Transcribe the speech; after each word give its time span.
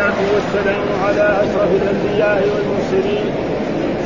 والصلاة 0.00 0.32
والسلام 0.34 0.84
على 1.06 1.26
أشرف 1.44 1.70
الأنبياء 1.82 2.38
والمرسلين 2.52 3.24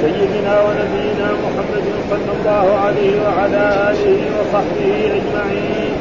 سيدنا 0.02 0.54
ونبينا 0.62 1.28
محمد 1.44 1.86
صلى 2.10 2.30
الله 2.38 2.78
عليه 2.84 3.14
وعلى 3.24 3.62
آله 3.90 4.21
وصحبه 4.37 4.91
أجمعين. 5.19 5.93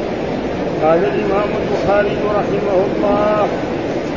قال 0.82 1.00
الإمام 1.04 1.48
البخاري 1.60 2.16
رحمه 2.38 2.76
الله 2.86 3.48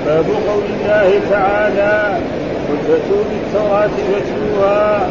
باب 0.05 0.25
قول 0.47 0.65
الله 0.75 1.09
تعالى 1.29 2.19
قل 2.67 2.77
بالتوراة 2.87 3.95
فاتلوها 4.09 5.07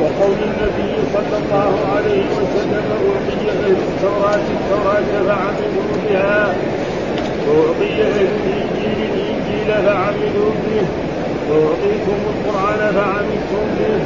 وقول 0.00 0.38
النبي 0.50 0.92
صلى 1.14 1.36
الله 1.42 1.74
عليه 1.96 2.24
وسلم 2.38 2.86
أهل 3.48 3.70
التوراة 3.70 4.44
التوراة 4.56 5.08
فعملوا 5.26 5.86
بها 6.08 6.54
وأعطي 7.48 8.02
أهل 8.02 8.26
الإنجيل 8.26 8.98
الإنجيل 9.12 9.86
فعملوا 9.86 10.50
به 10.64 10.86
وأعطيتم 11.50 12.18
القرآن 12.28 12.92
فعملتم 12.94 13.64
به. 13.78 13.98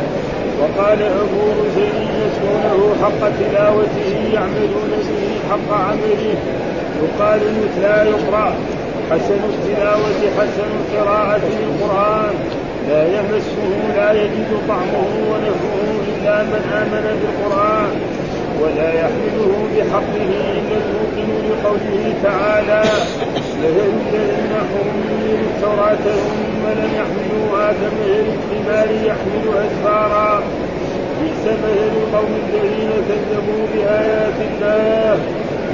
وقال 0.61 1.03
أبو 1.03 1.43
رزين 1.61 2.09
يتلونه 2.23 2.95
حق 3.03 3.29
تلاوته 3.41 4.35
يعملون 4.35 4.93
به 5.09 5.25
حق 5.51 5.71
عمله. 5.79 6.35
يقال 7.03 7.41
مثلا 7.41 8.03
يقرأ. 8.03 8.55
حسن 9.11 9.41
التلاوة 9.53 10.21
حسن 10.39 10.69
القراءة 10.81 11.41
للقرآن 11.61 12.35
لا 12.89 13.03
يمسه 13.07 13.97
لا 13.97 14.13
يجد 14.13 14.49
طعمه 14.69 15.11
ونفعه 15.31 15.91
إلا 16.09 16.43
من 16.43 16.63
آمن 16.83 17.21
بالقرآن. 17.21 18.12
ولا 18.63 18.91
يحمله 19.03 19.53
بحقه 19.75 20.31
إلا 20.59 20.77
الموقن 20.83 21.31
لقوله 21.49 22.15
تعالى 22.23 22.83
الذين 23.59 24.53
حملوا 24.71 25.39
التوراة 25.49 26.07
ثم 26.29 26.65
لم 26.81 26.91
يحملوها 27.01 27.73
كمثل 27.73 28.25
الحمار 28.27 28.89
يحمل 29.05 29.45
أسفارا 29.67 30.43
بئس 31.21 31.45
مثل 31.47 31.79
القوم 32.03 32.33
الذين 32.45 32.91
كذبوا 33.09 33.63
بآيات 33.75 34.39
الله 34.51 35.19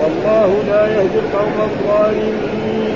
والله 0.00 0.50
لا 0.70 0.86
يهدي 0.86 1.18
القوم 1.18 1.56
الظالمين. 1.70 2.94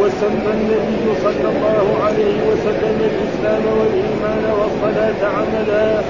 وسمى 0.00 0.50
النبي 0.58 1.04
صلى 1.24 1.48
الله 1.54 1.86
عليه 2.04 2.36
وسلم 2.50 2.96
الإسلام 3.10 3.62
والإيمان 3.78 4.44
والصلاه 4.58 5.20
عملا 5.36 6.00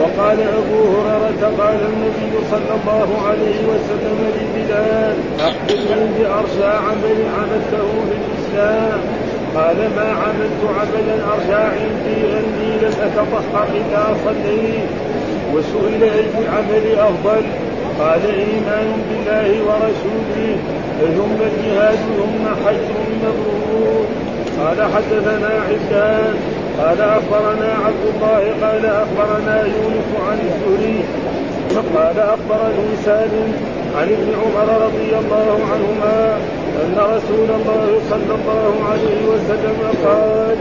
وقال 0.00 0.38
أبو 0.40 0.78
هريرة 0.96 1.42
قال 1.58 1.80
النبي 1.92 2.32
صلى 2.50 2.72
الله 2.78 3.08
عليه 3.28 3.58
وسلم 3.70 4.18
لبلال 4.36 5.16
اخبرني 5.40 6.08
بارشى 6.18 6.76
عمل 6.86 7.18
عملته 7.38 7.88
في 8.08 8.16
الإسلام. 8.20 9.00
قال 9.56 9.76
ما 9.96 10.08
عملت 10.22 10.60
عملا 10.78 11.16
أرجى 11.34 11.62
عندي 11.76 12.18
أني 12.38 12.70
لم 12.82 12.94
أتطهر 13.02 13.68
اذا 13.74 14.16
صليت 14.24 14.90
وسئل 15.54 16.02
أي 16.02 16.24
العمل 16.38 16.98
أفضل؟ 16.98 17.42
قال 18.00 18.20
إيمان 18.26 18.88
بالله 19.08 19.62
ورسوله. 19.66 20.56
ثم 21.00 21.38
الجهاد 21.50 21.98
ثم 22.18 22.66
حج 22.66 22.86
مبرور. 23.22 24.06
قال 24.60 24.82
حدثنا 24.92 25.50
عبدان. 25.68 26.34
قال 26.80 27.00
أخبرنا 27.00 27.70
عبد 27.86 28.04
الله 28.14 28.42
قال 28.62 28.86
أخبرنا 28.86 29.56
يونس 29.60 30.10
عن 30.28 30.38
الزهري 30.48 31.00
قال 31.96 32.18
أخبرني 32.18 32.88
سالم 33.04 33.52
عن 33.96 34.08
ابن 34.08 34.28
عمر 34.40 34.68
رضي 34.86 35.10
الله 35.22 35.58
عنهما 35.72 36.36
أن 36.82 36.96
رسول 36.98 37.48
الله 37.58 38.00
صلى 38.10 38.34
الله 38.38 38.72
عليه 38.90 39.20
وسلم 39.32 39.78
قال 40.04 40.56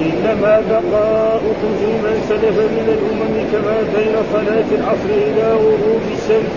إنما 0.00 0.62
بقاؤكم 0.70 1.70
في 1.80 1.86
من 2.04 2.16
سلف 2.28 2.58
من 2.58 2.86
الأمم 2.96 3.34
كما 3.52 3.76
بين 3.96 4.14
صلاة 4.32 4.68
العصر 4.78 5.10
إلى 5.28 5.52
غروب 5.52 6.02
الشمس. 6.12 6.56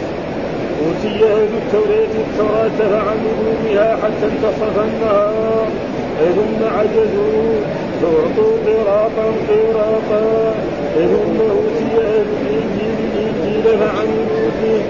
أوتي 0.84 1.26
أهل 1.26 1.50
التوراة 1.62 2.14
التوراة 2.26 2.78
فعملوا 2.80 3.54
بها 3.66 3.98
حتى 4.04 4.26
انتصف 4.26 4.80
النهار. 4.80 5.93
ثم 6.20 6.66
عجزوا 6.66 7.54
فأعطوا 8.02 8.54
قراطا 8.66 9.26
قراطا. 9.50 10.56
ثم 10.96 11.38
أوتي 11.42 11.96
الإنجيل 11.98 12.98
الإنجيل 13.14 13.64
فعملوا 13.64 14.50
به 14.62 14.82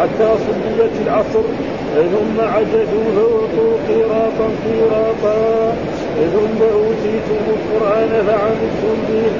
حتى 0.00 0.28
صليت 0.46 0.92
العصر. 1.06 1.42
ثم 1.94 2.40
عجزوا 2.40 3.06
فأعطوا 3.16 3.72
قراطا 3.88 4.48
قراطا. 4.64 5.74
ثم 6.34 6.62
أوتيتم 6.62 7.40
القرآن 7.48 8.24
فعملتم 8.26 8.96
به 9.08 9.30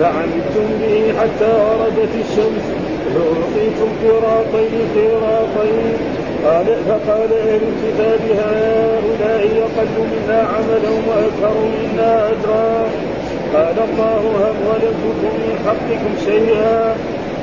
فعملتم 0.00 0.66
به 0.80 1.12
حتى 1.20 1.52
وردت 1.52 2.14
الشمس. 2.14 2.64
فأعطيتم 3.14 3.88
قراطين 4.02 4.88
قراطين. 4.94 6.29
قال 6.44 6.66
فقال 6.88 7.30
أهل 7.32 7.60
الكتاب 7.70 8.20
هؤلاء 8.38 9.42
أقل 9.66 9.94
منا 10.12 10.38
عملا 10.38 10.90
وأكثر 11.08 11.54
منا 11.76 12.28
أجرا 12.28 12.88
قال 13.54 13.76
الله 13.88 14.22
هل 14.42 14.54
ظلمتكم 14.66 15.32
من 15.42 15.54
حقكم 15.66 16.12
شيئا 16.24 16.94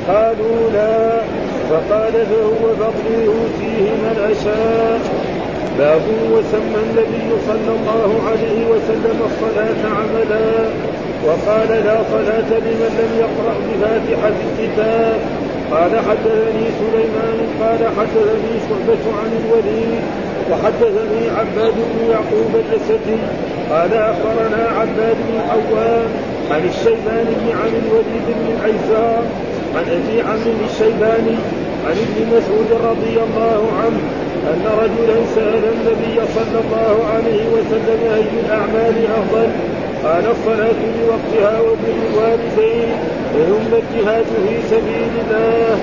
قالوا 0.07 0.71
لا 0.73 1.21
فقال 1.69 2.13
فهو 2.13 2.75
فضلي 2.79 3.25
يؤتيه 3.25 3.91
من 4.03 4.15
أشاء 4.31 4.99
باب 5.77 6.01
وسمى 6.31 6.79
النبي 6.87 7.29
صلى 7.47 7.71
الله 7.77 8.21
عليه 8.29 8.59
وسلم 8.71 9.17
الصلاة 9.29 9.81
عملا 9.97 10.69
وقال 11.25 11.69
لا 11.69 11.97
صلاة 12.11 12.49
لمن 12.59 12.91
لم 12.99 13.11
يقرأ 13.23 13.55
بفاتحة 13.67 14.35
الكتاب. 14.47 15.36
قال 15.71 15.91
حدثني 16.07 16.65
سليمان 16.79 17.39
قال 17.61 17.81
حدثني 17.97 18.53
شعبة 18.69 19.03
عن 19.19 19.31
الوليد 19.41 20.03
وحدثني 20.51 21.29
عباد 21.37 21.73
بن 21.73 22.11
يعقوب 22.11 22.51
الأسدي 22.55 23.19
قال 23.71 23.93
أخبرنا 23.93 24.69
عباد 24.79 25.15
بن 25.27 25.39
عوام 25.49 26.09
عن 26.51 26.69
الشيباني 26.69 27.53
عن 27.61 27.71
الوليد 27.81 28.25
بن 28.27 28.55
العيسار 28.55 29.23
عن 29.75 29.83
أبي 29.97 30.21
عمرو 30.21 30.65
الشيباني 30.71 31.37
عن 31.87 31.95
ابن 32.05 32.37
مسعود 32.37 32.69
رضي 32.91 33.15
الله 33.27 33.61
عنه 33.81 33.99
أن 34.51 34.65
رجلا 34.81 35.25
سأل 35.35 35.63
النبي 35.73 36.21
صلى 36.35 36.59
الله 36.65 37.05
عليه 37.13 37.43
وسلم 37.55 37.99
أي 38.15 38.39
الأعمال 38.45 38.95
أفضل؟ 39.19 39.49
قال 40.07 40.25
الصلاة 40.31 40.81
لوقتها 40.99 41.59
وبر 41.61 41.97
الوالدين 42.09 42.89
ثم 43.33 43.71
الجهاد 43.75 44.25
في 44.25 44.55
سبيل 44.69 45.11
الله. 45.21 45.77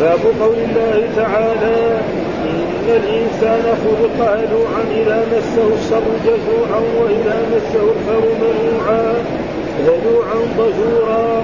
باب 0.00 0.20
قول 0.40 0.56
الله 0.68 1.08
تعالى 1.16 1.98
إن 2.44 2.86
الإنسان 2.88 3.62
خلق 3.84 4.28
هلوعا 4.28 4.82
إذا 5.00 5.26
مسه 5.32 5.66
الشر 5.78 6.06
جزوعا 6.26 6.80
وإذا 7.00 7.36
مسه 7.52 7.82
الخير 7.82 8.24
منوعا. 8.42 9.14
هلوعا 9.86 10.38
ضجورا 10.58 11.42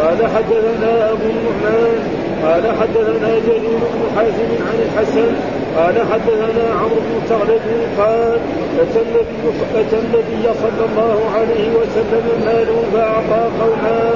قال 0.00 0.26
حدثنا 0.36 1.10
أبو 1.10 1.24
النعمان 1.34 1.98
قال 2.44 2.62
حدثنا 2.80 3.30
جرير 3.46 3.78
بن 3.94 4.16
حازم 4.16 4.50
عن 4.68 4.78
الحسن 4.86 5.57
قال 5.78 5.94
حدثنا 6.12 6.66
عمرو 6.80 7.00
بن 7.06 7.20
ثعلب 7.28 7.60
قال 7.98 8.38
أتى 8.80 9.00
النبي 9.00 9.40
أتى 9.74 9.96
النبي 9.98 10.54
صلى 10.62 10.84
الله 10.90 11.18
عليه 11.34 11.68
وسلم 11.78 12.26
مال 12.46 12.66
فأعطى 12.92 13.42
قوما 13.60 14.10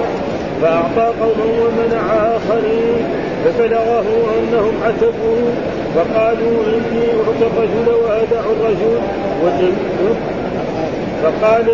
فأعطى 0.62 1.12
قوما 1.20 1.46
ومنع 1.62 2.02
آخرين 2.36 3.04
فبلغه 3.44 4.04
أنهم 4.38 4.74
عتبوا 4.84 5.42
فقالوا 5.94 6.62
إني 6.74 7.06
اعطي 7.18 7.46
الرجل 7.46 7.88
وأدع 8.04 8.40
الرجل 8.40 9.00
فقال 11.22 11.66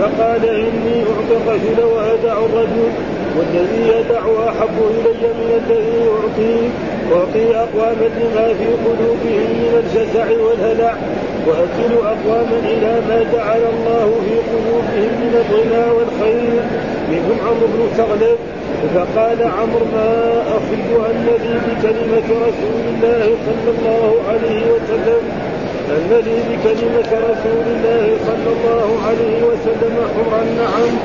فقال 0.00 0.44
إني 0.48 1.02
اعطي 1.02 1.36
الرجل 1.36 1.84
وأدع 1.84 2.32
الرجل 2.32 2.90
والذي 3.36 3.88
يدع 3.88 4.48
أحب 4.48 4.76
إلي 4.90 5.28
من 5.28 5.62
الذي 5.66 6.08
اعطيه 6.08 6.68
واعطي 7.10 7.56
أقواما 7.56 8.06
لما 8.20 8.46
في 8.58 8.68
قلوبهم 8.86 9.48
من 9.62 9.72
الجزع 9.82 10.26
والهلع 10.44 10.94
وأكل 11.46 11.92
أقواما 12.12 12.58
إلى 12.64 12.92
ما 13.08 13.24
جعل 13.32 13.62
الله 13.74 14.20
في 14.26 14.36
قلوبهم 14.52 15.12
من 15.22 15.32
الغنى 15.42 15.84
والخير 15.96 16.62
منهم 17.10 17.38
عمرو 17.46 17.66
بن 17.66 17.88
ثغلب 17.96 18.38
فقال 18.94 19.42
عمرو 19.42 19.84
ما 19.94 20.42
اخذ 20.56 21.10
الذي 21.10 21.54
بكلمة 21.66 22.28
رسول 22.46 22.82
الله 22.94 23.36
صلى 23.46 23.70
الله 23.78 24.14
عليه 24.28 24.62
وسلم 24.72 25.22
الذي 25.90 26.38
بكلمة 26.50 27.10
رسول 27.30 27.64
الله 27.66 28.16
صلى 28.26 28.50
الله 28.56 28.88
عليه 29.06 29.42
وسلم 29.42 29.96
حرا 30.14 30.42
نعم. 30.44 30.96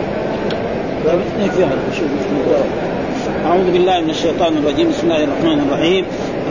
أعوذ 3.25 3.71
بالله 3.73 4.01
من 4.01 4.09
الشيطان 4.09 4.57
الرجيم. 4.57 4.89
بسم 4.89 5.03
الله 5.09 5.23
الرحمن 5.23 5.57
الرحيم. 5.65 6.03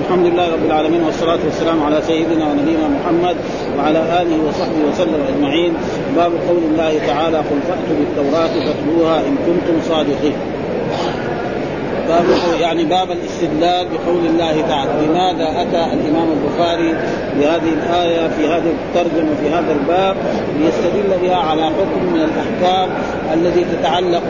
الحمد 0.03 0.27
لله 0.27 0.47
رب 0.53 0.65
العالمين 0.67 1.03
والصلاة 1.07 1.39
والسلام 1.45 1.83
على 1.83 2.03
سيدنا 2.03 2.45
ونبينا 2.51 2.87
محمد 2.89 3.37
وعلى 3.79 4.01
آله 4.23 4.39
وصحبه 4.49 4.81
وسلم 4.91 5.21
أجمعين. 5.31 5.73
باب 6.17 6.33
قول 6.49 6.63
الله 6.71 6.93
تعالى 7.07 7.39
قل 7.39 7.59
فأتوا 7.69 7.97
بالتوراة 7.99 8.55
فاتلوها 8.67 9.17
إن 9.21 9.35
كنتم 9.47 9.77
صادقين. 9.89 10.39
باب 12.09 12.25
يعني 12.61 12.85
باب 12.85 13.11
الاستدلال 13.11 13.87
بقول 13.89 14.27
الله 14.27 14.65
تعالى. 14.69 14.91
لماذا 15.07 15.63
أتى 15.63 15.93
الإمام 15.95 16.29
البخاري 16.33 16.95
بهذه 17.39 17.73
الآية 17.73 18.29
في 18.29 18.47
هذه 18.47 18.75
الترجمة 18.87 19.35
في 19.43 19.49
هذا 19.49 19.73
الباب 19.73 20.17
ليستدل 20.61 21.19
بها 21.23 21.37
على 21.37 21.63
حكم 21.63 22.13
من 22.13 22.21
الأحكام 22.21 22.89
الذي 23.35 23.65
تتعلق 23.65 24.23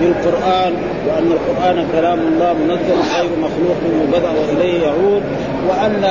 بالقرآن 0.00 0.72
وأن 1.08 1.32
القرآن 1.32 1.86
كلام 1.92 2.18
الله 2.18 2.52
منزل 2.52 2.96
غير 3.16 3.30
مخلوق 3.38 3.76
وبدأ 4.02 4.30
وإليه 4.30 4.82
يعود 4.82 5.22
وأن 5.68 6.04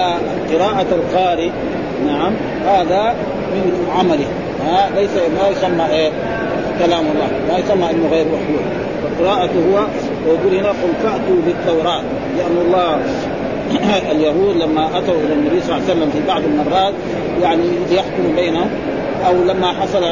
قراءة 0.53 0.87
القارئ 0.91 1.49
نعم 2.07 2.33
هذا 2.65 3.15
من 3.53 3.87
عمله. 3.97 4.27
ها 4.67 4.89
ليس 4.95 5.09
ما 5.09 5.49
يسمى 5.49 5.85
إيه؟ 5.91 6.11
كلام 6.79 7.03
الله 7.13 7.27
ما 7.49 7.57
يسمى 7.57 7.91
إنه 7.91 8.09
غير 8.11 8.25
مخلوق. 8.25 8.63
فقراءته 9.03 9.59
هو 9.73 9.79
ويقول 10.27 10.55
هنا 10.55 10.69
قل 10.69 10.93
فأتوا 11.03 11.41
بالتوراة. 11.45 12.01
لأن 12.37 12.57
الله 12.65 12.99
اليهود 14.11 14.57
لما 14.57 14.97
أتوا 14.97 15.15
إلى 15.25 15.33
النبي 15.33 15.61
صلى 15.61 15.75
الله 15.75 15.89
عليه 15.89 15.93
وسلم 15.93 16.09
في 16.09 16.27
بعض 16.27 16.41
المرات 16.43 16.93
يعني 17.41 17.63
ليحكموا 17.89 18.35
بينهم 18.35 18.69
أو 19.27 19.33
لما 19.43 19.67
حصل 19.67 20.03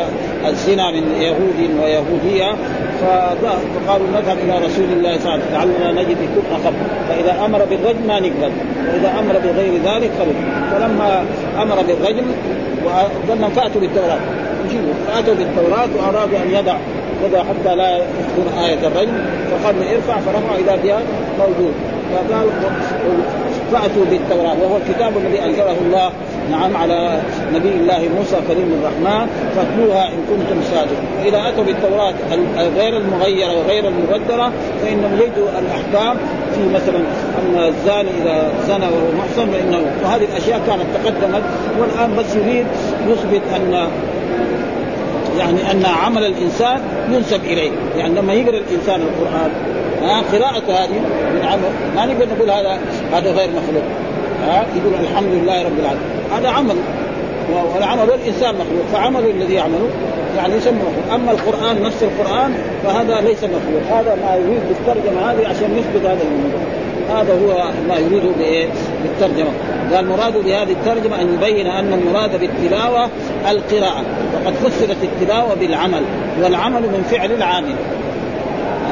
الزنا 0.47 0.91
من 0.91 1.21
يهود 1.21 1.69
ويهودية 1.83 2.55
فقالوا 3.01 4.07
نذهب 4.15 4.37
إلى 4.43 4.65
رسول 4.65 4.85
الله 4.97 5.19
صلى 5.19 5.33
الله 5.33 5.45
عليه 5.59 5.71
وسلم 5.71 5.83
لعلنا 5.83 6.01
نجد 6.01 6.17
كفر 6.17 6.57
خبر 6.65 6.75
فإذا 7.09 7.45
أمر 7.45 7.65
بالرجم 7.65 8.07
ما 8.07 8.19
نقبل 8.19 8.51
وإذا 8.87 9.19
أمر 9.19 9.33
بغير 9.33 9.73
ذلك 9.73 10.11
قبل. 10.19 10.33
فلما 10.71 11.25
أمر 11.61 11.75
بالرجم 11.87 12.25
وقلنا 12.85 13.49
فأتوا 13.49 13.81
بالتوراة. 13.81 14.19
فأتوا 15.07 15.33
بالتوراة 15.33 15.87
وأرادوا 15.97 16.37
أن 16.37 16.51
يضع 16.51 16.77
كذا 17.23 17.39
حتى 17.39 17.75
لا 17.75 17.97
تكون 17.97 18.63
آية 18.63 18.87
الرجم 18.87 19.17
فقال 19.51 19.75
ارفع 19.95 20.19
فرفع 20.19 20.55
إذا 20.55 20.75
بها 20.83 20.99
موجود. 21.39 21.73
فقال 22.13 22.47
فأتوا 23.71 24.05
بالتوراة 24.09 24.55
وهو 24.61 24.77
الكتاب 24.77 25.17
الذي 25.17 25.45
أنزله 25.45 25.75
الله 25.85 26.11
نعم 26.51 26.77
على 26.77 27.19
نبي 27.53 27.69
الله 27.69 28.09
موسى 28.17 28.35
كريم 28.47 28.81
الرحمن 28.81 29.27
فاتلوها 29.55 30.07
إن 30.07 30.19
كنتم 30.29 30.61
صادقين. 30.71 31.07
وإذا 31.23 31.49
أتوا 31.49 31.63
بالتوراة 31.63 32.13
غير 32.77 32.97
المغيرة 32.97 33.57
وغير 33.57 33.87
المبدرة 33.87 34.51
فإنهم 34.83 35.13
يجدوا 35.13 35.47
الأحكام 35.59 36.17
في 36.55 36.61
مثلا 36.75 36.99
أن 37.39 37.67
الزاني 37.67 38.09
إذا 38.21 38.51
زنى 38.67 38.85
وهو 38.85 39.11
محصن 39.17 39.51
فإنه 39.51 39.81
وهذه 40.03 40.23
الأشياء 40.31 40.61
كانت 40.67 40.85
تقدمت 40.93 41.43
والآن 41.79 42.15
بس 42.17 42.35
يريد 42.35 42.65
يثبت 43.07 43.41
أن 43.55 43.87
يعني 45.39 45.71
أن 45.71 45.85
عمل 45.85 46.25
الإنسان 46.25 46.81
ينسب 47.11 47.43
إليه. 47.43 47.71
يعني 47.97 48.15
لما 48.15 48.33
يقرأ 48.33 48.57
الإنسان 48.57 49.01
القرآن 49.01 49.51
ها 50.01 50.21
قراءته 50.21 50.83
هذه 50.83 50.99
من 51.33 51.41
عمل 51.45 51.69
ما 51.95 52.05
نقدر 52.05 52.27
نقول 52.35 52.49
هذا 52.49 52.79
هذا 53.13 53.31
غير 53.31 53.49
مخلوق. 53.49 53.83
ها 54.47 54.65
يقول 54.75 54.93
الحمد 55.01 55.31
لله 55.33 55.63
رب 55.63 55.79
العالمين. 55.79 56.07
هذا 56.33 56.49
عمل. 56.49 56.75
والعمل 57.75 58.03
الانسان 58.03 58.55
مخلوق. 58.55 58.85
فعمله 58.93 59.31
الذي 59.31 59.53
يعمله 59.53 59.89
يعني 60.37 60.55
يسمى 60.55 60.73
مخلوق. 60.77 61.13
أما 61.13 61.31
القرآن 61.31 61.83
نفس 61.83 62.03
القرآن 62.03 62.53
فهذا 62.83 63.21
ليس 63.21 63.43
مخلوق. 63.43 63.99
هذا 63.99 64.17
ما 64.25 64.35
يريد 64.35 64.61
بالترجمة 64.67 65.31
هذه 65.31 65.47
عشان 65.47 65.77
يثبت 65.77 66.05
هذا 66.05 66.23
الموضوع. 66.31 66.61
هذا 67.09 67.33
هو 67.33 67.69
ما 67.89 67.97
يريده 67.97 68.29
بالترجمة. 69.03 69.51
قال 69.93 70.07
مراد 70.07 70.33
بهذه 70.33 70.71
الترجمة 70.71 71.21
أن 71.21 71.33
يبين 71.33 71.67
أن 71.67 71.93
المراد 71.93 72.39
بالتلاوة 72.39 73.09
القراءة. 73.49 74.01
وقد 74.35 74.53
فسرت 74.53 74.97
التلاوة 75.03 75.53
بالعمل. 75.53 76.01
والعمل 76.43 76.81
من 76.81 77.03
فعل 77.11 77.31
العامل. 77.31 77.75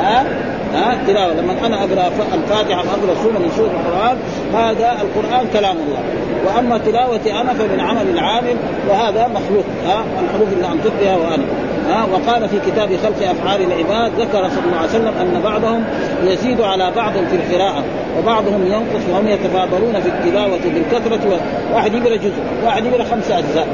ها؟ 0.01 0.25
ها؟ 0.73 0.94
التلاوة. 0.94 1.33
لما 1.33 1.65
أنا 1.65 1.83
أقرأ 1.83 2.12
الفاتحة 2.33 2.79
أو 2.79 2.85
أقرأ 2.85 3.23
سورة 3.23 3.39
من 3.39 3.51
سورة 3.57 3.71
القرآن 3.71 4.17
هذا 4.53 4.97
القرآن 5.01 5.47
كلام 5.53 5.75
الله. 5.77 6.00
وأما 6.45 6.77
تلاوتي 6.77 7.33
أنا 7.41 7.53
فمن 7.53 7.79
عمل 7.79 8.09
العامل 8.09 8.56
وهذا 8.89 9.27
مخلوق. 9.27 9.65
ها؟ 9.88 10.03
الحروف 10.23 10.53
اللي 10.53 10.67
أنطق 10.67 10.91
بها 11.01 11.15
وأنا. 11.15 11.44
ها 11.89 12.05
وقال 12.13 12.49
في 12.49 12.59
كتاب 12.71 12.89
خلق 13.03 13.29
أفعال 13.29 13.61
العباد 13.61 14.11
ذكر 14.19 14.49
صلى 14.49 14.65
الله 14.65 14.77
عليه 14.77 14.89
وسلم 14.89 15.13
أن 15.21 15.41
بعضهم 15.43 15.83
يزيد 16.23 16.61
على 16.61 16.91
بعض 16.95 17.13
في 17.13 17.35
القراءة 17.35 17.83
وبعضهم 18.19 18.65
ينقص 18.65 19.09
وهم 19.11 19.27
يتفاضلون 19.27 19.93
في 20.01 20.09
التلاوة 20.09 20.59
بالكثرة 20.73 21.39
واحد 21.73 21.93
يقرأ 21.93 22.15
جزء 22.15 22.33
واحد 22.65 22.85
يقرأ 22.85 23.03
خمسه 23.03 23.39
أجزاء. 23.39 23.67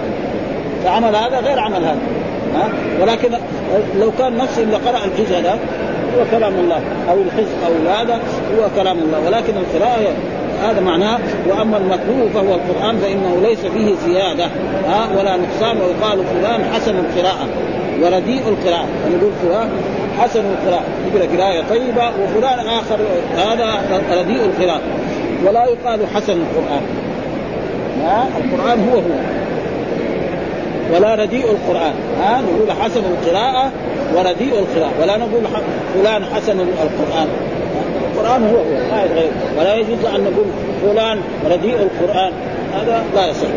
فعمل 0.84 1.16
هذا 1.16 1.40
غير 1.40 1.60
عمل 1.60 1.84
هذا 1.86 2.00
ها؟ 2.56 2.70
ولكن 3.02 3.30
لو 4.00 4.12
كان 4.20 4.38
نفس 4.38 4.60
اللي 4.60 4.76
قرأ 4.76 5.00
الجزء 5.06 5.40
هذا 5.40 5.60
هو 6.18 6.24
كلام 6.32 6.54
الله 6.54 6.82
أو 7.10 7.22
الحزب 7.22 7.56
أو 7.66 7.92
هذا 7.94 8.16
هو 8.60 8.68
كلام 8.76 8.98
الله. 8.98 9.20
ولكن 9.26 9.54
القراءة 9.58 10.14
هذا 10.64 10.82
معناه 10.82 11.20
وأما 11.48 11.78
المكروه 11.78 12.30
فهو 12.34 12.56
القرآن 12.56 12.98
فإنه 12.98 13.42
ليس 13.42 13.60
فيه 13.60 13.96
زيادة 14.06 14.46
ها؟ 14.88 15.08
ولا 15.20 15.38
نقصان 15.38 15.78
ويقال 15.78 16.26
فلان 16.26 16.64
حسن 16.74 16.96
القراءة. 16.96 17.48
ورديء 18.02 18.42
القراءة. 18.48 18.86
نقول 19.08 19.32
فلان 19.42 19.70
حسن 20.20 20.40
القراءة. 20.40 20.84
يقرا 21.14 21.38
قراءة 21.38 21.70
طيبة 21.70 22.12
وفلان 22.24 22.60
آخر. 22.60 22.98
هذا 23.36 23.82
رديء 24.22 24.46
القراءة. 24.46 24.82
ولا 25.46 25.66
يقال 25.66 26.08
حسن 26.16 26.34
القرآن. 26.34 26.82
ها؟ 28.04 28.28
القرآن 28.38 28.90
هو 28.90 28.96
هو. 28.96 29.16
ولا 30.96 31.16
رديء 31.16 31.46
القرآن. 31.52 31.94
ها؟ 32.22 32.42
نقول 32.42 32.72
حسن 32.82 33.00
القراءة 33.00 33.72
ورديء 34.16 34.60
القراءة. 34.60 34.92
ولا 35.02 35.18
نقول 35.18 35.42
فلان 35.94 36.26
حسن 36.26 36.60
القرآن. 36.60 37.28
القرآن 38.14 38.44
هو 38.44 38.58
هو 38.58 38.92
ما 38.92 39.04
يتغير. 39.04 39.32
ولا 39.60 39.76
يجوز 39.76 40.06
أن 40.06 40.24
نقول 40.24 40.46
فلان 40.82 41.22
رديء 41.52 41.76
القرآن. 41.76 42.32
هذا 42.74 43.04
لا 43.16 43.28
يصح. 43.28 43.48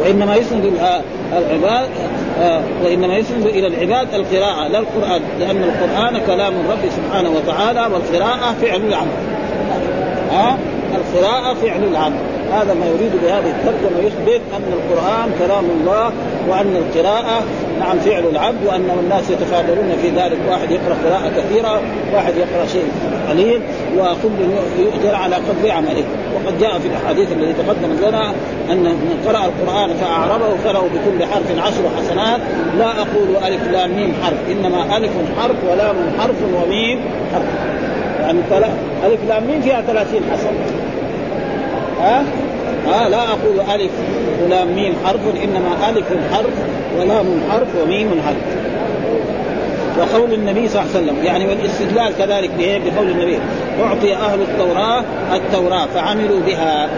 وإنما 0.00 0.36
يسند 0.36 0.72
العباد 1.32 1.88
آه 2.40 2.60
وإنما 2.84 3.16
يسند 3.16 3.46
إلى 3.46 3.66
العباد 3.66 4.14
القراءة 4.14 4.68
لا 4.68 4.78
القرآن 4.78 5.20
لأن 5.38 5.62
القرآن 5.62 6.20
كلام 6.26 6.54
الرب 6.54 6.90
سبحانه 6.90 7.30
وتعالى 7.30 7.80
والقراءة 7.80 8.52
فعل 8.62 8.80
العمل. 8.80 9.08
ها 10.30 10.50
آه؟ 10.50 10.56
القراءة 10.96 11.54
فعل 11.54 11.84
العمل. 11.84 12.35
هذا 12.52 12.74
ما 12.74 12.86
يريد 12.86 13.12
بهذه 13.22 13.50
الترجمة 13.50 14.06
يثبت 14.06 14.40
أن 14.56 14.72
القرآن 14.72 15.30
كلام 15.38 15.64
الله 15.64 16.12
وأن 16.48 16.76
القراءة 16.76 17.42
نعم 17.78 17.98
فعل 17.98 18.24
العبد 18.32 18.66
وأن 18.66 18.90
الناس 19.04 19.30
يتفاضلون 19.30 19.96
في 20.02 20.08
ذلك. 20.08 20.38
واحد 20.50 20.70
يقرأ 20.70 20.96
قراءة 21.04 21.32
كثيرة 21.36 21.80
واحد 22.14 22.36
يقرأ 22.36 22.66
شيء 22.72 22.88
قليل 23.30 23.60
وكل 23.98 24.38
يؤجر 24.78 25.14
على 25.14 25.36
قدر 25.36 25.70
عمله. 25.70 26.04
وقد 26.34 26.58
جاء 26.60 26.78
في 26.78 26.88
الأحاديث 26.88 27.32
التي 27.32 27.62
تقدمت 27.62 28.08
لنا 28.08 28.32
أن 28.70 28.82
من 28.82 29.22
قرأ 29.26 29.44
القرآن 29.44 29.96
فأعربه 29.96 30.56
فله 30.64 30.80
بكل 30.80 31.24
حرف 31.24 31.58
عشر 31.58 31.82
حسنات. 31.98 32.40
لا 32.78 32.90
أقول 32.90 33.36
ألف 33.46 33.68
لام 33.72 33.96
ميم 33.96 34.14
حرف 34.22 34.38
إنما 34.50 34.96
ألف 34.96 35.12
حرف 35.40 35.56
ولام 35.70 35.96
حرف 36.18 36.36
وميم 36.54 37.00
حرف. 37.34 37.44
يعني 38.20 38.40
ألف 39.06 39.20
لام 39.28 39.46
ميم 39.46 39.60
فيها 39.60 39.82
ثلاثين 39.82 40.22
حسنة. 40.32 40.75
ها؟ 42.00 42.24
لا 43.08 43.22
أقول 43.28 43.60
ألف 43.74 43.90
ولام 44.44 44.68
ميم 44.74 44.94
حرف 45.04 45.20
إنما 45.44 45.90
ألف 45.90 46.06
حرف 46.32 46.54
ولام 46.98 47.40
حرف 47.50 47.68
وميم 47.82 48.22
حرف. 48.26 48.56
وقول 49.98 50.32
النبي 50.32 50.68
صلى 50.68 50.82
الله 50.82 50.92
عليه 50.94 51.04
وسلم 51.04 51.24
يعني 51.24 51.46
والاستدلال 51.46 52.16
كذلك 52.18 52.50
بقول 52.58 53.10
النبي 53.10 53.38
أعطي 53.82 54.14
أهل 54.14 54.40
التوراة 54.40 55.02
التوراة 55.34 55.86
فعملوا 55.86 56.40
بها. 56.46 56.88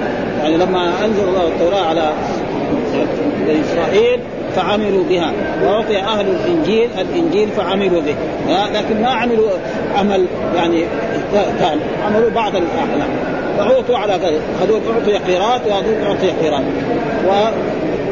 يعني 0.43 0.57
لما 0.57 0.93
أنزل 1.05 1.29
الله 1.29 1.47
التوراة 1.47 1.87
على 1.87 2.13
بني 3.47 3.61
إسرائيل 3.61 4.21
فعملوا 4.57 5.05
بها. 5.09 5.33
وأعطي 5.65 5.99
أهل 5.99 6.27
الإنجيل 6.27 6.89
الإنجيل 6.99 7.49
فعملوا 7.49 8.01
به. 8.01 8.15
لكن 8.75 9.03
ما 9.03 9.09
عملوا 9.09 9.49
عمل 9.99 10.27
يعني 10.57 10.85
كان 11.61 11.81
عملوا 12.07 12.31
بعض 12.31 12.53
الأعمال. 12.57 13.09
فعوتوا 13.59 13.97
على 13.97 14.13
ذلك 14.13 14.41
هذول 14.63 14.81
اعطي 14.95 15.33
قيرات 15.33 15.61
وهذول 15.67 15.95
اعطي 16.07 16.31
قيرات 16.31 16.63
و 17.29 17.33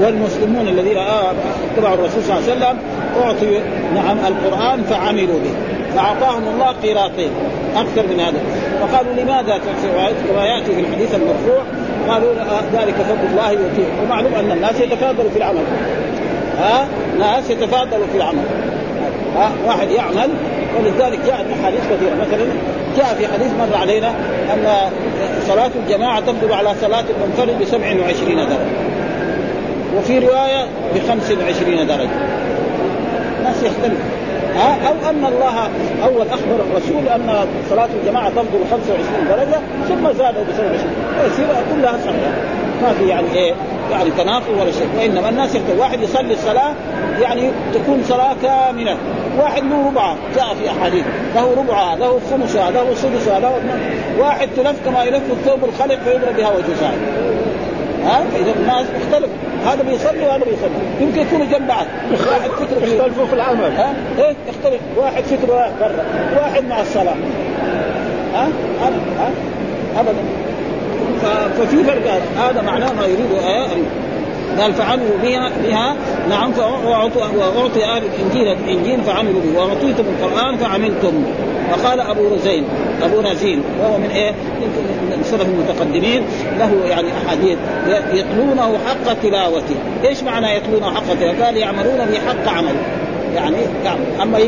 والمسلمون 0.01 0.69
الذين 0.69 0.99
اتبعوا 0.99 1.95
الرسول 1.95 2.23
صلى 2.23 2.39
الله 2.39 2.51
عليه 2.51 2.53
وسلم 2.53 2.79
أعطوا 3.23 3.61
نعم 3.95 4.19
القرآن 4.19 4.83
فعملوا 4.83 5.39
به. 5.39 5.55
فأعطاهم 5.95 6.43
الله 6.55 6.67
قيراطين 6.83 7.31
أكثر 7.77 8.03
من 8.07 8.21
هذا. 8.21 8.39
فقالوا 8.81 9.13
لماذا 9.13 9.61
كما 10.29 10.45
ياتي 10.45 10.75
في 10.75 10.81
الحديث 10.81 11.15
المرفوع؟ 11.15 11.63
قالوا 12.09 12.33
ذلك 12.73 12.95
فضل 12.95 13.27
الله 13.31 13.51
يؤتيه. 13.51 14.03
ومعلوم 14.03 14.35
أن 14.35 14.53
الناس 14.53 14.81
يتفاضلوا 14.81 15.31
في 15.31 15.37
العمل. 15.37 15.63
ها؟ 16.59 16.87
ناس 17.19 17.51
يتفاضلوا 17.51 18.07
في 18.13 18.17
العمل. 18.17 18.45
ها؟ 19.37 19.51
واحد 19.67 19.91
يعمل 19.91 20.31
ولذلك 20.79 21.19
جاءت 21.27 21.47
احاديث 21.61 21.81
كثيرة. 21.81 22.15
مثلا 22.15 22.47
جاء 22.97 23.15
في 23.19 23.27
حديث 23.27 23.49
مر 23.59 23.77
علينا 23.81 24.09
أن 24.55 24.91
صلاة 25.47 25.71
الجماعة 25.85 26.21
تفضل 26.21 26.53
على 26.53 26.75
صلاة 26.81 27.05
المنفرد 27.17 27.59
ب 27.61 27.65
27 27.65 28.37
درجة. 28.37 28.59
وفي 29.99 30.19
رواية 30.19 30.65
ب 30.95 30.99
25 31.09 31.87
درجة. 31.87 32.09
الناس 33.39 33.63
يختلف 33.63 33.99
ها؟ 34.57 34.89
أو 34.89 35.11
أن 35.11 35.25
الله 35.25 35.69
أول 36.05 36.29
أخبر 36.29 36.65
الرسول 36.71 37.09
أن 37.09 37.47
صلاة 37.71 37.89
الجماعة 38.03 38.31
تفضل 38.31 38.59
25 38.71 39.29
درجة 39.29 39.61
ثم 39.89 40.13
زادوا 40.19 40.43
ب 40.45 40.53
27 40.57 40.91
ويصير 41.23 41.47
كلها 41.75 41.99
صحيحة. 41.99 42.33
ما 42.83 42.93
في 42.99 43.09
يعني 43.09 43.35
إيه؟ 43.35 43.55
يعني 43.91 44.11
تناقض 44.11 44.49
ولا 44.61 44.73
شيء 44.73 44.89
وإنما 44.97 45.29
الناس 45.29 45.55
يختلف 45.55 45.81
واحد 45.81 46.03
يصلي 46.03 46.33
الصلاة 46.33 46.73
يعني 47.21 47.51
تكون 47.75 48.03
صلاة 48.09 48.37
كاملة. 48.43 48.97
واحد 49.39 49.63
له 49.63 49.87
ربعه 49.87 50.17
جاء 50.37 50.55
في 50.55 50.71
أحاديث. 50.71 51.05
له 51.35 51.55
ربعها 51.59 51.97
له 51.97 52.21
خمسها 52.31 52.71
له 52.71 52.95
سدسها 52.95 53.41
له 53.41 53.61
واحد 54.19 54.49
تلف 54.57 54.77
كما 54.85 55.05
يلف 55.05 55.23
الثوب 55.31 55.65
الخلق 55.65 55.99
فيضرب 56.05 56.37
بها 56.37 56.49
وجه 56.49 56.87
ها؟ 58.05 58.25
فاذا 58.35 58.53
الناس 58.57 58.87
مختلف. 59.01 59.31
هذا 59.67 59.83
بيصلي 59.83 60.27
وهذا 60.27 60.45
بيصلي. 60.45 60.71
يمكن 61.01 61.21
يكونوا 61.21 61.47
جنب 61.47 61.69
بعض. 61.69 61.87
واحد 62.31 62.51
فكر 62.51 62.89
يختلفوا 62.89 63.27
في 63.27 63.35
العمل. 63.35 63.77
ها؟ 63.77 63.95
إيه 64.19 64.35
يختلف. 64.49 64.81
واحد 64.97 65.23
فكره 65.25 65.71
برا. 65.81 66.05
واحد 66.41 66.65
مع 66.65 66.81
الصلاة. 66.81 67.17
ها؟ 68.35 68.49
ها؟ 69.19 69.31
ابدا. 70.01 70.46
ففي 71.59 71.85
فرق. 71.85 72.23
هذا 72.39 72.63
معناه 72.63 72.93
ما 72.93 73.07
يريد 73.07 73.27
قال 74.61 74.75
فعملوا 74.75 75.17
بها 75.23 75.95
نعم 76.29 76.53
وأعطي 77.37 77.85
أهل 77.85 78.03
الانجيل 78.03 78.49
الإنجيل 78.65 79.01
فعملوا 79.01 79.41
به 79.41 79.59
وأعطيتم 79.59 80.05
القرآن 80.19 80.57
فعملتم. 80.57 81.25
وقال 81.73 82.01
أبو 82.01 82.35
رزين 82.35 82.65
أبو 83.03 83.21
رزين 83.21 83.63
وهو 83.81 83.99
من 83.99 84.11
إيه؟ 84.11 84.31
من 85.11 85.19
السلف 85.21 85.43
المتقدمين 85.43 86.23
له 86.59 86.87
يعني 86.89 87.09
أحاديث. 87.27 87.59
يتلونه 88.13 88.79
حق 88.89 89.13
تلاوته، 89.23 89.77
إيش 90.05 90.23
معنى 90.23 90.57
يتلونه 90.57 90.95
حق 90.95 91.15
تلاوته؟ 91.21 91.45
قال 91.45 91.57
يعملون 91.57 92.07
به 92.11 92.19
حق 92.29 92.57
عمل. 92.57 92.75
يعني 93.35 93.57
أما 94.23 94.39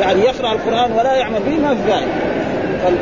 يعني 0.00 0.20
يقرأ 0.20 0.52
القرآن 0.52 0.92
ولا 0.92 1.14
يعمل 1.14 1.40
به 1.46 1.56
ما 1.56 1.74
في 1.74 1.92
ذلك 1.92 2.08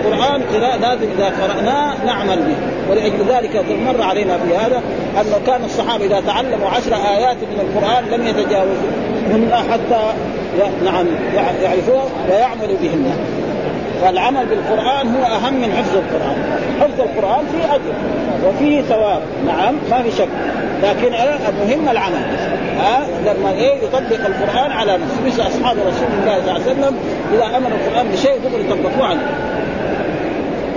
قراءة 0.05 0.77
لازم 0.81 1.07
إذا 1.19 1.33
قرأناه 1.43 2.05
نعمل 2.07 2.39
به. 2.39 2.57
ولأجل 2.91 3.25
ذلك 3.29 3.65
مر 3.87 4.03
علينا 4.03 4.39
في 4.39 4.57
هذا 4.57 4.83
أنه 5.21 5.41
كان 5.47 5.65
الصحابة 5.65 6.05
إذا 6.05 6.21
تعلموا 6.27 6.69
عشر 6.69 6.95
آيات 6.95 7.37
من 7.37 7.61
القرآن 7.61 8.05
لم 8.05 8.27
يتجاوزوا. 8.27 8.91
هن 9.31 9.53
حتى 9.73 10.01
نعم 10.85 11.07
يعرفوها 11.63 12.05
ويعملوا 12.31 12.77
بهن. 12.83 13.13
فالعمل 14.03 14.47
بالقرآن 14.47 15.15
هو 15.15 15.25
أهم 15.25 15.55
من 15.55 15.73
حفظ 15.73 15.97
القرآن. 15.97 16.37
حفظ 16.81 17.01
القرآن 17.01 17.45
فيه 17.53 17.75
أجر 17.75 17.95
وفيه 18.47 18.83
ثواب. 18.83 19.23
نعم 19.47 19.75
ما 19.91 20.03
في 20.03 20.11
شك. 20.11 20.29
لكن 20.83 21.15
المهم 21.49 21.89
العمل. 21.89 22.25
ها 22.79 23.07
لما 23.27 23.51
إيه 23.51 23.75
يطبق 23.77 24.27
القرآن 24.27 24.71
على 24.71 24.93
نفسه. 24.93 25.27
مثل 25.27 25.43
أصحاب 25.43 25.77
رسول 25.77 26.09
الله 26.21 26.41
صلى 26.41 26.41
الله 26.41 26.53
عليه 26.53 26.63
وسلم 26.63 26.97
إذا 27.35 27.57
أمر 27.57 27.69
القرآن 27.69 28.09
بشيء 28.13 28.33
دغري 28.45 28.65
يطبقوه 28.65 29.07
عليه. 29.07 29.27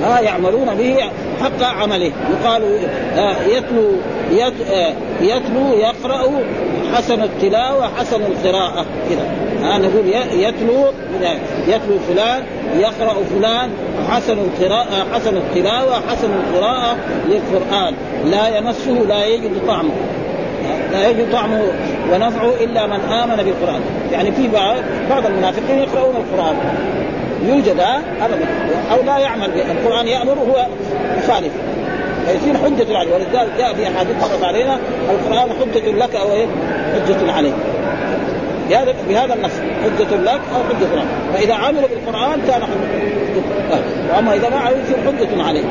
ها 0.04 0.20
يعملون 0.20 0.76
به 0.78 0.98
حق 1.42 1.64
عمله. 1.64 2.12
يقال 2.32 2.80
يتلو 3.48 3.92
يتلو 5.22 5.74
يقرأ 5.74 6.44
حسن 6.96 7.24
التلاوة 7.24 7.90
حسن 8.00 8.22
القراءة 8.22 8.86
كذا. 9.10 9.26
ها 9.62 9.78
نقول 9.78 10.08
يتلو 10.34 10.86
يتلو 11.68 12.00
فلان 12.10 12.44
يقرأ 12.80 13.16
فلان 13.24 13.70
حسن 14.10 14.38
القراءة 14.38 15.08
حسن 15.14 15.38
التلاوة 15.38 15.94
حسن 16.10 16.30
القراءة 16.34 16.96
للقرآن. 17.28 17.94
لا 18.26 18.58
يمسه 18.58 18.92
لا 18.92 19.26
يجد 19.26 19.52
طعمه. 19.68 19.94
لا 20.92 21.10
يجد 21.10 21.32
طعمه 21.32 21.62
ونفعه 22.14 22.52
إلا 22.62 22.88
من 22.88 23.00
آمن 23.00 23.36
بالقرآن، 23.36 23.82
يعني 24.12 24.32
في 24.32 24.50
بعض 25.10 25.26
المنافقين 25.26 25.80
يقرؤون 25.80 26.16
القرآن. 26.16 26.56
يوجد 27.48 27.80
أبدا. 28.22 28.48
أو 28.92 29.04
لا 29.04 29.18
يعمل 29.18 29.52
به 29.52 29.72
القرآن 29.72 30.08
يأمر 30.08 30.40
وهو 30.40 30.68
مخالف 31.18 31.54
فيصير 32.26 32.58
حجة 32.58 32.98
عليه 32.98 33.14
ولذلك 33.14 33.52
جاء 33.58 33.74
في 33.74 33.88
أحاديث 33.88 34.16
مرت 34.22 34.44
علينا 34.44 34.80
القرآن 35.10 35.50
حجة 35.50 35.92
لك 35.92 36.16
أو 36.16 36.32
إيه؟ 36.32 36.46
حجة 36.94 37.32
عليك. 37.32 37.54
بهذا 38.70 38.96
بهذا 39.10 39.34
النص 39.34 39.52
حجة 39.84 40.16
لك 40.16 40.42
أو 40.56 40.64
حجة 40.70 40.96
لك 40.96 41.06
فإذا 41.34 41.54
عمل 41.54 41.82
بالقرآن 41.82 42.42
كان 42.48 42.62
حجة 42.62 44.14
وأما 44.16 44.34
إذا 44.34 44.50
ما 44.50 44.58
عمل 44.58 44.78
يصير 44.84 44.98
حجة 45.08 45.44
عليه 45.44 45.64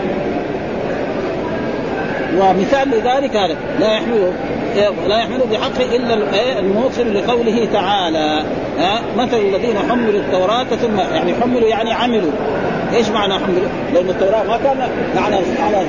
ومثال 2.39 2.89
لذلك 2.89 3.37
هذا 3.37 3.57
لا 3.81 3.95
يحمله 3.95 4.33
لا 5.09 5.19
يحمل 5.19 5.41
بحق 5.53 5.81
إلا 5.95 6.59
الموصل 6.59 7.15
لقوله 7.15 7.69
تعالى. 7.73 8.45
مثل 9.17 9.37
الذين 9.37 9.79
حملوا 9.91 10.21
التوراة 10.21 10.65
ثم 10.65 10.99
يعني 11.15 11.35
حملوا 11.43 11.69
يعني 11.69 11.93
عملوا. 11.93 12.33
إيش 12.95 13.09
معنى 13.09 13.35
حملوا؟ 13.35 13.69
لأن 13.95 14.09
التوراة 14.09 14.43
ما 14.43 14.57
كان 14.57 14.89
على 15.17 15.37
على 15.37 15.87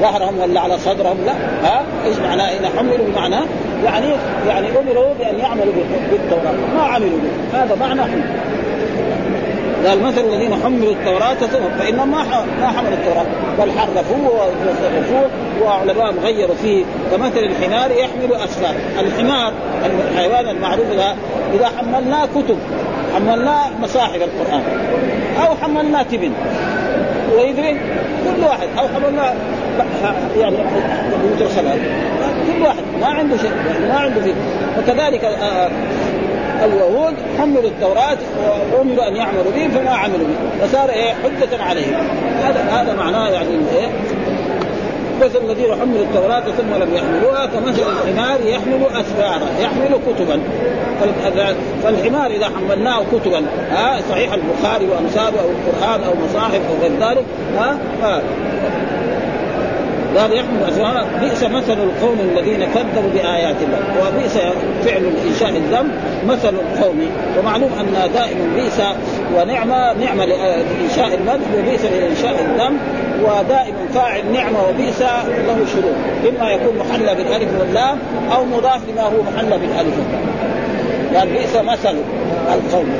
ظهرهم 0.00 0.38
ولا 0.38 0.60
على 0.60 0.78
صدرهم 0.78 1.16
لا. 1.26 1.32
ها؟ 1.62 1.82
إيش 2.06 2.16
معناه 2.16 2.44
إن 2.44 2.66
حملوا 2.78 3.06
بمعنى 3.06 3.36
يعني 3.84 4.06
يعني 4.48 4.68
أمروا 4.68 5.14
بأن 5.18 5.38
يعملوا 5.38 5.72
بالتوراة. 6.10 6.54
ما 6.74 6.82
عملوا 6.82 7.18
به. 7.18 7.58
هذا 7.58 7.74
معنى 7.74 8.02
حمل. 8.02 8.22
قال 9.86 10.02
مثل 10.02 10.20
الذين 10.20 10.54
حملوا 10.64 10.92
التوراة 10.92 11.34
ثم 11.34 11.78
فإنهم 11.78 12.10
ما 12.10 12.24
ما 12.60 12.66
حملوا 12.66 12.92
التوراة. 12.92 13.26
بل 13.58 13.72
حرفوه 13.78 14.26
وصرفوه 14.26 15.30
وعلماء 15.62 16.14
غيروا 16.22 16.54
فيه. 16.54 16.84
كمثل 17.10 17.38
الحمار 17.38 17.90
يحمل 17.90 18.34
أسفار 18.34 18.74
الحمار 19.00 19.52
الحيوان 20.10 20.48
المعروف 20.48 20.86
ذا 21.52 21.58
إذا 21.58 21.78
حملناه 21.78 22.26
كتب 22.26 22.58
حملناه 23.14 23.70
مصاحف 23.82 24.14
القرآن 24.16 24.62
أو 25.46 25.56
حملناه 25.62 26.02
تبن 26.02 26.32
ويدري 27.36 27.72
كل 28.24 28.44
واحد 28.44 28.68
أو 28.78 28.88
حملناه 28.88 29.34
يعني 30.38 30.56
صلاة 31.48 31.76
كل 32.46 32.62
واحد 32.62 32.82
ما 33.00 33.06
عنده 33.06 33.36
شيء 33.36 33.50
ما 33.88 33.94
عنده 33.94 34.20
فيه. 34.20 34.34
وكذلك 34.78 35.24
آه 35.24 35.70
اليهود 36.64 37.14
حملوا 37.38 37.62
التوراة 37.62 38.18
وأمروا 38.72 39.08
أن 39.08 39.16
يعملوا 39.16 39.52
به 39.56 39.68
فما 39.68 39.90
عملوا 39.90 40.26
به. 40.26 40.66
فصار 40.66 40.90
إيه؟ 40.90 41.12
حجة 41.12 41.62
عليهم. 41.62 41.94
هذا 42.44 42.60
هذا 42.70 42.94
معناه 42.94 43.28
يعني 43.28 43.48
إيه؟ 43.48 43.88
مثل 45.24 45.38
الذين 45.50 45.72
حملوا 45.80 46.02
التوراة 46.02 46.40
ثم 46.40 46.74
لم 46.82 46.94
يحملوها 46.94 47.46
كمثل 47.46 47.82
الحمار 47.82 48.40
يحمل 48.46 48.86
أسفارا 48.92 49.48
يحمل 49.60 49.98
كتبا. 50.06 50.40
فالحمار 51.82 52.30
إذا 52.30 52.44
حملناه 52.44 53.02
كتبا 53.12 53.44
ها 53.70 54.00
صحيح 54.10 54.32
البخاري 54.32 54.86
وأمثاله 54.86 55.40
أو 55.40 55.48
القرآن 55.50 56.04
أو 56.04 56.12
مصاحف 56.24 56.60
أو 56.70 56.82
غير 56.82 57.10
ذلك 57.10 57.24
ها 57.58 57.78
قال 60.18 60.32
يحمل 60.32 60.64
أسوارا 60.68 61.04
بئس 61.20 61.42
مثل 61.42 61.72
القوم 61.72 62.18
الذين 62.20 62.64
كذبوا 62.64 63.10
بآيات 63.14 63.56
الله 63.62 63.78
وبئس 64.00 64.38
فعل 64.84 65.12
إنشاء 65.28 65.48
الذنب 65.48 65.90
مثل 66.26 66.54
القوم. 66.54 67.10
ومعلوم 67.38 67.70
أن 67.80 68.10
دائما 68.14 68.54
بئس 68.56 68.82
ونعمة 69.36 69.92
نعمة 69.92 70.24
لإنشاء 70.24 71.14
المدح 71.14 71.46
وبئس 71.58 71.84
لإنشاء 71.84 72.34
الذنب 72.40 72.80
ودائما 73.22 73.81
فاعل 73.94 74.32
نعمة 74.32 74.58
وبئس 74.68 75.02
له 75.46 75.66
شروط. 75.72 75.94
إما 76.28 76.50
يكون 76.50 76.78
محلى 76.78 77.14
بالألف 77.14 77.60
واللام 77.60 77.98
أو 78.34 78.44
مضاف 78.44 78.80
لما 78.88 79.02
هو 79.02 79.22
محلى 79.34 79.58
بالألف 79.58 79.94
قال 81.16 81.28
بئس 81.28 81.56
مثل 81.56 81.96
القوم. 82.52 82.90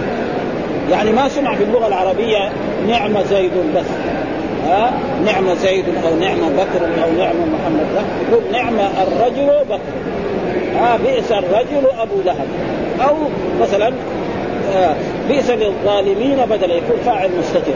يعني 0.90 1.12
ما 1.12 1.28
سمع 1.28 1.54
في 1.54 1.64
اللغة 1.64 1.86
العربية 1.86 2.52
نعمة 2.88 3.22
زيد 3.22 3.52
بس. 3.76 3.84
ها؟ 4.68 4.92
نعم 5.26 5.54
زيد 5.54 5.84
أو 6.06 6.16
نعم 6.16 6.38
بكر 6.38 6.86
أو 7.04 7.12
نعم 7.18 7.34
محمد. 7.36 7.86
لا 7.94 8.02
يقول 8.30 8.42
نعم 8.52 8.74
الرجل 9.02 9.64
بكر. 9.70 9.92
ها؟ 10.76 10.96
بئس 10.96 11.32
الرجل 11.32 11.86
أبو 11.98 12.14
لهب. 12.24 12.46
أو 13.08 13.16
مثلا 13.60 13.92
آه 14.74 14.94
بئس 15.28 15.50
للظالمين 15.50 16.36
بدل 16.50 16.70
يكون 16.70 16.96
فاعل 17.06 17.30
مستتر. 17.38 17.72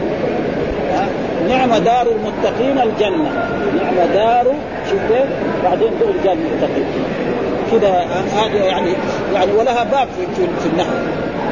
نعم 1.49 1.75
دار 1.75 2.07
المتقين 2.07 2.79
الجنة. 2.79 3.49
نعم 3.83 3.95
دار 4.15 4.45
شوف 4.91 5.01
بعدين 5.65 5.91
تقول 6.01 6.15
جنة 6.25 6.33
المتقين. 6.33 6.87
كذا 7.73 8.07
هذه 8.37 8.65
يعني 8.65 8.91
يعني 9.35 9.53
ولها 9.53 9.85
باب 9.85 10.09
في 10.17 10.45
في 10.61 10.69
النحو. 10.73 10.93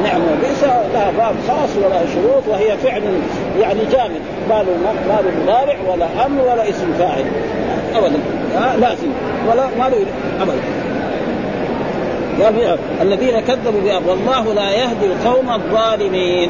نعم 0.03 0.21
وبئس 0.21 0.63
لها 0.63 1.11
باب 1.17 1.35
خاص 1.47 1.69
ولها 1.77 2.03
شروط 2.13 2.43
وهي 2.47 2.77
فعل 2.77 3.03
يعني 3.59 3.79
جامد. 3.91 4.21
ما 4.49 4.63
له 4.63 4.77
ما 5.07 5.21
له 5.21 5.31
مضارع 5.43 5.75
ولا 5.93 6.25
أمر 6.25 6.41
ولا 6.41 6.69
اسم 6.69 6.93
فاعل. 6.99 7.25
ابدا. 7.95 8.19
آه 8.57 8.75
لازم 8.75 9.07
ولا 9.51 9.67
ما 9.79 9.89
له 9.89 10.05
ابدا. 10.41 10.59
الذين 13.01 13.39
كذبوا 13.39 13.81
بأب 13.85 14.01
والله 14.07 14.53
لا 14.53 14.71
يهدي 14.71 15.05
القوم 15.05 15.49
الظالمين. 15.53 16.49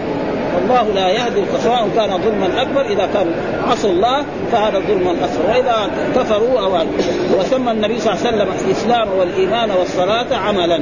والله 0.56 0.94
لا 0.96 1.10
يهدي 1.10 1.42
سواء 1.64 1.90
كان 1.96 2.10
ظلما 2.18 2.62
أكبر 2.62 2.82
إذا 2.82 3.10
كان 3.14 3.32
عصوا 3.68 3.90
الله 3.90 4.24
فهذا 4.52 4.80
ظلم 4.80 5.08
اصغر 5.08 5.50
وإذا 5.50 5.90
كفروا 6.16 6.60
أو 6.60 6.78
وسمى 7.40 7.72
النبي 7.72 8.00
صلى 8.00 8.14
الله 8.14 8.28
عليه 8.28 8.38
وسلم 8.38 8.48
الإسلام 8.66 9.08
والإيمان 9.20 9.72
والصلاة 9.72 10.36
عملا. 10.36 10.80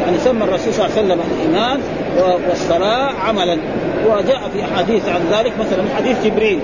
يعني 0.00 0.18
سمى 0.18 0.44
الرسول 0.44 0.74
صلى 0.74 0.86
الله 0.86 0.96
عليه 0.96 1.06
وسلم 1.06 1.20
الإيمان 1.30 1.80
والصلاة 2.48 3.12
عملا. 3.28 3.58
وجاء 4.06 4.50
في 4.52 4.64
أحاديث 4.64 5.08
عن 5.08 5.20
ذلك 5.32 5.52
مثلا 5.60 5.84
حديث 5.96 6.24
جبريل. 6.24 6.60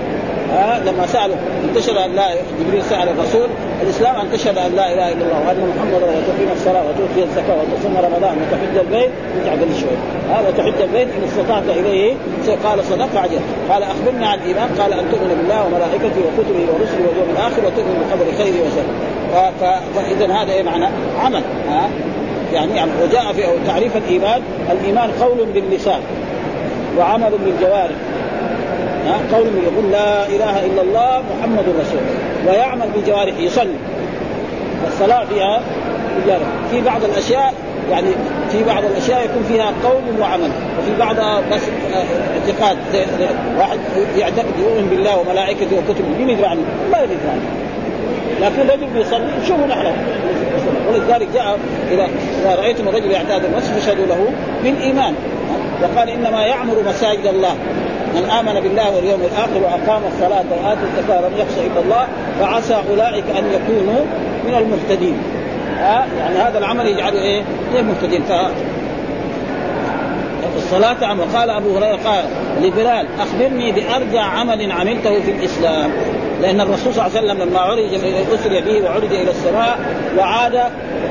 ها 0.51 0.79
لما 0.85 1.07
سألوا 1.07 1.35
انتشر 1.69 2.05
أن 2.05 2.15
لا 2.15 2.27
جبريل 2.59 2.83
سأل 2.83 3.09
الرسول 3.09 3.47
الإسلام 3.83 4.15
ان 4.15 4.31
تشهد 4.31 4.57
أن 4.57 4.75
لا 4.75 4.93
إله 4.93 5.11
إلا 5.11 5.25
الله 5.25 5.39
وأن 5.47 5.73
محمدا 5.77 6.05
وتقيم 6.05 6.49
الصلاة 6.55 6.83
وتؤتي 6.89 7.23
الزكاة 7.23 7.55
وتصوم 7.61 7.97
رمضان 7.97 8.35
وتحج 8.41 8.77
البيت 8.85 9.11
قال 9.49 9.59
شوي. 9.81 9.97
ها 10.29 10.41
وتحج 10.47 10.81
البيت 10.81 11.07
إن 11.07 11.23
استطعت 11.27 11.63
إليه 11.77 12.15
قال 12.63 12.83
صدق 12.83 13.21
عجل 13.21 13.39
قال 13.69 13.83
اخبرنا 13.83 14.27
عن 14.27 14.39
الإيمان 14.39 14.69
قال 14.79 14.93
أن 14.93 15.05
تؤمن 15.11 15.35
بالله 15.37 15.65
وملائكته 15.65 16.21
وكتبه 16.27 16.73
ورسله 16.73 17.07
واليوم 17.07 17.29
الآخر 17.35 17.65
وتؤمن 17.65 18.05
بقدر 18.09 18.43
خيره 18.43 18.55
وشره 18.65 18.93
فإذا 19.95 20.33
هذا 20.33 20.51
إيه 20.51 20.63
معنى؟ 20.63 20.85
عمل. 21.19 21.41
ها؟ 21.69 21.89
يعني, 22.53 22.75
يعني 22.75 22.91
وجاء 23.03 23.33
في 23.33 23.43
تعريف 23.67 23.97
الإيمان 23.97 24.41
الإيمان 24.71 25.09
قول 25.21 25.45
باللسان 25.53 25.99
وعمل 26.97 27.31
بالجوارح. 27.45 27.95
قول 29.33 29.47
يقول 29.63 29.91
لا 29.91 30.27
إله 30.27 30.65
إلا 30.65 30.81
الله 30.81 31.23
محمد 31.39 31.63
رسول 31.63 31.99
الله. 31.99 32.51
ويعمل 32.51 32.87
بجوارحه 32.95 33.39
يصلي. 33.39 33.75
والصلاة 34.83 35.25
فيها 35.25 35.61
بجوارح 36.17 36.47
في 36.71 36.81
بعض 36.81 37.03
الأشياء 37.03 37.53
يعني 37.91 38.07
في 38.51 38.63
بعض 38.63 38.83
الأشياء 38.85 39.25
يكون 39.25 39.43
فيها 39.47 39.73
قول 39.83 40.21
وعمل. 40.21 40.49
وفي 40.79 40.99
بعضها 40.99 41.41
بس 41.51 41.61
اعتقاد. 42.49 42.77
واحد 43.59 43.79
يعتقد 44.17 44.59
يؤمن 44.59 44.87
بالله 44.89 45.17
وملائكته 45.17 45.77
وكتبه. 45.77 46.07
مين 46.17 46.29
يدري 46.29 46.45
عنه؟ 46.45 46.61
ما 46.91 46.97
يدري 47.03 47.17
عنه. 47.31 47.41
لكن 48.41 48.69
رجل 48.69 48.87
بيصلي 48.93 49.31
شوفوا 49.47 49.67
نحن. 49.67 49.93
ولذلك 50.89 51.27
جاء 51.33 51.59
اذا 51.91 52.07
اذا 52.41 52.55
رأيتم 52.55 52.87
الرجل 52.87 53.11
يعتاد 53.11 53.45
المسجد 53.45 53.73
فاشهدوا 53.73 54.05
له 54.05 54.27
بالإيمان. 54.63 55.13
وقال 55.81 56.09
إنما 56.09 56.45
يعمر 56.45 56.75
مساجد 56.87 57.25
الله. 57.25 57.55
من 58.15 58.29
آمن 58.29 58.59
بالله 58.59 58.95
واليوم 58.95 59.21
الآخر 59.21 59.57
وأقام 59.63 60.01
الصلاة 60.13 60.45
واتى 60.51 60.79
الزكاة 60.83 61.21
ولم 61.21 61.37
يخش 61.37 61.57
إلا 61.57 61.81
الله 61.81 62.07
فعسى 62.39 62.81
أولئك 62.89 63.23
أن 63.37 63.45
يكونوا 63.53 64.05
من 64.47 64.55
المهتدين. 64.55 65.17
ها؟ 65.77 66.05
يعني 66.19 66.35
هذا 66.35 66.57
العمل 66.57 66.87
يجعل 66.87 67.13
إيه؟ 67.13 67.41
من 67.41 67.79
المهتدين. 67.79 68.23
ف 68.23 68.31
الصلاة 70.57 71.05
عمل 71.05 71.23
قال 71.35 71.49
أبو 71.49 71.77
هريرة 71.77 71.99
قال 72.05 72.23
لبلال 72.61 73.07
أخبرني 73.19 73.71
بأرجع 73.71 74.21
عمل 74.21 74.71
عملته 74.71 75.21
في 75.21 75.31
الإسلام. 75.31 75.91
لأن 76.41 76.61
الرسول 76.61 76.93
صلى 76.93 77.07
الله 77.07 77.17
عليه 77.17 77.27
وسلم 77.27 77.49
لما 77.49 77.59
عرج 77.59 77.93
أسري 78.33 78.61
به 78.61 78.85
وعرج 78.85 79.13
إلى 79.13 79.31
السماء 79.31 79.79
وعاد 80.17 80.55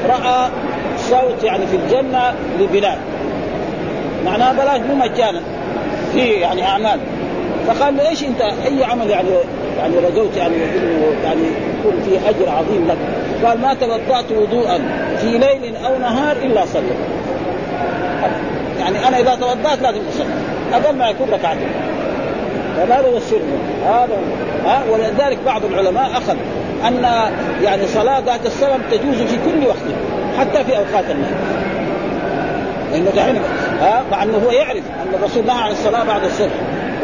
رأى 0.09 0.49
صوت 0.99 1.45
يعني 1.45 1.67
في 1.67 1.77
الجنة 1.77 2.35
لبلال. 2.61 2.99
معناها 4.25 4.53
بلاش 4.53 4.81
مو 4.81 4.95
مجانا. 4.95 5.41
في 6.13 6.21
يعني 6.21 6.67
أعمال. 6.67 7.01
فقال 7.67 7.97
له 7.97 8.09
إيش 8.09 8.25
أنت؟ 8.25 8.43
أي 8.43 8.85
عمل 8.85 9.11
يعني 9.11 9.29
يعني 9.79 9.97
رجوت 9.97 10.37
يعني 10.37 10.55
يعني 11.25 11.43
يكون 11.79 12.03
فيه 12.05 12.19
أجر 12.29 12.49
عظيم 12.49 12.89
لك؟ 12.89 12.97
قال 13.47 13.61
ما 13.61 13.75
توضأت 13.75 14.33
وضوءا 14.33 14.79
في 15.21 15.27
ليل 15.27 15.77
أو 15.77 15.99
نهار 15.99 16.37
إلا 16.37 16.67
صلى 16.67 16.83
يعني 18.81 19.09
أنا 19.09 19.19
إذا 19.19 19.35
توضأت 19.35 19.83
لازم 19.83 20.01
أصلي. 20.09 20.25
أقل 20.73 20.97
ما 20.97 21.09
يكون 21.09 21.31
ركعتين 21.31 21.69
فهذا 22.77 23.09
هو 23.09 23.17
السر 23.17 23.41
هذا 23.87 24.19
ها؟ 24.67 24.83
ولذلك 24.91 25.39
بعض 25.47 25.65
العلماء 25.65 26.11
أخذ 26.13 26.37
أن 26.89 27.05
يعني 27.63 27.87
صلاة 27.87 28.21
ذات 28.21 28.47
السبب 28.47 28.81
تجوز 28.91 29.17
في 29.17 29.37
كل 29.37 29.67
وقت 29.67 29.77
حتى 30.39 30.65
في 30.65 30.77
أوقات 30.77 31.11
النهي 31.11 31.35
لأنه 32.93 33.11
دحين 33.17 33.37
ها؟ 33.81 34.03
مع 34.11 34.23
انه 34.23 34.39
هو 34.47 34.51
يعرف 34.51 34.83
أن 35.03 35.15
الرسول 35.15 35.47
نهى 35.47 35.63
عن 35.63 35.71
الصلاة 35.71 36.05
بعد 36.05 36.25
الصبح 36.25 36.55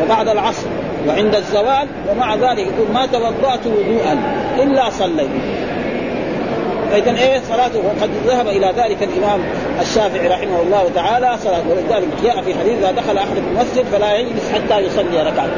وبعد 0.05 0.29
العصر 0.29 0.66
وعند 1.09 1.35
الزوال 1.35 1.88
ومع 2.11 2.35
ذلك 2.35 2.59
يقول 2.59 2.87
ما 2.94 3.07
توضأت 3.07 3.66
وضوءا 3.66 4.18
إلا 4.59 4.90
صليت. 4.90 5.31
فاذا 6.90 7.18
إيه 7.18 7.40
صلاته؟ 7.49 7.79
وقد 7.79 8.11
ذهب 8.27 8.46
إلى 8.46 8.72
ذلك 8.77 9.03
الإمام 9.03 9.40
الشافعي 9.81 10.29
رحمه 10.29 10.62
الله 10.62 10.90
تعالى 10.94 11.37
صلاة 11.38 11.62
ولذلك 11.70 12.09
جاء 12.25 12.42
في 12.42 12.55
حديث 12.55 12.79
إذا 12.79 12.90
دخل 12.90 13.18
أحد 13.18 13.37
المسجد 13.37 13.85
فلا 13.92 14.16
يجلس 14.16 14.53
حتى 14.55 14.81
يصلي 14.81 15.22
ركعة. 15.22 15.49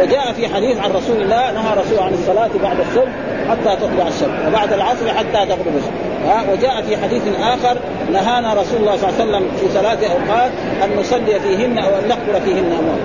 وجاء 0.00 0.32
في 0.32 0.54
حديث 0.54 0.80
عن 0.80 0.90
رسول 0.90 1.22
الله 1.22 1.52
نهى 1.52 1.74
رسول 1.76 1.98
عن 1.98 2.12
الصلاة 2.14 2.50
بعد 2.62 2.76
الصبح 2.80 3.12
حتى 3.50 3.76
تطلع 3.76 4.08
الشمس 4.08 4.48
وبعد 4.48 4.72
العصر 4.72 5.08
حتى 5.08 5.46
تغرب 5.46 5.76
الشمس. 5.76 6.09
وجاء 6.52 6.82
في 6.82 6.96
حديث 6.96 7.22
آخر 7.40 7.76
نهانا 8.12 8.54
رسول 8.54 8.80
الله 8.80 8.96
صلى 8.96 9.08
الله 9.08 9.20
عليه 9.20 9.30
وسلم 9.30 9.48
في 9.60 9.68
ثلاث 9.68 10.10
أوقات 10.10 10.50
أن 10.84 11.00
نصلي 11.00 11.40
فيهن 11.40 11.78
أو 11.78 11.88
أن 11.88 12.08
نقبل 12.08 12.40
فيهن 12.44 12.72
اموال 12.72 13.00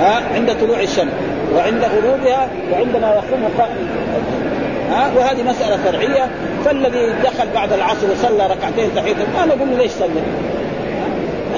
ها 0.00 0.22
عند 0.34 0.56
طلوع 0.60 0.80
الشمس 0.80 1.12
وعند 1.54 1.84
غروبها 1.84 2.48
وعندما 2.72 3.08
يقوم 3.08 3.48
قائم 3.58 3.88
ها 4.92 5.12
وهذه 5.16 5.42
مسألة 5.42 5.76
فرعية. 5.76 6.30
فالذي 6.64 7.12
دخل 7.24 7.48
بعد 7.54 7.72
العصر 7.72 8.10
وصلى 8.12 8.46
ركعتين 8.46 8.94
تحية 8.96 9.14
ما 9.14 9.46
نقول 9.46 9.70
له 9.70 9.76
ليش 9.76 9.92
صلى 9.92 10.08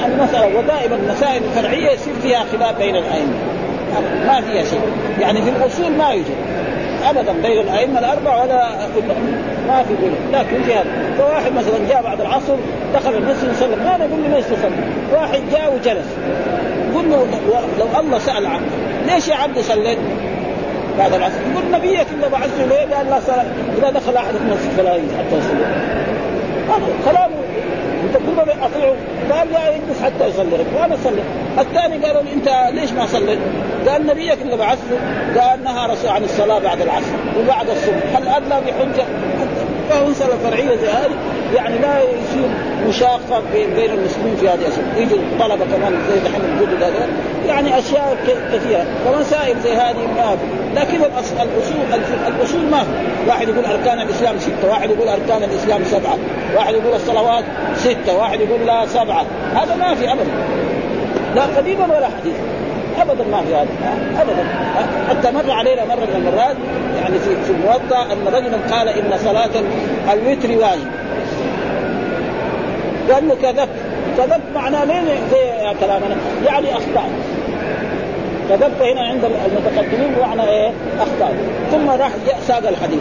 يعني 0.01 0.23
مسألة 0.23 0.59
ودائما 0.59 0.97
المسائل 0.97 1.43
الفرعيه 1.45 1.91
يصير 1.91 2.15
فيها 2.23 2.45
خلاف 2.53 2.79
بين 2.79 2.97
الأئمة. 2.97 3.33
ما 4.27 4.41
فيها 4.41 4.65
شيء. 4.65 4.81
يعني 5.21 5.43
في 5.43 5.51
الأصول 5.51 5.93
ما 5.93 6.11
يوجد. 6.11 6.37
ابدا 7.11 7.33
بين 7.33 7.59
الأئمة 7.59 7.99
الأربعة 7.99 8.43
ولا 8.43 8.69
ما 9.69 9.83
في 9.83 9.95
بينهم 9.95 10.33
لكن 10.33 10.73
هذا 10.73 10.85
فواحد 11.19 11.53
مثلا 11.53 11.89
جاء 11.89 12.03
بعد 12.03 12.21
العصر 12.21 12.57
دخل 12.95 13.15
المسجد 13.15 13.51
وسلم. 13.51 13.85
ما 13.85 13.97
نقول 13.97 14.23
له 14.23 14.37
ليش 14.37 14.45
تصلي 14.45 14.77
واحد 15.13 15.41
جاء 15.53 15.75
وجلس. 15.75 16.09
قل 16.95 17.11
له 17.11 17.27
لو 17.79 18.01
الله 18.01 18.19
سأل 18.19 18.47
عنه 18.47 18.67
ليش 19.07 19.29
يا 19.29 19.35
عبد 19.35 19.59
صليت؟ 19.59 19.99
بعد 20.99 21.13
العصر. 21.13 21.35
يقول 21.53 21.73
نبيك 21.73 22.07
اللي 22.15 22.29
بعثته 22.33 22.67
ليه؟ 22.69 22.95
قال 22.95 23.07
لا 23.07 23.21
صلاة. 23.21 23.47
إذا 23.79 23.91
دخل 23.91 24.17
أحد 24.17 24.35
المسجد 24.35 24.71
فلا 24.77 24.93
حتى 24.93 25.39
يصلي. 25.39 25.65
هذا 26.69 26.87
كلامه. 27.05 27.37
أنت 28.05 28.17
كل 28.17 28.37
ما 28.37 28.67
أطيعه. 28.67 28.95
قال 29.33 29.53
لا 29.53 29.69
يجلس 29.69 30.03
حتى 30.03 30.29
يصلي 30.29 30.65
وأنا 30.77 30.95
اصلي 30.95 31.23
الثاني 31.59 32.07
قالوا 32.07 32.23
أنت 32.35 32.49
ليش 32.81 32.93
ما 32.93 33.07
صليت؟ 33.07 33.39
قال 33.89 34.07
نبيك 34.07 34.43
اللي 34.43 34.57
بعثته 34.57 34.99
قال 35.41 35.65
نهى 35.65 35.87
رسول 35.91 36.11
عن 36.11 36.25
الصلاة 36.25 36.59
بعد 36.59 36.81
العصر 36.81 37.15
وبعد 37.41 37.71
الصبح. 37.71 38.17
هل 38.17 38.29
ادلى 38.29 38.61
بحجه؟ 38.61 39.05
فهو 39.91 40.09
مساله 40.09 40.37
فرعية 40.45 40.77
زي 40.77 40.89
هذه؟ 40.89 41.15
يعني 41.55 41.79
لا 41.79 41.99
يصير 42.03 42.49
مشاقة 42.89 43.43
بين 43.53 43.91
المسلمين 43.91 44.37
في 44.37 44.49
هذه 44.49 44.55
الاشياء 44.55 44.85
يجوا 44.97 45.19
طلبه 45.41 45.65
كمان 45.65 45.93
زي 46.11 46.21
دحين 46.21 46.41
الجدد 46.45 46.83
هذول 46.83 47.09
يعني 47.47 47.79
أشياء 47.79 48.17
كثيرة. 48.53 48.85
فمسائل 49.05 49.57
زي 49.61 49.73
هذه 49.73 50.07
ما 50.17 50.37
في 50.37 50.81
لكن 50.81 50.97
الاصول 50.97 51.77
الأصول 52.27 52.63
ما 52.71 52.83
في 52.83 52.91
واحد 53.29 53.49
يقول 53.49 53.65
أركان 53.65 54.01
الإسلام 54.01 54.39
ستة 54.39 54.71
واحد 54.71 54.91
يقول 54.91 55.09
أركان 55.09 55.43
الإسلام 55.43 55.85
سبعة 55.85 56.19
واحد 56.57 56.75
يقول 56.75 56.95
الصلوات 56.95 57.45
ستة 57.77 58.17
واحد 58.17 58.41
يقول 58.41 58.67
لا 58.67 58.87
سبعة. 58.87 59.27
هذا 59.55 59.77
ما 59.77 59.95
في 59.95 60.13
أبدا. 60.13 60.31
لا 61.35 61.43
قديما 61.43 61.85
ولا 61.85 62.07
حديثا. 62.07 62.54
ابدا 63.03 63.25
ما 63.25 63.43
في 63.43 63.55
هذا. 63.55 63.69
ابدا. 64.23 64.45
حتى 65.09 65.31
مر 65.31 65.51
علينا 65.51 65.85
مرة 65.85 65.95
من 65.95 66.17
المرات 66.17 66.57
يعني 67.03 67.19
في 67.19 67.37
في 67.45 67.51
الموطأ 67.51 68.13
أن 68.13 68.27
رجلا 68.27 68.77
قال 68.77 68.89
إن 68.89 69.19
صلاة 69.25 69.51
الوتر 70.13 70.49
واجب. 70.51 70.91
قال 73.13 73.29
له 73.29 73.35
كذبت 73.43 73.69
كذبت 74.19 74.43
معناه 74.55 74.85
ليه 74.85 75.03
زي 75.31 75.75
كلامنا؟ 75.81 76.17
يعني 76.47 76.73
اخطات 76.73 77.11
كذبت 78.49 78.83
هنا 78.83 79.01
عند 79.01 79.25
المتقدمين 79.25 80.15
بمعنى 80.17 80.51
إيه؟ 80.51 80.73
اخطاء 80.99 81.35
ثم 81.73 81.91
راح 81.91 82.11
ساق 82.47 82.69
الحديث. 82.69 83.01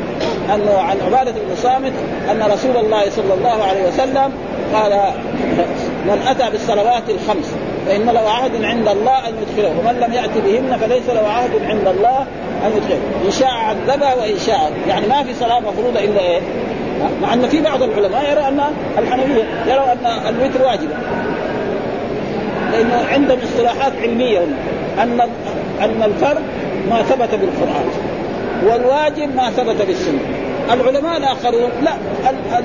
أنه 0.55 0.77
عن 0.77 0.97
عبادة 1.05 1.31
بن 1.31 1.55
صامت 1.55 1.91
أن 2.31 2.51
رسول 2.51 2.77
الله 2.77 3.09
صلى 3.09 3.33
الله 3.33 3.63
عليه 3.63 3.87
وسلم 3.87 4.31
قال 4.73 5.13
من 6.05 6.21
أتى 6.27 6.51
بالصلوات 6.51 7.09
الخمس 7.09 7.55
فإن 7.85 8.05
له 8.05 8.29
عهد 8.29 8.63
عند 8.63 8.87
الله 8.87 9.29
أن 9.29 9.33
يدخله. 9.41 9.69
ومن 9.79 9.99
لم 9.99 10.13
ياتي 10.13 10.41
بهن 10.41 10.77
فليس 10.77 11.09
له 11.09 11.27
عهد 11.27 11.51
عند 11.63 11.87
الله 11.87 12.25
أن 12.65 12.71
يدخله. 12.77 13.01
إن 13.25 13.31
شاء 13.31 13.49
عذبه 13.49 14.15
وإن 14.21 14.39
شاء. 14.47 14.71
يعني 14.87 15.07
ما 15.07 15.23
في 15.23 15.33
صلاة 15.33 15.59
مفروضة 15.59 15.99
إلا 15.99 16.19
إيه؟ 16.19 16.39
مع 17.21 17.33
أن 17.33 17.47
في 17.47 17.61
بعض 17.61 17.83
العلماء 17.83 18.31
يرى 18.31 18.47
أن 18.47 18.61
الحنفية 18.97 19.43
يرى 19.67 19.91
أن 19.91 20.05
الوتر 20.29 20.65
واجبه 20.65 20.95
لأنه 22.71 23.05
عندهم 23.11 23.39
اصطلاحات 23.43 23.93
علمية 24.01 24.39
أن 25.03 25.21
أن 25.81 26.03
الفرض 26.03 26.41
ما 26.89 27.03
ثبت 27.03 27.29
بالقرآن. 27.35 27.85
والواجب 28.65 29.35
ما 29.35 29.49
ثبت 29.49 29.81
بالسنة. 29.87 30.19
العلماء 30.73 31.17
الآخرون 31.17 31.69
لا. 31.81 31.93
ال 32.29 32.35
ال 32.57 32.63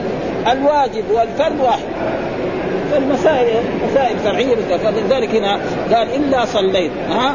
الواجب 0.52 1.04
والفرض 1.11 1.61
واحد. 1.61 1.88
المسائل 2.98 3.62
مسائل 3.90 4.18
فرعيه 4.18 4.56
فلذلك 4.84 5.34
هنا 5.34 5.61
قال 5.94 6.08
إلا 6.14 6.44
صليت. 6.44 6.92
ها 7.11 7.34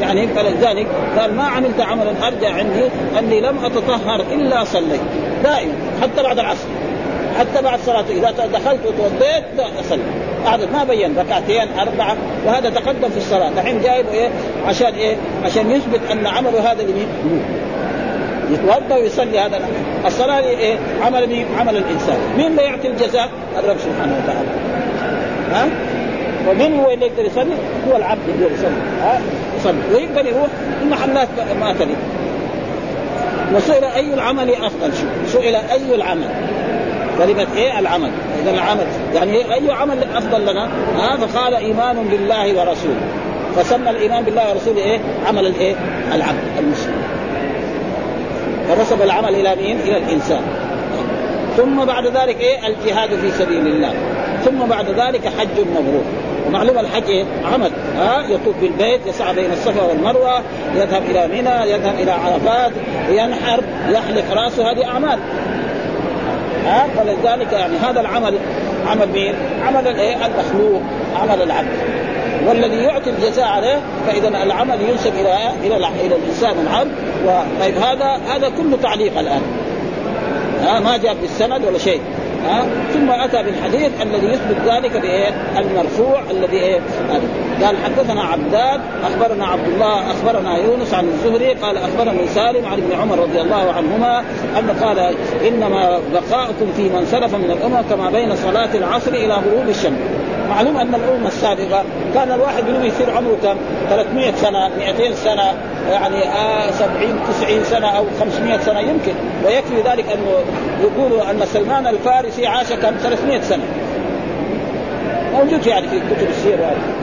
يعني 0.00 0.28
فلذلك 0.28 0.86
قال 1.18 1.34
ما 1.34 1.44
عملت 1.44 1.80
عملا 1.80 2.26
أرجع 2.26 2.54
عندي 2.54 2.84
أني 3.18 3.40
لم 3.40 3.64
أتطهر 3.64 4.20
إلا 4.32 4.64
صليت. 4.64 5.00
دائما 5.44 5.72
حتى 6.02 6.22
بعد 6.22 6.38
العصر. 6.38 6.68
حتى 7.38 7.62
بعد 7.62 7.78
صلاة 7.86 8.04
إذا 8.10 8.30
دخلت 8.30 8.80
وتوضيت 8.86 9.44
أصلي. 9.80 10.02
هذا 10.46 10.68
ما 10.72 10.84
بين 10.84 11.18
ركعتين 11.18 11.68
أربعة 11.78 12.16
وهذا 12.46 12.70
تقدم 12.70 13.08
في 13.08 13.16
الصلاة. 13.16 13.48
الحين 13.48 13.80
جايب 13.82 14.06
إيه؟ 14.12 14.28
عشان 14.66 14.94
إيه؟ 14.94 15.16
عشان 15.44 15.70
يثبت 15.70 16.00
أن 16.10 16.26
عمله 16.26 16.72
هذا 16.72 16.82
لمين؟ 16.82 17.08
يتوضأ 18.50 18.96
ويصلي 18.96 19.38
هذا 19.38 19.60
الصلاة 20.06 20.40
إيه؟ 20.40 20.76
عمل 21.02 21.26
مين؟ 21.26 21.46
عمل 21.58 21.76
الإنسان، 21.76 22.16
مين 22.36 22.46
اللي 22.46 22.62
يعطي 22.62 22.88
الجزاء؟ 22.88 23.28
الرب 23.58 23.76
سبحانه 23.78 24.20
وتعالى. 24.22 24.48
ها؟ 25.52 25.68
ومن 26.48 26.78
هو 26.78 26.90
اللي 26.90 27.06
يقدر 27.06 27.24
يصلي؟ 27.24 27.54
هو 27.90 27.96
العبد 27.96 28.28
يقدر 28.28 28.54
يصلي، 28.54 29.02
ها؟ 29.02 29.20
يصلي، 29.58 29.78
ويقدر 29.94 30.26
يروح 30.26 30.48
المحلات 30.82 31.28
ما 31.60 31.72
تلي. 31.72 31.94
وسئل 33.54 33.84
أي 33.84 34.14
العمل 34.14 34.50
أفضل 34.50 34.92
شو؟ 34.94 35.32
سئل 35.32 35.54
أي 35.54 35.94
العمل؟ 35.94 36.28
كلمة 37.18 37.46
إيه 37.56 37.78
العمل 37.78 38.10
إذا 38.42 38.50
العمل 38.50 38.86
يعني 39.14 39.32
إيه 39.32 39.54
أي 39.54 39.72
عمل 39.72 40.04
أفضل 40.14 40.42
لنا؟ 40.42 40.68
ها 40.96 41.16
فقال 41.16 41.54
إيمان 41.54 41.96
بالله 42.10 42.46
ورسوله 42.46 43.00
فسمى 43.56 43.90
الإيمان 43.90 44.24
بالله 44.24 44.50
ورسوله 44.50 44.78
إيه؟ 44.78 44.98
عمل 45.28 45.46
الإيه؟ 45.46 45.74
العبد 46.14 46.42
المسلم 46.58 47.05
فنسب 48.68 49.02
العمل 49.02 49.34
إلى 49.34 49.56
مين؟ 49.56 49.80
إلى 49.80 49.96
الإنسان 49.96 50.40
ثم 51.56 51.84
بعد 51.84 52.06
ذلك 52.06 52.40
إيه؟ 52.40 52.66
الجهاد 52.66 53.10
في 53.10 53.30
سبيل 53.30 53.66
الله 53.66 53.92
ثم 54.44 54.58
بعد 54.68 54.86
ذلك 54.90 55.28
حج 55.38 55.60
مبرور 55.70 56.04
ومعلوم 56.46 56.78
الحج 56.78 57.10
إيه؟ 57.10 57.24
عمل 57.52 57.70
ها 57.98 58.22
يطوف 58.28 58.56
بالبيت 58.60 59.06
يسعى 59.06 59.34
بين 59.34 59.52
الصفا 59.52 59.82
والمروة 59.82 60.42
يذهب 60.74 61.02
إلى 61.10 61.28
منى 61.28 61.70
يذهب 61.70 61.94
إلى 62.00 62.10
عرفات 62.10 62.72
ينحر 63.10 63.62
يحلق 63.90 64.32
رأسه 64.32 64.70
هذه 64.70 64.84
أعمال 64.84 65.18
ها 66.66 66.86
فلذلك 66.96 67.52
يعني 67.52 67.76
هذا 67.76 68.00
العمل 68.00 68.38
عمل 68.86 69.08
مين؟ 69.08 69.34
عمل 69.66 69.88
الإيه؟ 69.88 70.26
المخلوق 70.26 70.82
عمل 71.22 71.42
العبد 71.42 71.95
والذي 72.46 72.76
يعطي 72.76 73.10
الجزاء 73.10 73.46
عليه 73.46 73.80
فإذا 74.06 74.28
العمل 74.28 74.80
ينسب 74.90 75.12
إلى 75.14 75.50
إلى 75.62 75.76
إلى 75.76 76.16
الإنسان 76.16 76.66
العبد 76.66 76.92
طيب 77.60 77.74
هذا 77.74 78.20
هذا 78.28 78.48
كله 78.48 78.78
تعليق 78.82 79.18
الآن 79.18 79.42
ها 80.62 80.80
ما 80.80 80.96
جاء 80.96 81.16
بالسند 81.22 81.64
ولا 81.64 81.78
شيء 81.78 82.00
ها 82.46 82.64
ثم 82.92 83.10
أتى 83.10 83.42
بالحديث 83.42 83.90
الذي 84.02 84.26
يثبت 84.26 84.56
ذلك 84.66 84.96
بإيه؟ 84.96 85.30
المرفوع 85.58 86.22
الذي 86.30 86.56
إيه؟ 86.56 86.80
قال 87.62 87.76
حدثنا 87.84 88.22
عبدان 88.22 88.80
أخبرنا 89.04 89.46
عبد 89.46 89.68
الله 89.68 90.10
أخبرنا 90.10 90.56
يونس 90.56 90.94
عن 90.94 91.04
الزهري 91.04 91.54
قال 91.54 91.76
أخبرني 91.76 92.26
سالم 92.34 92.66
عن 92.66 92.72
ابن 92.72 92.92
عمر 93.00 93.18
رضي 93.18 93.40
الله 93.40 93.72
عنهما 93.72 94.24
أن 94.58 94.70
قال 94.84 94.98
إنما 95.48 96.00
بقاؤكم 96.12 96.72
في 96.76 96.82
من 96.82 97.06
سلف 97.10 97.34
من 97.34 97.50
الامم 97.50 97.82
كما 97.90 98.10
بين 98.10 98.36
صلاة 98.36 98.74
العصر 98.74 99.10
إلى 99.10 99.34
غروب 99.34 99.68
الشمس 99.68 99.98
معلوم 100.50 100.76
أن 100.76 100.94
الامه 100.94 101.28
السابقة 101.28 101.84
كان 102.14 102.32
الواحد 102.32 102.64
منهم 102.68 102.84
يصير 102.84 103.10
عمره 103.10 103.36
كم؟ 103.42 103.56
300 103.90 104.32
سنة 104.32 104.68
200 104.78 105.14
سنة 105.14 105.54
يعني 105.90 106.28
آه 106.28 106.70
70 106.70 107.20
90 107.40 107.64
سنة 107.64 107.86
أو 107.86 108.04
500 108.20 108.58
سنة 108.58 108.80
يمكن. 108.80 109.12
ويكفي 109.44 109.76
ذلك 109.76 110.04
انه 110.12 110.44
يقولوا 110.82 111.30
أن 111.30 111.46
سلمان 111.46 111.86
الفارسي 111.86 112.46
عاش 112.46 112.72
كم؟ 112.72 112.96
300 113.02 113.40
سنة. 113.40 113.62
موجود 115.34 115.66
يعني 115.66 115.88
في 115.88 116.00
كتب 116.00 116.28
السير 116.28 116.58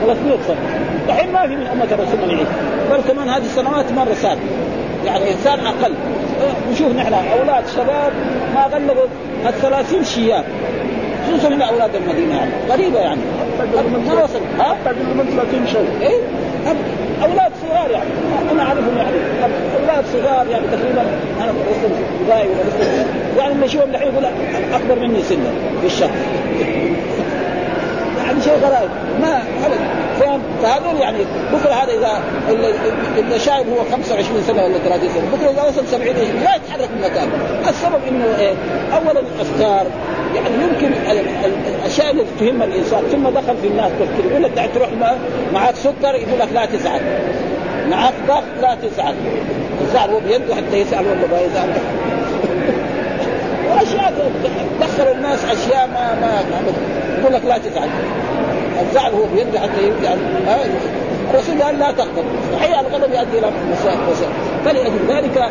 300 0.06 0.38
سنة. 0.46 0.56
الحين 1.08 1.32
ما 1.32 1.46
في 1.46 1.56
من 1.56 1.66
أمة 1.66 1.84
الرسول 1.84 2.20
من 2.20 2.30
يعيش 2.30 2.48
بل 2.90 3.12
كمان 3.12 3.28
هذه 3.28 3.44
السنوات 3.44 3.92
مرة 3.92 4.14
صار 4.22 4.36
يعني 5.04 5.32
إنسان 5.32 5.58
أقل. 5.66 5.94
نشوف 6.72 6.96
نحن 6.96 7.14
أولاد 7.14 7.64
شباب 7.76 8.12
ما 8.54 8.66
غلبوا 8.66 9.04
ال 9.46 9.60
30 9.62 10.04
شياب. 10.04 10.44
خصوصا 11.26 11.48
من 11.48 11.62
أولاد 11.62 11.94
المدينة 11.94 12.36
يعني. 12.36 12.50
غريبة 12.70 12.98
يعني. 13.00 13.20
ما 14.06 14.22
وصل. 14.22 14.40
ها؟ 14.58 14.76
أقل 14.86 14.94
من 14.96 15.24
30 15.36 15.66
شيء. 15.66 15.88
إيه؟ 16.00 16.20
أولاد 17.22 17.52
صغار 17.62 17.90
يعني. 17.90 18.10
أنا 18.52 18.62
أعرفهم 18.62 18.96
يعني. 18.98 19.16
أولاد 19.80 20.04
صغار 20.12 20.46
يعني 20.50 20.66
تقريبا 20.66 21.00
أنا 21.40 21.52
وصل. 21.52 21.94
ابتدائي 22.20 22.48
ولا 22.48 23.42
يعني 23.42 23.54
لما 23.54 23.66
يشوفهم 23.66 23.90
الحين 23.90 24.08
يقول 24.12 24.24
أكبر 24.74 24.98
مني 24.98 25.22
سنا 25.22 25.50
في 25.80 25.86
الشهر. 25.86 26.10
يعني 28.26 28.40
شيء 28.44 28.52
غرائب 28.62 28.90
ما 29.20 29.42
فاهم 30.20 30.40
فهذول 30.62 31.00
يعني 31.00 31.18
بكرة 31.52 31.72
هذا 31.72 31.92
إذا 31.92 32.22
اللي 33.18 33.38
شايب 33.38 33.66
هو 33.68 33.84
25 33.92 34.42
سنة 34.42 34.64
ولا 34.64 34.78
30 34.78 35.08
سنة 35.08 35.36
بكرة 35.36 35.50
إذا 35.50 35.62
وصل 35.62 35.86
70 35.86 36.06
لا 36.44 36.56
يتحرك 36.56 36.88
من 36.90 37.00
مكانه. 37.02 37.68
السبب 37.68 38.00
إنه 38.08 38.24
إيه؟ 38.38 38.54
اولا 38.96 39.20
الأفكار 39.20 39.86
يعني 40.34 40.54
يمكن 40.62 40.92
الأشياء 41.78 42.10
اللي 42.10 42.24
تهم 42.40 42.62
الإنسان 42.62 43.02
ثم 43.12 43.28
دخل 43.28 43.56
في 43.56 43.66
الناس 43.66 43.92
تفكير 44.00 44.30
يقول 44.30 44.42
لك 44.42 44.70
تروح 44.74 44.88
معك 45.52 45.74
سكر 45.74 46.14
يقول 46.14 46.38
لك 46.38 46.48
لا 46.52 46.66
تزعل. 46.66 47.00
معك 47.90 48.14
ضغط 48.28 48.42
لا 48.62 48.74
تزعل. 48.74 49.14
الزعل 49.80 50.10
هو 50.10 50.20
بيده 50.20 50.54
حتى 50.54 50.76
يسال 50.76 51.06
ولا 51.06 51.26
ما 51.30 51.40
يزعل. 51.40 51.68
وأشياء 53.70 54.30
دخل 54.80 55.12
الناس 55.12 55.44
أشياء 55.44 55.86
ما 55.86 56.14
ما 56.20 56.62
يقول 57.18 57.32
لك 57.32 57.44
لا 57.44 57.58
تزعل. 57.58 57.88
الزعل 58.80 59.12
هو 59.12 59.24
بيده 59.34 59.60
حتى 59.60 59.82
يزعل 59.82 60.18
الرسول 61.30 61.62
قال 61.62 61.78
لا 61.78 61.92
تغضب 61.92 62.24
صحيح 62.52 62.78
الغضب 62.78 63.12
يؤدي 63.12 63.38
إلى 63.38 63.50
مسائل 63.72 63.98
فلأجل 64.64 64.98
ذلك 65.08 65.50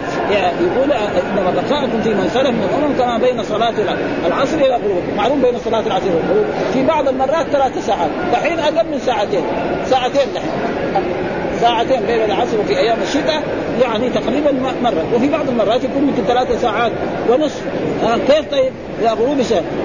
يقول 0.62 0.91
إنما 0.91 1.51
بقاءكم 1.55 2.01
في 2.03 2.09
من 2.09 2.29
سلف 2.33 2.49
من 2.49 2.67
الامم 2.69 2.93
كما 2.97 3.17
بين 3.17 3.43
صلاة 3.43 3.73
العصر 4.25 4.57
إلى 4.57 4.75
الغروب. 4.75 5.03
معلوم 5.17 5.41
بين 5.41 5.59
صلاة 5.65 5.79
العصر 5.88 6.05
والغروب 6.05 6.45
في 6.73 6.86
بعض 6.86 7.07
المرات 7.07 7.45
ثلاث 7.45 7.86
ساعات 7.86 8.09
دحين 8.33 8.59
أقل 8.59 8.91
من 8.91 8.99
ساعتين. 8.99 9.43
ساعتين 9.89 10.27
دحين. 10.36 11.32
ساعتين 11.63 12.02
بين 12.08 12.21
العصر 12.26 12.60
وفي 12.60 12.78
أيام 12.78 12.97
الشتاء 13.04 13.43
يعني 13.82 14.10
تقريبا 14.10 14.52
مرة. 14.84 15.06
وفي 15.15 15.30
بعض 15.30 15.49
المرات 15.49 15.84
يكون 15.84 16.08
يمكن 16.08 16.23
ثلاث 16.23 16.62
ساعات 16.62 16.91
ونصف 17.30 17.62
آه 18.04 18.17
كيف 18.17 18.52
طيب 18.52 18.71
إلى 18.99 19.10
غروب 19.10 19.38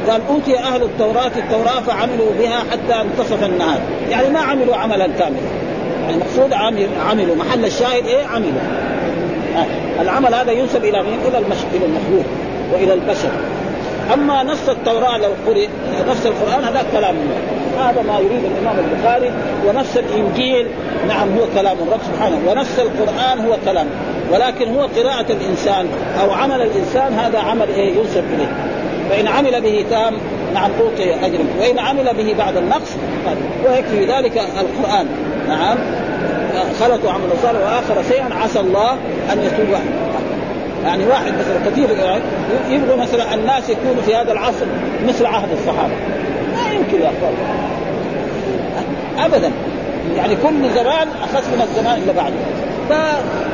قال 0.09 0.21
أوتي 0.29 0.59
أهل 0.59 0.83
التوراة 0.83 1.31
التوراة 1.37 1.81
فعملوا 1.81 2.33
بها 2.39 2.59
حتى 2.71 3.01
انتصف 3.01 3.45
النهار. 3.45 3.81
يعني 4.11 4.29
ما 4.29 4.41
عملوا 4.41 4.77
عملا 4.77 5.07
كاملا. 5.07 5.41
يعني 6.03 6.15
المقصود 6.15 6.53
عمل 6.53 6.89
عملوا. 7.11 7.37
محل 7.37 7.65
الشاهد 7.65 8.07
إيه؟ 8.07 8.27
عملوا. 8.27 8.61
آه. 9.57 10.03
العمل 10.03 10.35
هذا 10.35 10.53
ينسب 10.53 10.85
إلى 10.85 11.03
مين؟ 11.03 11.19
إلى 11.29 11.39
المخلوق 11.87 12.25
وإلى 12.73 12.95
البشر. 12.95 13.31
أما 14.15 14.43
نص 14.43 14.69
التوراة 14.69 15.19
لو 15.19 15.31
قرئ 15.47 15.69
نص 16.09 16.27
القرآن 16.27 16.65
هذا 16.65 16.85
كلام 16.93 17.15
الله. 17.17 17.91
هذا 17.91 18.03
ما 18.03 18.19
يريد 18.19 18.45
الإمام 18.45 18.77
البخاري 18.79 19.33
ونص 19.67 19.97
الإنجيل 19.97 20.67
نعم 21.09 21.29
هو 21.39 21.45
كلام 21.55 21.77
الرب 21.87 22.01
سبحانه. 22.13 22.39
ونص 22.47 22.79
القرآن 22.79 23.47
هو 23.47 23.57
كلام. 23.65 23.87
ولكن 24.33 24.75
هو 24.75 24.81
قراءة 24.81 25.33
الإنسان 25.33 25.89
أو 26.21 26.31
عمل 26.31 26.63
الإنسان 26.63 27.13
هذا 27.13 27.39
عمل 27.39 27.69
إيه؟ 27.69 27.99
ينسب 27.99 28.25
إليه. 28.35 28.53
فإن 29.11 29.29
عمل 29.29 29.61
به 29.61 29.85
تام 29.91 30.15
نعم 30.55 30.71
أوطي 30.81 31.27
أجر 31.27 31.39
وإن 31.61 31.79
عمل 31.79 32.15
به 32.15 32.35
بعد 32.39 32.57
النقص 32.57 32.91
ويكفي 33.67 34.07
ذلك 34.07 34.43
القرآن. 34.61 35.07
نعم. 35.49 35.79
خلطوا 36.81 37.11
عمل 37.11 37.29
صالح 37.43 37.61
وآخر 37.61 38.03
شيئا 38.09 38.35
عسى 38.35 38.61
الله 38.61 38.93
أن 39.33 39.39
يتوب 39.39 39.81
يعني 40.89 41.07
واحد 41.07 41.33
مثلا 41.33 41.71
كثير 41.71 41.89
يبغوا 42.71 42.97
مثلا 42.97 43.35
الناس 43.35 43.71
يكونوا 43.71 44.03
في 44.07 44.17
هذا 44.17 44.33
العصر 44.33 44.67
مثل 45.09 45.27
عهد 45.27 45.49
الصحابة. 45.53 45.95
ما 46.57 46.73
يمكن 46.73 47.01
يا 47.03 47.11
أخوان. 47.19 47.35
ابدا. 49.19 49.53
يعني 50.17 50.37
كل 50.37 50.71
زمان 50.75 51.09
أخذ 51.23 51.49
من 51.49 51.63
الزمان 51.63 52.01
اللي 52.01 52.13
بعده. 52.13 52.37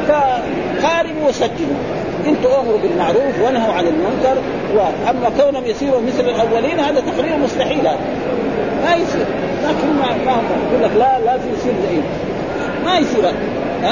فقاربوا 0.08 1.28
وسجلوا. 1.28 1.78
أنتم 2.26 2.48
امروا 2.60 2.78
بالمعروف 2.78 3.40
وانهوا 3.44 3.72
عن 3.72 3.84
المنكر 3.86 4.36
واما 4.74 5.30
كونهم 5.40 5.66
يصيروا 5.66 6.00
مثل 6.00 6.28
الأولين 6.28 6.80
هذا 6.80 7.00
تقريبا 7.00 7.36
مستحيل 7.36 7.80
هذا. 7.80 7.98
ما 8.84 8.94
يصير. 8.94 9.26
لكن 9.64 9.88
ما 9.98 10.06
ما 10.26 10.42
يقول 10.72 10.82
لك 10.82 10.90
لا 10.98 11.18
لازم 11.24 11.52
يصير 11.58 11.72
زي 11.88 11.98
ما 12.84 12.98
يصير. 12.98 13.32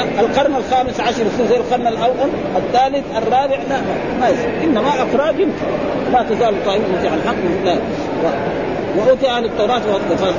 القرن 0.01 0.55
الخامس 0.55 0.99
عشر 0.99 1.25
يصير 1.25 1.45
زي 1.49 1.57
القرن 1.57 1.87
الأول 1.87 2.29
الثالث 2.57 3.05
الرابع 3.17 3.57
لا 3.69 3.81
ما 4.21 4.29
يصير. 4.29 4.49
إنما 4.63 5.03
أفراد 5.03 5.39
يمكن. 5.39 5.65
لا 6.13 6.23
تزال 6.23 6.65
طائفه 6.65 7.09
على 7.09 7.21
الحق. 7.23 7.35
لا. 7.65 7.75
وأوتي 8.97 9.29
أهل 9.29 9.45
التوراة 9.45 9.81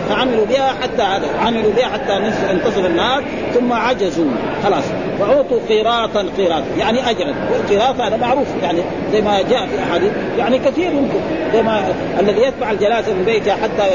فعملوا 0.09 0.47
بها 0.47 0.75
حتى 0.83 1.03
عملوا 1.41 1.73
بها 1.77 1.87
حتى 1.87 2.17
انتصر 2.51 2.87
النار 2.87 3.25
ثم 3.55 3.73
عجزوا. 3.73 4.31
خلاص. 4.65 4.85
فاعطوا 5.21 5.59
قيراطا 5.69 6.27
قيراط 6.37 6.63
يعني 6.79 7.11
أجرا. 7.11 7.35
والقيراط 7.53 8.01
هذا 8.01 8.17
معروف. 8.17 8.47
يعني 8.63 8.79
زي 9.13 9.21
ما 9.21 9.43
جاء 9.51 9.67
في 9.67 9.79
أحاديث. 9.89 10.11
يعني 10.39 10.59
كثير 10.59 10.93
يمكن. 10.93 11.21
زي 11.53 11.63
ما 11.63 11.83
الذي 12.21 12.43
يتبع 12.43 12.71
الجنازه 12.71 13.13
من 13.13 13.25
بيتة 13.25 13.53
حتى 13.53 13.91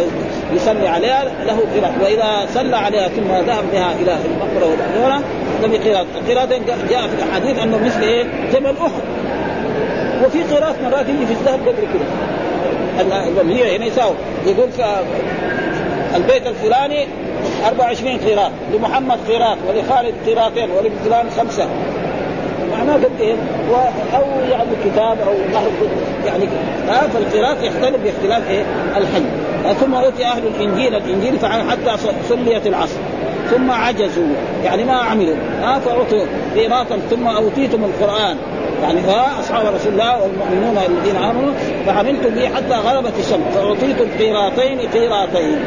يصلي 0.54 0.88
عليها 0.88 1.24
له 1.24 1.60
قيراط 1.74 1.92
وإذا 2.04 2.48
صلى 2.54 2.76
عليها 2.76 3.08
ثم 3.08 3.28
ذهب 3.48 3.64
بها 3.74 3.94
إلى 4.02 4.18
المقبرة 4.26 4.66
والدوره 4.66 5.24
لم 5.64 5.76
قيراط. 5.84 6.06
القيراط 6.22 6.50
جاء 6.90 7.08
في 7.08 7.24
الأحاديث 7.24 7.60
أنه 7.60 7.78
مثل 7.86 8.02
إيه؟ 8.02 8.26
جبل 8.54 8.74
أحد. 8.82 9.04
وفي 10.26 10.44
قيراط 10.44 10.76
مرات 10.84 11.10
يجي 11.10 11.26
في 11.26 11.32
الذهب 11.32 11.60
قدر 11.68 11.84
كذا 11.94 12.06
هي 13.50 13.78
هنا 13.78 13.86
يساوي. 13.86 14.16
يقول 14.46 14.70
البيت 16.16 16.48
الفلاني 16.48 17.08
24 17.68 18.18
قيراط. 18.18 18.52
لمحمد 18.74 19.18
قيراط 19.28 19.58
ولخالد 19.68 20.14
قيراطين 20.26 20.70
ولفلان 20.72 21.30
خمسة. 21.38 21.68
معناه 22.72 22.94
قد 22.94 23.12
إيه؟ 23.20 23.36
أو 24.16 24.24
يعني 24.52 24.70
كتاب 24.86 25.18
أو 25.28 25.34
نحو 25.54 25.68
يعني 26.26 26.44
آه 26.90 27.08
فالقراءات 27.08 27.64
يختلف 27.64 27.98
باختلاف 28.04 28.50
إيه؟ 28.50 28.64
الحج 28.98 29.24
ثم 29.80 29.96
أوتي 29.96 30.26
أهل 30.26 30.44
الإنجيل. 30.48 30.96
الإنجيل 30.96 31.40
حتى 31.70 31.98
صليت 32.30 32.68
العصر. 32.68 32.98
ثم 33.52 33.72
عجزوا. 33.72 34.34
يعني 34.64 34.84
ما 34.84 34.94
عملوا. 34.94 35.36
ها 35.62 35.80
فاعطوا 35.80 36.26
قيراطا 36.56 36.98
ثم 37.10 37.28
أوتيتم 37.28 37.84
القرآن. 37.84 38.38
يعني 38.84 39.00
أصحاب 39.40 39.76
رسول 39.76 39.92
الله 39.92 40.24
والمؤمنون 40.24 40.78
الذين 40.78 41.16
آمنوا 41.16 41.54
فعملتم 41.86 42.30
به 42.30 42.48
حتى 42.56 42.76
غربت 42.88 43.14
الشمس. 43.20 43.56
فاعطيتم 43.56 44.18
قيراطين 44.20 44.80
قيراطين. 44.80 45.60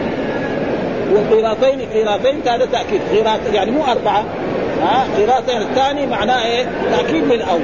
والقيراطين 1.13 1.81
قيراطين 1.81 2.41
هذا 2.47 2.67
تأكيد. 2.67 3.01
قيراط 3.13 3.41
يعني 3.53 3.71
مو 3.71 3.85
أربعة. 3.85 4.25
ها 4.83 5.07
قيراطين 5.17 5.63
الثاني 5.63 6.07
معناه 6.07 6.45
إيه؟ 6.45 6.67
تأكيد 6.97 7.25
للأول. 7.25 7.63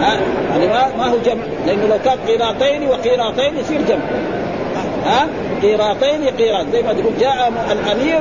ها 0.00 0.18
يعني 0.50 0.66
ما 0.98 1.06
هو 1.06 1.16
جمع. 1.24 1.42
لأنه 1.66 1.86
لو 1.86 1.98
كان 2.04 2.18
قيراطين 2.26 2.88
وقيراطين 2.88 3.56
يصير 3.56 3.80
جمع. 3.88 4.04
ها؟ 5.08 5.28
قيراطين 5.62 6.24
قيراط. 6.38 6.66
زي 6.72 6.82
ما 6.82 6.92
تقول 6.92 7.12
جاء 7.20 7.52
الأمير 7.72 8.20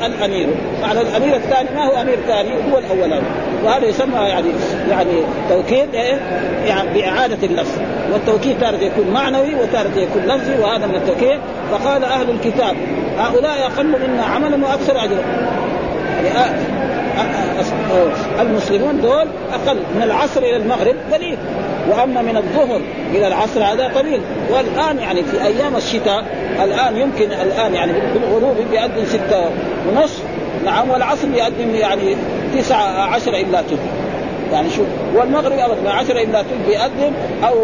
والامير 0.00 0.48
معنى 0.82 1.00
الأمير 1.00 1.36
الثاني 1.36 1.68
ما 1.74 1.86
هو 1.86 2.02
أمير 2.02 2.18
ثاني 2.26 2.50
هو 2.72 2.78
الاولاني 2.78 3.26
وهذا 3.64 3.86
يسمى 3.86 4.16
يعني 4.16 4.48
يعني 4.90 5.22
توكيد 5.48 5.94
إيه؟ 5.94 6.20
يعني 6.66 6.88
بإعادة 6.94 7.46
اللفظ. 7.46 7.78
والتوكيد 8.12 8.60
تارة 8.60 8.76
يكون 8.76 9.10
معنوي 9.14 9.54
وتارة 9.54 9.92
يكون 9.96 10.22
لفظي 10.22 10.58
وهذا 10.62 10.86
من 10.86 10.94
التوكيد. 10.94 11.40
فقال 11.70 12.04
أهل 12.04 12.30
الكتاب 12.30 12.76
هؤلاء 13.18 13.66
أقل 13.66 13.86
منا 13.86 14.22
عملا 14.22 14.66
وأكثر 14.66 15.04
اجرا 15.04 15.22
يعني 16.24 16.75
المسلمون 18.40 19.00
دول 19.00 19.26
أقل 19.52 19.78
من 19.96 20.02
العصر 20.02 20.40
إلى 20.40 20.56
المغرب 20.56 20.96
قليل. 21.12 21.38
وأما 21.90 22.22
من 22.22 22.36
الظهر 22.36 22.80
إلى 23.10 23.28
العصر 23.28 23.64
هذا 23.64 23.86
قليل. 23.86 24.20
والآن 24.50 24.98
يعني 24.98 25.22
في 25.22 25.42
أيام 25.42 25.76
الشتاء 25.76 26.24
الآن 26.64 26.96
يمكن 26.96 27.32
الآن 27.32 27.74
يعني 27.74 27.92
بالغروب 28.14 28.56
بيأذن 28.70 29.06
ستة 29.06 29.50
ونصف 29.88 30.22
نعم 30.64 30.90
والعصر 30.90 31.28
بيأذن 31.28 31.74
يعني 31.74 32.16
تسعة 32.58 33.14
عشر 33.14 33.34
إلا 33.34 33.62
تلك 33.62 33.78
يعني 34.52 34.70
شوف 34.70 34.86
والمغرب 35.14 35.58
ابدا 35.58 35.90
10 35.90 36.22
إلا 36.22 36.42
تلك 36.42 36.58
بيأذن 36.66 37.12
أو 37.48 37.54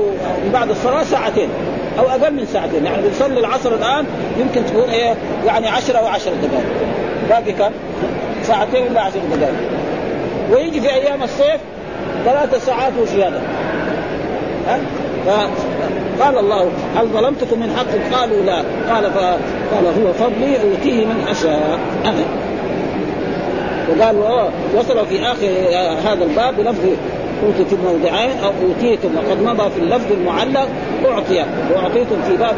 بعد 0.53 0.71
الصلاة 0.71 1.03
ساعتين 1.03 1.49
أو 1.99 2.09
أقل 2.09 2.35
من 2.35 2.47
ساعتين. 2.53 2.85
يعني 2.85 3.03
بنصلي 3.03 3.41
العصر 3.41 3.75
الآن 3.75 4.05
يمكن 4.39 4.67
تكون 4.67 4.91
إيه 4.91 5.15
يعني 5.47 5.69
10 5.69 5.99
أو 5.99 6.07
10 6.07 6.33
دقائق. 6.33 6.65
باقي 7.29 7.53
كم؟ 7.53 7.73
ساعتين 8.43 8.83
ولا 8.91 9.01
10 9.01 9.21
دقائق 9.37 9.55
ويجي 10.51 10.81
في 10.81 10.95
أيام 10.95 11.23
الصيف 11.23 11.61
ثلاث 12.25 12.67
ساعات 12.67 12.93
وزيادة. 13.03 13.41
ها؟ 15.27 15.49
قال 16.21 16.39
الله 16.39 16.69
هل 16.97 17.07
ظلمتكم 17.07 17.61
من 17.61 17.77
حق؟ 17.77 18.19
قالوا 18.19 18.43
لا. 18.43 18.63
قال 18.95 19.05
قال 19.05 19.87
هو 19.87 20.13
فضلي 20.13 20.57
أوتيه 20.63 21.07
من 21.07 21.27
أشاء. 21.31 21.79
وقال 23.89 24.17
وصل 24.75 25.07
في 25.07 25.23
آخر 25.23 25.49
هذا 26.09 26.25
الباب 26.25 26.57
بلفظ 26.57 26.89
اوتيتم 27.47 27.77
موضعين 27.85 28.39
أو 28.45 28.51
اوتيتم 28.63 29.09
وقد 29.17 29.43
مضى 29.43 29.71
في 29.71 29.79
اللفظ 29.79 30.13
المعلق 30.13 30.69
أعطي 31.09 31.45
وأعطيتم 31.75 32.23
في 32.29 32.37
باب 32.37 32.55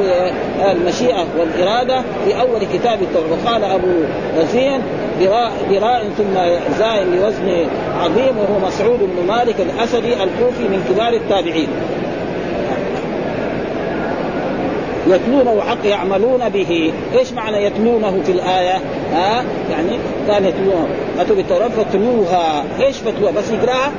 المشيئة 0.70 1.24
والإرادة 1.38 2.02
في 2.24 2.40
أول 2.40 2.60
كتاب 2.72 3.02
التوراة. 3.02 3.24
وقال 3.44 3.64
أبو 3.64 3.92
يزين 4.38 4.80
براء 5.70 6.04
ثم 6.18 6.34
زاين 6.78 7.16
لوزن 7.16 7.66
عظيم 8.00 8.38
وهو 8.38 8.66
مسعود 8.66 8.98
بن 8.98 9.26
مالك 9.28 9.54
الأسدي 9.60 10.12
الكوفي 10.12 10.62
من 10.62 10.84
كبار 10.90 11.12
التابعين. 11.12 11.68
يتلونه 15.06 15.60
حق 15.60 15.86
يعملون 15.86 16.48
به. 16.48 16.92
إيش 17.18 17.32
معنى 17.32 17.64
يتلونه 17.64 18.20
في 18.24 18.32
الآية؟ 18.32 18.80
ها؟ 19.12 19.44
يعني 19.70 19.98
كان 20.28 20.44
يتلونه. 20.44 20.88
اتوا 21.18 21.36
بالتوراه 21.36 21.68
فتلوها 21.68 22.64
إيش 22.80 22.96
فتلوها 22.96 23.32
بس 23.32 23.50
يقراها؟ 23.50 23.92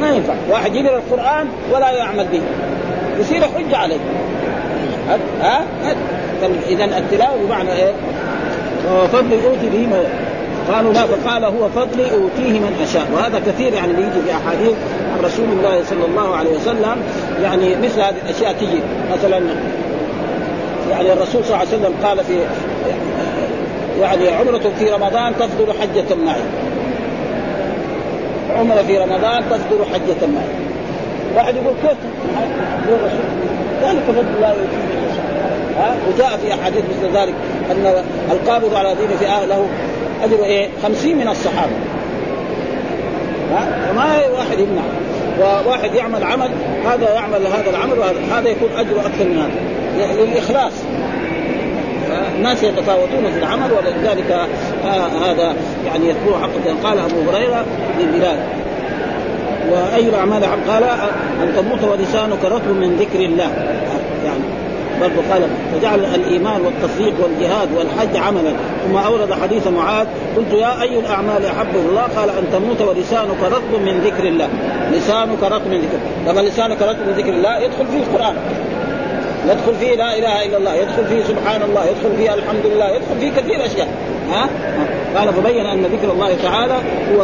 ما 0.00 0.10
ينفع. 0.10 0.34
واحد 0.50 0.74
يقرا 0.74 0.96
القرآن 0.96 1.48
ولا 1.72 1.90
يعمل 1.90 2.26
به. 2.32 2.40
يصير 3.20 3.40
حجة 3.42 3.76
عليه. 3.76 3.98
ها؟ 5.42 5.60
إذا 6.68 6.84
التلاوة 6.84 7.36
بمعنى 7.46 7.72
إيه؟ 7.72 7.92
فضل 9.12 9.32
اوتي 9.32 9.68
به 9.72 9.88
قالوا 10.72 10.92
لا 10.92 11.06
فقال 11.06 11.44
هو 11.44 11.68
فضلي 11.68 12.04
اوتيه 12.04 12.60
من 12.60 12.86
اشاء 12.88 13.06
وهذا 13.14 13.42
كثير 13.46 13.72
يعني 13.72 13.92
بيجي 13.92 14.22
في 14.26 14.32
أحاديث 14.32 14.74
عن 15.12 15.24
رسول 15.24 15.44
الله 15.58 15.84
صلى 15.84 16.06
الله 16.06 16.36
عليه 16.36 16.50
وسلم. 16.50 16.96
يعني 17.42 17.76
مثل 17.76 18.00
هذه 18.00 18.14
الأشياء 18.26 18.52
تجي. 18.52 18.80
مثلا 19.12 19.40
يعني 20.90 21.12
الرسول 21.12 21.44
صلى 21.44 21.54
الله 21.54 21.58
عليه 21.58 21.68
وسلم 21.68 21.94
قال 22.04 22.24
في 22.24 22.38
يعني 24.00 24.28
عمرة 24.28 24.72
في 24.78 24.90
رمضان 24.90 25.32
تفضل 25.36 25.72
حجة 25.80 26.14
معي. 26.26 26.40
عمرة 28.58 28.82
في 28.86 28.98
رمضان 28.98 29.42
تفضل 29.50 29.84
حجة 29.94 30.26
معي 30.26 30.70
واحد 31.36 31.56
يقول 31.56 31.74
كيف؟ 31.82 31.98
ذلك 33.82 34.02
فضل 34.08 34.24
الله 34.36 34.48
يؤتيه 34.48 34.90
ها؟ 35.76 35.96
وجاء 36.08 36.36
في 36.36 36.54
أحاديث 36.54 36.84
مثل 36.84 37.16
ذلك 37.16 37.34
أن 37.70 38.04
القابض 38.30 38.74
على 38.74 38.94
دين 38.94 39.08
في 39.18 39.24
له 39.24 39.66
أجر 40.24 40.44
إيه؟ 40.44 40.68
خمسين 40.82 41.18
من 41.18 41.28
الصحابة. 41.28 41.72
ها؟ 43.52 43.92
فما 43.92 44.38
واحد 44.38 44.58
يمنع. 44.58 44.82
وواحد 45.40 45.94
يعمل 45.94 46.24
عمل 46.24 46.50
هذا 46.84 47.14
يعمل 47.14 47.46
هذا 47.46 47.70
العمل 47.70 47.98
وهذا 47.98 48.20
هذا 48.32 48.48
يكون 48.48 48.68
اجره 48.76 49.00
أكثر 49.00 49.24
من 49.24 49.38
هذا. 49.38 50.24
للإخلاص. 50.24 50.72
الناس 52.40 52.62
يتفاوتون 52.62 53.30
في 53.32 53.38
العمل 53.38 53.72
ولذلك 53.72 54.30
آه 54.84 55.30
هذا 55.30 55.54
يعني 55.86 56.08
يتبوع 56.08 56.38
حقا 56.38 56.88
قال 56.88 56.98
أبو 56.98 57.30
هريرة 57.30 57.64
لبلال 58.00 58.36
وأي 59.70 60.08
الأعمال 60.08 60.42
قال 60.68 60.84
ان 61.42 61.52
تموت 61.56 61.84
ولسانك 61.84 62.44
رطب 62.44 62.68
من 62.68 62.96
ذكر 62.96 63.24
الله. 63.24 63.50
يعني 64.24 64.40
برضه 65.00 65.32
قال 65.32 65.42
وجعل 65.76 66.04
الإيمان 66.14 66.60
والتصديق 66.60 67.14
والجهاد 67.22 67.68
والحج 67.76 68.16
عملا. 68.16 68.52
ثم 68.86 68.96
أورد 68.96 69.32
حديث 69.32 69.66
معاذ 69.66 70.06
قلت 70.36 70.52
يا 70.52 70.82
أي 70.82 70.98
الأعمال 70.98 71.46
احب 71.46 71.76
الله؟ 71.88 72.02
قال 72.02 72.30
ان 72.30 72.44
تموت 72.52 72.80
ولسانك 72.80 73.42
رطب 73.42 73.82
من 73.86 74.00
ذكر 74.00 74.24
الله. 74.24 74.48
لسانك 74.92 75.42
رطب 75.42 75.66
من 75.66 75.78
ذكر 75.78 76.32
طبعا 76.32 76.42
لسانك 76.42 76.82
رطب 76.82 77.06
من 77.06 77.12
ذكر 77.16 77.32
الله 77.32 77.58
يدخل 77.58 77.86
فيه 77.86 77.98
القرآن. 77.98 78.34
يدخل 79.48 79.74
فيه 79.80 79.94
لا 79.94 80.18
إله 80.18 80.44
إلا 80.46 80.56
الله 80.56 80.74
يدخل 80.74 81.04
فيه 81.06 81.22
سبحان 81.22 81.62
الله 81.62 81.84
يدخل 81.84 82.16
فيه 82.16 82.34
الحمد 82.34 82.66
لله 82.66 82.88
يدخل 82.88 83.20
فيه 83.20 83.30
كثير 83.30 83.66
أشياء. 83.66 83.88
ها؟ 84.30 84.48
قال 85.16 85.32
فبين 85.32 85.66
أن 85.66 85.82
ذكر 85.82 86.12
الله 86.12 86.36
تعالى 86.42 86.74
هو 87.14 87.22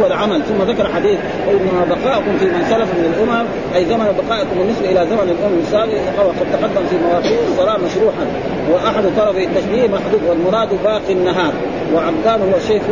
هو 0.00 0.06
العمل 0.06 0.42
ثم 0.42 0.62
ذكر 0.62 0.88
حديث 0.94 1.18
إنما 1.50 1.84
بقاءكم 1.90 2.38
في 2.38 2.44
من 2.44 2.64
سلف 2.70 2.88
من 2.94 3.14
الأمم 3.14 3.46
أي 3.74 3.84
زمن 3.84 4.22
بقائكم 4.28 4.58
بالنسبة 4.58 4.90
إلى 4.90 5.06
زمن 5.10 5.36
الأمم 5.38 5.58
السابق 5.62 6.26
وقد 6.26 6.46
تقدم 6.52 6.86
في 6.90 6.96
مواقيت 6.96 7.38
الصلاة 7.48 7.76
مشروحا 7.76 8.26
وأحد 8.72 9.04
طرفي 9.16 9.44
التشبيه 9.44 9.88
محدود 9.88 10.20
والمراد 10.28 10.68
باقي 10.84 11.12
النهار 11.12 11.52
وعبدان 11.94 12.40
هو 12.40 12.56
الشيخ 12.56 12.82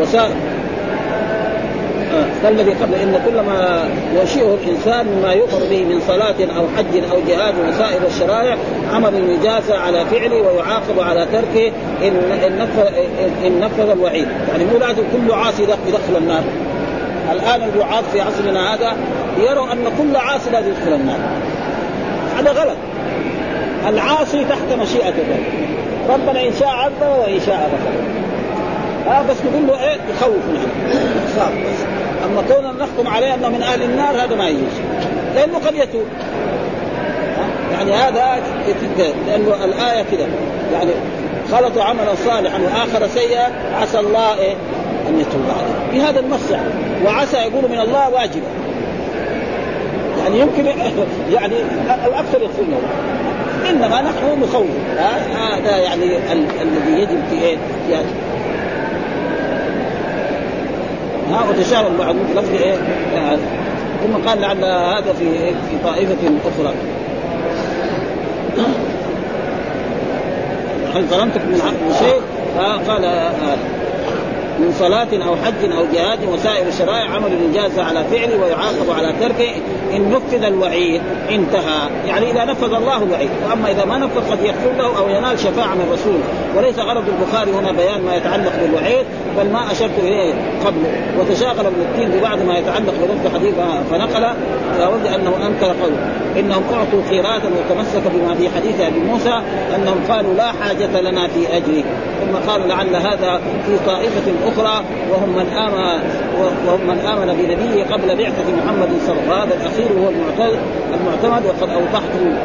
وسائر 0.00 0.34
كالذي 2.42 2.72
قبل 2.72 2.94
إن 2.94 3.20
كل 3.26 3.40
ما 3.40 3.88
ينشئه 4.20 4.58
الإنسان 4.64 5.06
مما 5.06 5.32
يؤمر 5.32 5.58
به 5.70 5.84
من 5.84 6.00
صلاة 6.08 6.58
أو 6.58 6.66
حج 6.76 7.10
أو 7.12 7.20
جهاد 7.28 7.54
وسائر 7.68 8.00
الشرائع 8.06 8.56
عمل 8.94 9.30
يجازى 9.30 9.72
على 9.72 10.04
فعله 10.04 10.36
ويعاقب 10.36 11.00
على 11.00 11.26
تركه 11.32 11.72
ان 12.02 12.16
إن 12.46 12.58
نفذ 12.58 12.86
إن 13.46 13.60
نفذ 13.60 13.90
الوعيد، 13.90 14.28
يعني 14.52 14.64
مو 14.64 14.78
لازم 14.78 15.02
كل 15.12 15.34
عاصي 15.34 15.62
يدخل 15.62 16.16
النار. 16.16 16.42
الآن 17.32 17.62
الدعاة 17.62 18.02
في 18.12 18.20
عصرنا 18.20 18.74
هذا 18.74 18.96
يروا 19.38 19.72
أن 19.72 19.84
كل 19.98 20.16
عاصي 20.16 20.50
لازم 20.50 20.68
يدخل 20.68 20.92
النار. 20.92 21.18
هذا 22.38 22.50
غلط. 22.50 22.76
العاصي 23.88 24.44
تحت 24.44 24.72
مشيئة 24.82 25.08
الله 25.08 25.38
ربنا 26.08 26.46
إن 26.46 26.52
شاء 26.60 26.68
عذبه 26.68 27.16
وإن 27.18 27.40
شاء 27.46 27.70
غفر 27.72 28.17
آه 29.06 29.22
بس 29.22 29.36
نقول 29.50 29.66
له 29.66 29.84
إيه 29.84 29.96
يخوف 30.10 30.44
نحن. 30.54 30.68
خاف 31.38 31.52
بس 31.52 31.84
أما 32.24 32.42
كوننا 32.48 32.84
نحكم 32.84 33.08
عليه 33.08 33.34
أنه 33.34 33.48
من 33.48 33.62
أهل 33.62 33.82
النار 33.82 34.24
هذا 34.24 34.36
ما 34.36 34.48
يجوز. 34.48 34.72
لأنه 35.34 35.58
قد 35.58 35.74
يتوب. 35.74 36.06
يعني 37.72 37.92
هذا 37.92 38.42
لأنه 39.26 39.64
الآية 39.64 40.04
كده. 40.12 40.26
يعني 40.72 40.90
خلطوا 41.52 41.82
عملا 41.82 42.14
صالحا 42.24 42.58
وآخر 42.58 43.06
سيئا 43.06 43.52
عسى 43.80 44.00
الله 44.00 44.34
إيه؟ 44.34 44.54
أن 45.08 45.20
يتوب 45.20 45.42
عليه. 45.58 46.00
بهذا 46.00 46.20
النص 46.20 46.50
يعني 46.50 46.68
وعسى 47.06 47.36
يقول 47.36 47.70
من 47.70 47.80
الله 47.80 48.10
واجبا 48.10 48.46
يعني 50.22 50.40
يمكن 50.40 50.66
يعني 51.36 51.54
الأكثر 52.06 52.42
يدخلون 52.42 52.82
إنما 53.70 54.02
نحن 54.02 54.42
نخوف. 54.42 54.66
هذا 55.36 55.76
يعني 55.76 56.04
الذي 56.62 57.02
يجب 57.02 57.22
في 57.30 57.42
إيه؟ 57.42 57.56
يعني 57.90 58.06
ها 61.30 61.50
وتشابه 61.50 61.98
بعض 61.98 62.14
لفظ 62.36 62.54
إيه؟ 62.54 62.74
يعني 63.14 63.38
ثم 64.02 64.28
قال 64.28 64.40
لعل 64.40 64.64
هذا 64.64 65.12
في 65.12 65.24
إيه؟ 65.24 65.50
في 65.50 65.84
طائفة 65.84 66.14
أخرى 66.44 66.74
هل 70.94 71.04
ظلمتك 71.04 71.40
من 71.40 71.94
شيء؟ 71.98 72.20
قال 72.88 73.04
آه 73.04 73.56
من 74.58 74.72
صلاة 74.78 75.08
أو 75.12 75.36
حج 75.36 75.72
أو 75.72 75.86
جهاد 75.94 76.18
وسائر 76.28 76.68
الشرائع 76.68 77.10
عمل 77.14 77.32
يجازى 77.50 77.80
على 77.80 78.04
فعله 78.04 78.42
ويعاقب 78.42 78.90
على 78.90 79.12
تركه 79.20 79.50
إن 79.96 80.10
نفذ 80.10 80.44
الوعيد 80.44 81.00
انتهى 81.30 81.88
يعني 82.06 82.30
إذا 82.30 82.44
نفذ 82.44 82.72
الله 82.74 83.02
الوعيد 83.02 83.30
وأما 83.48 83.70
إذا 83.70 83.84
ما 83.84 83.98
نفذ 83.98 84.30
قد 84.30 84.38
يغفر 84.44 84.72
له 84.78 84.98
أو 84.98 85.08
ينال 85.08 85.38
شفاعة 85.38 85.74
من 85.74 85.84
الرسول 85.88 86.20
وليس 86.58 86.78
غرض 86.78 87.04
البخاري 87.08 87.50
هنا 87.50 87.72
بيان 87.72 88.02
ما 88.02 88.14
يتعلق 88.14 88.52
بالوعيد 88.62 89.06
بل 89.38 89.50
ما 89.52 89.72
أشرت 89.72 89.98
إليه 89.98 90.34
قبل. 90.66 90.80
وتشاغل 91.18 91.66
ابن 91.66 91.80
الدين 91.80 92.10
ببعض 92.10 92.38
ما 92.42 92.58
يتعلق 92.58 92.94
برد 93.00 93.34
حديث 93.34 93.54
فنقل. 93.90 94.26
لابد 94.78 95.06
أنه 95.06 95.46
أنكر 95.46 95.66
قوله 95.66 95.96
إنهم 96.38 96.62
أعطوا 96.72 97.02
خيراتا 97.08 97.48
وتمسك 97.48 98.02
بما 98.14 98.34
في 98.34 98.48
حديث 98.56 98.80
أبي 98.80 99.00
موسى 99.00 99.42
أنهم 99.76 100.00
قالوا 100.08 100.34
لا 100.34 100.52
حاجة 100.52 101.00
لنا 101.00 101.28
في 101.28 101.56
أجره 101.56 101.84
ثم 102.20 102.50
قال 102.50 102.68
لعل 102.68 102.96
هذا 102.96 103.40
في 103.66 103.78
طائفة 103.86 104.32
أخرى 104.46 104.84
وهم 105.10 105.28
من 105.28 105.46
آمن 105.52 106.00
وهم 106.66 106.80
من 106.86 106.98
آمن 106.98 107.26
بنبيه 107.26 107.84
قبل 107.84 108.16
بعثة 108.16 108.56
محمد 108.64 108.88
صلى 109.06 109.20
الله 109.20 109.34
عليه 109.34 109.44
وسلم. 109.44 109.52
هذا 109.52 109.54
الأخير 109.54 109.88
هو 110.00 110.08
المعتمد 110.94 111.46
وقد 111.46 111.70
أوضحته 111.70 112.36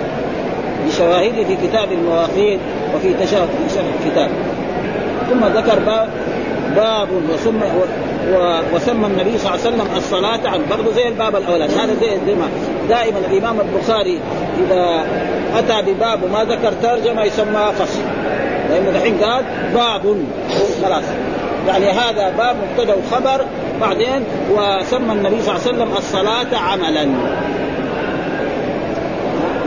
بشواهده 0.88 1.44
في 1.44 1.68
كتاب 1.68 1.92
المواقيت. 1.92 2.60
وفي 2.96 3.14
تشرح 3.14 3.46
في 3.46 3.74
شرح 3.76 3.86
الكتاب. 4.06 4.30
ثم 5.30 5.46
ذكر 5.46 5.80
باب 5.80 6.10
باب 6.76 7.08
وسمى 7.34 7.68
وسمى 8.74 9.08
النبي 9.08 9.38
صلى 9.38 9.54
الله 9.54 9.66
عليه 9.66 9.76
وسلم 9.76 9.88
الصلاة 9.98 10.40
عن 10.50 10.62
برضه 10.70 10.92
زي 10.94 11.08
الباب 11.08 11.36
الأولاني 11.36 11.74
هذا 11.74 11.94
زي 12.02 12.36
ما 12.36 12.48
دائما 12.90 13.20
الإمام 13.32 13.56
البخاري 13.60 14.20
إذا 14.66 15.04
أتى 15.56 15.92
بباب 15.92 16.24
وما 16.24 16.44
ذكر 16.44 16.72
ترجمة 16.84 17.24
يسمى 17.24 17.72
فصل. 17.80 18.00
لأنه 18.70 19.00
دحين 19.00 19.18
قال 19.18 19.44
باب. 19.74 20.18
خلاص. 20.84 21.04
يعني 21.68 21.86
هذا 21.86 22.34
باب 22.38 22.56
مبتدأ 22.56 22.96
وخبر 22.96 23.46
بعدين 23.82 24.24
وسمى 24.52 25.14
النبي 25.14 25.42
صلى 25.42 25.56
الله 25.56 25.68
عليه 25.68 25.78
وسلم 25.78 25.98
الصلاة 25.98 26.58
عملا. 26.58 27.08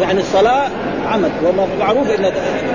يعني 0.00 0.20
الصلاة 0.20 0.68
عمل 1.07 1.31
ومعروف 1.45 2.11
ان 2.11 2.33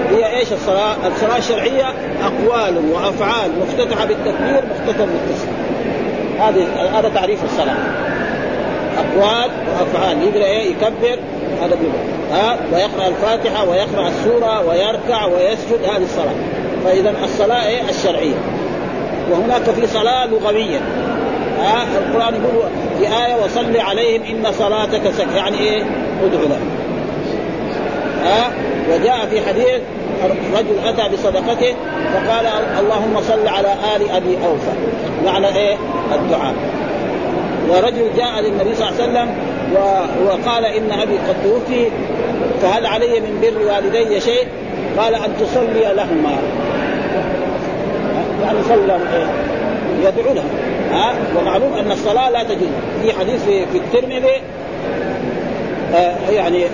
هي 0.09 0.37
إيش 0.39 0.53
الصلاة؟ 0.53 0.95
الصلاة 1.07 1.37
الشرعية 1.37 1.93
أقوال 2.23 2.77
وأفعال 2.91 3.51
مفتتحة 3.61 4.05
بالتكبير 4.05 4.63
مختتم 4.71 5.05
بالتسليم. 5.05 5.55
هذه 6.39 6.67
هذا 6.99 7.09
تعريف 7.09 7.43
الصلاة. 7.43 7.75
أقوال 8.97 9.51
وأفعال 9.67 10.17
يقرأ 10.23 10.45
إيه 10.45 10.71
يكبر 10.71 11.19
هذا 11.63 11.77
ها 12.31 12.57
ويقرأ 12.73 13.07
الفاتحة 13.07 13.69
ويقرأ 13.69 14.07
السورة 14.07 14.67
ويركع 14.67 15.25
ويسجد 15.25 15.83
هذه 15.83 16.03
الصلاة. 16.03 16.35
فإذا 16.85 17.13
الصلاة 17.23 17.67
إيه 17.67 17.89
الشرعية. 17.89 18.35
وهناك 19.31 19.63
في 19.63 19.87
صلاة 19.87 20.25
لغوية 20.25 20.79
ها 21.59 21.83
القرآن 21.97 22.33
يقول 22.33 22.63
في 22.99 23.07
آية 23.25 23.43
وصل 23.43 23.77
عليهم 23.77 24.23
إن 24.23 24.51
صلاتك 24.51 25.11
سك 25.11 25.27
يعني 25.35 25.57
إيه 25.57 25.83
ادعو 26.23 26.41
لهم 26.41 26.80
ها 28.23 28.51
وجاء 28.89 29.25
في 29.29 29.41
حديث 29.47 29.81
رجل 30.53 30.87
أتى 30.87 31.15
بصدقته 31.15 31.75
فقال 32.13 32.45
اللهم 32.79 33.21
صل 33.21 33.47
على 33.47 33.73
آل 33.95 34.11
أبي 34.11 34.37
أوفى. 34.45 34.71
معنى 35.25 35.47
إيه؟ 35.47 35.75
الدعاء. 36.15 36.53
ورجل 37.69 38.07
جاء 38.17 38.41
للنبي 38.41 38.75
صلى 38.75 38.89
الله 38.89 39.01
عليه 39.01 39.11
وسلم 39.11 39.29
وقال 40.25 40.65
إن 40.65 40.91
أبي 40.91 41.13
قد 41.13 41.35
توفي 41.43 41.85
فهل 42.61 42.85
علي 42.85 43.19
من 43.19 43.39
بر 43.41 43.73
والدي 43.73 44.19
شيء؟ 44.19 44.47
قال 44.97 45.15
أن 45.15 45.33
تصلي 45.39 45.93
لهما. 45.93 46.37
يعني 48.43 48.59
صلى 48.69 48.99
يدعو 50.03 50.33
لهم. 50.33 50.49
ها؟ 50.91 51.13
ومعلوم 51.37 51.73
أن 51.73 51.91
الصلاة 51.91 52.29
لا 52.29 52.43
تجوز. 52.43 52.69
في 53.03 53.13
حديث 53.19 53.43
في, 53.43 53.65
في 53.65 53.77
الترمذي 53.77 54.41
آه 55.95 56.15
يعني 56.31 56.65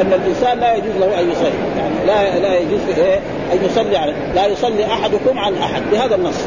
أن 0.00 0.12
الإنسان 0.12 0.58
لا 0.58 0.74
يجوز 0.74 0.96
له 1.00 1.20
أن 1.20 1.30
يصلي. 1.30 1.50
يعني 1.78 2.06
لا 2.06 2.38
لا 2.38 2.58
يجوز 2.58 2.80
إيه؟ 2.98 3.20
أن 3.52 3.64
يصلي 3.64 3.96
عليه. 3.96 4.14
لا 4.34 4.46
يصلي 4.46 4.84
أحدكم 4.84 5.38
عن 5.38 5.54
أحد. 5.54 5.82
بهذا 5.92 6.14
النص. 6.14 6.46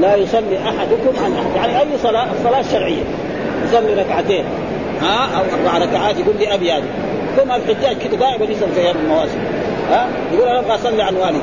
لا 0.00 0.16
يصلي 0.16 0.58
أحدكم 0.58 1.24
عن 1.24 1.32
أحد. 1.32 1.56
يعني 1.56 1.80
أي 1.80 1.98
صلاه 2.02 2.26
الصلاه 2.38 2.60
الشرعيه 2.60 3.02
يصلي 3.68 3.94
ركعتين. 3.94 4.44
ها؟ 5.02 5.28
أو 5.36 5.42
أربع 5.58 5.78
ركعات. 5.78 6.18
يقول 6.18 6.34
لي 6.38 6.54
أبي 6.54 6.72
هذا. 6.72 6.84
ثم 7.36 7.52
الحجاج 7.52 7.96
كده. 7.98 8.16
دائما 8.16 8.44
يسال 8.44 8.68
في 8.74 8.80
أيام 8.80 8.96
المواسم. 9.04 9.38
ها؟ 9.90 10.08
يقول 10.32 10.48
أنا 10.48 10.58
أبغى 10.58 10.74
أصلي 10.74 11.02
عن 11.02 11.16
والدي. 11.16 11.38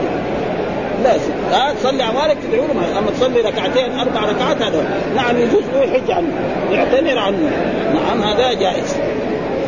لا 1.04 1.12
ها؟ 1.52 1.74
تصلي 1.74 2.04
عن 2.04 2.16
والدك 2.16 2.38
تدعو 2.52 2.64
له 2.66 3.00
أما 3.00 3.12
تصلي 3.12 3.42
ركعتين 3.42 4.00
أربع 4.00 4.22
ركعات 4.22 4.62
هذا 4.62 4.86
نعم 5.16 5.38
يجوز 5.38 5.64
له 5.74 5.84
يحج 5.84 6.12
عنه. 6.12 6.28
يعتمر 6.72 7.18
عنه. 7.18 7.52
نعم 7.94 8.24
هذا 8.24 8.54
جائز. 8.54 8.98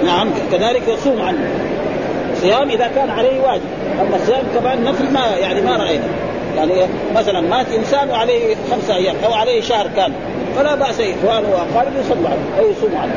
نعم 0.06 0.30
كذلك 0.52 0.82
يصوم 0.88 1.22
عنه. 1.22 1.50
صيام 2.42 2.70
إذا 2.70 2.92
كان 2.96 3.10
عليه 3.10 3.42
واجب. 3.42 3.62
أما 4.02 4.16
الصيام 4.16 4.44
كمان 4.60 4.84
نفل 4.84 5.14
ما 5.14 5.26
يعني 5.40 5.62
ما 5.62 5.78
رأينا. 5.78 6.04
يعني 6.58 6.74
مثلا 7.16 7.42
مات 7.42 7.66
إنسان 7.78 8.10
وعليه 8.10 8.56
خمسة 8.72 8.96
أيام 8.96 9.16
أو 9.26 9.34
عليه 9.34 9.62
شهر 9.62 9.88
كامل 9.96 10.14
فلا 10.56 10.76
بأس 10.76 11.00
إخوانه 11.00 11.50
وأقاربه 11.50 12.00
يصلوا 12.00 12.30
عنه 12.30 12.60
أو 12.60 12.72
يصوموا 12.72 13.00
عنه. 13.00 13.14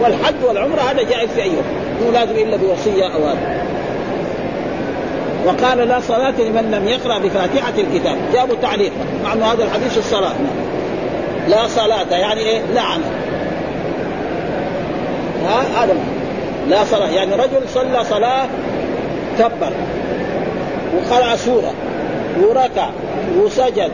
والحج 0.00 0.44
والعمرة 0.44 0.80
هذا 0.80 1.02
جائز 1.02 1.30
في 1.30 1.42
أي 1.42 1.52
مو 2.04 2.10
لازم 2.12 2.32
إلا 2.32 2.56
بوصية 2.56 3.04
أو 3.04 3.26
هذا. 3.26 3.66
وقال 5.46 5.78
لا 5.78 6.00
صلاة 6.00 6.34
لمن 6.38 6.70
لم 6.70 6.88
يقرأ 6.88 7.18
بفاتحة 7.18 7.72
الكتاب. 7.78 8.16
جابوا 8.34 8.56
تعليق. 8.62 8.92
مع 9.24 9.32
أنه 9.32 9.52
هذا 9.52 9.64
الحديث 9.64 9.98
الصلاة. 9.98 10.34
لا 11.48 11.66
صلاة 11.66 12.16
يعني 12.16 12.40
إيه؟ 12.40 12.60
لا 12.74 12.80
عمل 12.80 13.04
ها 15.46 15.84
هذا 15.84 15.96
لا 16.68 16.84
صلاة. 16.84 17.08
يعني 17.08 17.34
رجل 17.34 17.68
صلى 17.68 18.04
صلاة 18.04 18.46
كبر 19.38 19.72
وقرأ 20.96 21.36
سورة 21.36 21.72
وركع 22.42 22.88
وسجد 23.38 23.90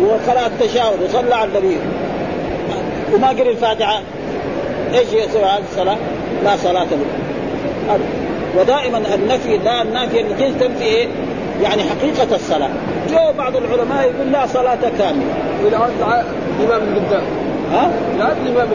وقرأ 0.00 0.46
التشاهد 0.46 1.02
وصلى 1.02 1.34
على 1.34 1.50
النبي. 1.50 1.76
وما 3.14 3.28
قرأ 3.28 3.50
الفاتحة. 3.50 4.00
إيش 4.94 5.08
يسوي 5.12 5.44
هذه؟ 5.44 5.62
الصلاة؟ 5.72 5.96
لا 6.44 6.56
صلاة 6.56 6.84
له. 6.84 7.98
ودائما 8.58 8.98
النفي 9.14 9.56
لا 9.56 9.82
النافية 9.82 10.22
للجنس 10.22 10.60
تنفي 10.60 10.84
إيه؟ 10.84 11.08
يعني 11.62 11.82
حقيقة 11.82 12.34
الصلاة. 12.34 12.70
جو 13.10 13.32
بعض 13.38 13.56
العلماء 13.56 14.02
يقول 14.02 14.32
لا 14.32 14.46
الامام 16.60 16.82
من 16.82 17.06
قدام. 17.06 17.45
ها؟ 17.72 17.90
لا 18.18 18.32
الإمام 18.32 18.68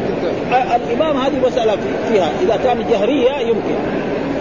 الامام 0.76 1.18
هذه 1.18 1.48
مسألة 1.48 1.78
فيها 2.10 2.30
إذا 2.42 2.60
كانت 2.64 2.92
جهرية 2.92 3.32
يمكن. 3.32 3.76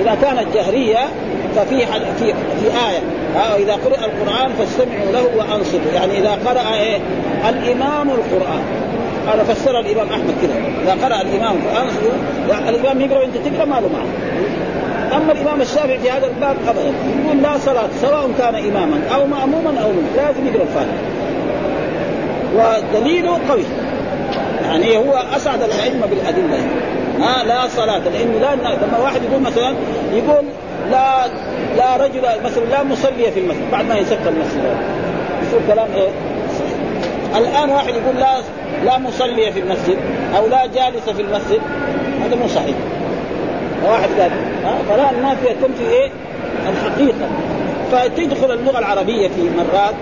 إذا 0.01 0.15
كانت 0.23 0.55
جهرية 0.55 0.99
ففي 1.57 1.87
في 1.87 2.35
في 2.61 2.67
آية. 2.67 3.01
ها 3.35 3.57
إذا 3.57 3.73
قرأ 3.73 4.05
القرآن 4.05 4.53
فاستمعوا 4.59 5.13
له 5.13 5.25
وأنصتوا. 5.37 5.93
يعني 5.95 6.19
إذا 6.19 6.39
قرأ 6.47 6.75
إيه؟ 6.81 6.99
الإمام 7.49 8.11
القرآن. 8.11 8.63
هذا 9.33 9.43
فسر 9.43 9.81
الإمام 9.81 10.09
أحمد 10.09 10.35
كده. 10.43 10.53
إذا 10.83 11.05
قرأ 11.05 11.21
الإمام 11.21 11.57
فأنصتوا 11.61 12.13
يعني 12.51 12.69
الإمام 12.69 13.01
يقرأ 13.01 13.19
وأنت 13.19 13.37
تقرأ 13.37 13.65
ما 13.65 13.75
له 13.75 13.89
معنى. 13.93 14.11
أما 15.17 15.33
الإمام 15.33 15.61
الشافعي 15.61 15.99
في 15.99 16.11
هذا 16.11 16.27
الباب 16.27 16.57
أبدا. 16.69 16.93
يقول 17.25 17.43
لا 17.43 17.59
صلاة 17.59 17.89
سواء 18.01 18.31
كان 18.39 18.55
إماما 18.55 19.01
أو 19.15 19.27
مأموما 19.27 19.81
أو 19.83 19.89
من 19.89 20.13
لازم 20.17 20.47
يقرأ 20.47 20.63
الفاتحة. 20.63 20.99
ودليله 22.57 23.39
قوي. 23.49 23.65
يعني 24.71 24.97
هو 24.97 25.23
أسعد 25.37 25.63
الأئمة 25.63 26.07
بالأدلة. 26.07 26.59
ها 27.21 27.45
لا 27.45 27.69
صلاة. 27.69 27.99
لأنه 27.99 28.39
لا 28.41 28.55
لما 28.55 28.99
واحد 29.03 29.23
يقول 29.23 29.43
مثلا 29.43 29.75
يقول 30.13 30.45
لا 30.91 31.27
لا 31.77 31.97
رجل 31.97 32.23
مثلا 32.45 32.65
لا 32.65 32.83
مصلي 32.83 33.33
في 33.35 33.41
المسجد. 33.41 33.71
بعد 33.73 33.89
ما 33.89 33.95
يسكر 33.95 34.29
المسجد. 34.29 34.77
يصير 35.43 35.61
كلام 35.75 35.89
إيه؟ 35.97 36.09
الآن 37.37 37.71
واحد 37.71 37.89
يقول 37.89 38.17
لا 38.21 38.35
لا 38.85 38.99
مصلي 38.99 39.53
في 39.53 39.61
المسجد 39.61 39.97
أو 40.37 40.47
لا 40.47 40.67
جالس 40.67 41.09
في 41.17 41.23
المسجد. 41.23 41.61
هذا 42.25 42.37
مو 42.37 42.49
صحيح. 42.49 42.77
واحد 43.85 44.09
قال 44.21 44.31
فلا 44.89 45.11
النافيه 45.11 45.53
تنفي 45.53 45.91
إيه؟ 45.91 46.11
الحقيقة. 46.69 47.29
فتدخل 47.93 48.53
اللغة 48.53 48.79
العربية 48.79 49.29
في 49.29 49.43
مرات 49.43 49.95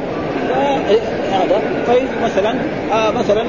هذا. 1.33 1.61
فيجي 1.87 2.07
مثلا 2.25 2.55
آه 2.93 3.11
مثلا 3.11 3.45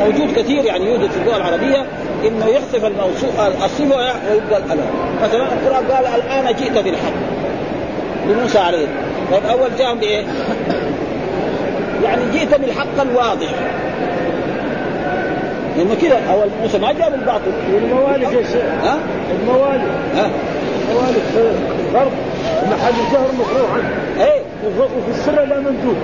موجود 0.00 0.32
كثير 0.36 0.64
يعني 0.64 0.86
يوجد 0.86 1.10
في 1.10 1.20
اللغة 1.20 1.36
العربية 1.36 1.86
إنه 2.26 2.46
يحذف 2.46 2.84
الموصوف 2.84 3.40
الصفه 3.64 3.96
ويبقى 3.96 4.58
الألم. 4.58 4.86
مثلا 5.22 5.42
القرآن 5.42 5.84
قال 5.84 6.06
الآن 6.06 6.54
جئت 6.54 6.84
بالحق. 6.84 7.12
لموسى 8.26 8.58
عليه. 8.58 8.86
طيب 9.32 9.42
أول 9.50 9.68
جاء 9.78 9.94
بإيه؟ 9.94 10.24
يعني 12.04 12.22
جئت 12.32 12.60
بالحق 12.60 13.00
الواضح. 13.00 13.48
لأنه 15.76 15.94
كذا 16.02 16.20
أول 16.32 16.48
موسى 16.62 16.78
ما 16.78 16.92
جاء 16.92 17.10
بالباطل. 17.10 17.52
والموالد 17.74 18.22
يا 18.22 18.42
شيخ. 18.42 18.64
ها؟ 18.84 18.98
الموالد. 19.40 19.82
ها؟ 20.16 20.30
الموالد 20.90 21.22
في 21.32 21.38
الغرب 21.90 22.12
محل 22.70 22.92
الجهر 23.06 23.28
مكروه 23.38 23.68
عنه. 23.72 24.24
إيه. 24.26 24.40
وفي 24.78 25.10
السر 25.10 25.32
لا 25.32 25.60
مندوب 25.60 25.96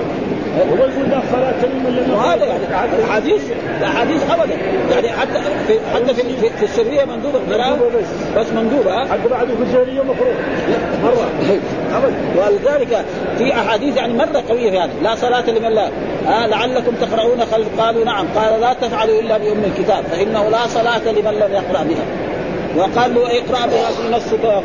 هو 0.59 0.77
يقول 0.77 1.11
لا 1.11 1.21
صلاة 1.33 1.67
لم 1.67 2.13
وهذا 2.15 2.45
يعني 2.45 2.65
الاحاديث 2.99 3.43
الاحاديث 3.81 4.31
ابدا 4.31 4.55
يعني 4.91 5.09
حتى 5.09 5.41
في 5.67 5.79
حتى 5.95 6.15
في, 6.15 6.23
في, 6.23 6.51
في 6.51 6.65
السريه 6.65 7.05
مندوبه 7.05 7.39
القراءه 7.39 7.71
مندوبة 7.71 7.99
بس. 8.37 8.47
مندوبه؟ 8.53 9.05
حتى 9.05 9.29
بعده 9.31 9.55
في 9.55 9.63
الجاهلية 9.63 10.03
مكروه 10.03 10.35
مرة 11.03 11.31
ابدا 11.93 12.17
ولذلك 12.37 13.05
في 13.39 13.53
أحاديث 13.53 13.97
يعني 13.97 14.13
مره 14.13 14.43
قويه 14.49 14.71
في 14.71 14.79
هذا 14.79 14.91
لا 15.03 15.15
صلاة 15.15 15.51
لمن 15.51 15.73
لا 15.75 15.89
آه 16.29 16.47
لعلكم 16.47 16.93
تقرؤون 17.01 17.41
خلف 17.41 17.81
قالوا 17.81 18.05
نعم 18.05 18.27
قال 18.37 18.61
لا 18.61 18.73
تفعلوا 18.73 19.21
الا 19.21 19.39
بام 19.39 19.65
الكتاب 19.65 20.05
فإنه 20.05 20.49
لا 20.49 20.67
صلاة 20.67 21.13
لمن 21.13 21.33
لم 21.33 21.53
يقرأ 21.53 21.85
بها 21.85 22.05
وقال 22.77 23.15
له 23.15 23.27
اقرأ 23.27 23.67
بها 23.67 23.91
في 23.91 24.13
نفسك 24.13 24.45
يا 24.45 24.61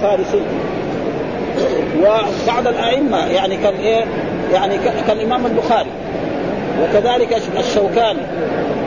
وبعض 2.00 2.68
الأئمة 2.68 3.26
يعني 3.28 3.58
كان 3.58 3.74
إيه؟ 3.74 4.06
يعني 4.54 4.78
كالامام 5.08 5.46
البخاري. 5.46 5.90
وكذلك 6.84 7.42
الشوكاني. 7.60 8.22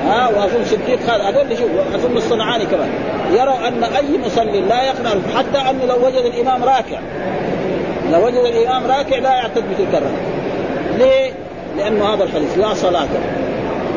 ها؟ 0.07 0.29
وأظن 0.29 0.65
صديق 0.65 0.99
خالد 1.07 1.25
هذول 1.25 1.59
شوف 1.59 1.71
أظن 1.95 2.17
الصنعاني 2.17 2.67
كمان. 2.67 2.89
يروا 3.33 3.69
أن 3.69 3.85
أي 3.85 4.19
مصلي 4.27 4.61
لا 4.61 4.83
يقرا 4.83 5.23
حتى 5.37 5.71
أنه 5.71 5.85
لو 5.85 6.07
وجد 6.07 6.25
الإمام 6.25 6.65
راكع. 6.65 6.99
لو 8.13 8.27
وجد 8.27 8.45
الإمام 8.45 8.87
راكع 8.87 9.19
لا 9.19 9.33
يعتد 9.33 9.65
بتلك 9.71 9.95
الركعه 9.95 10.45
ليه؟ 10.99 11.31
لأنه 11.77 12.15
هذا 12.15 12.25
الحديث 12.25 12.59
لا 12.59 12.75
صلاة 12.75 13.09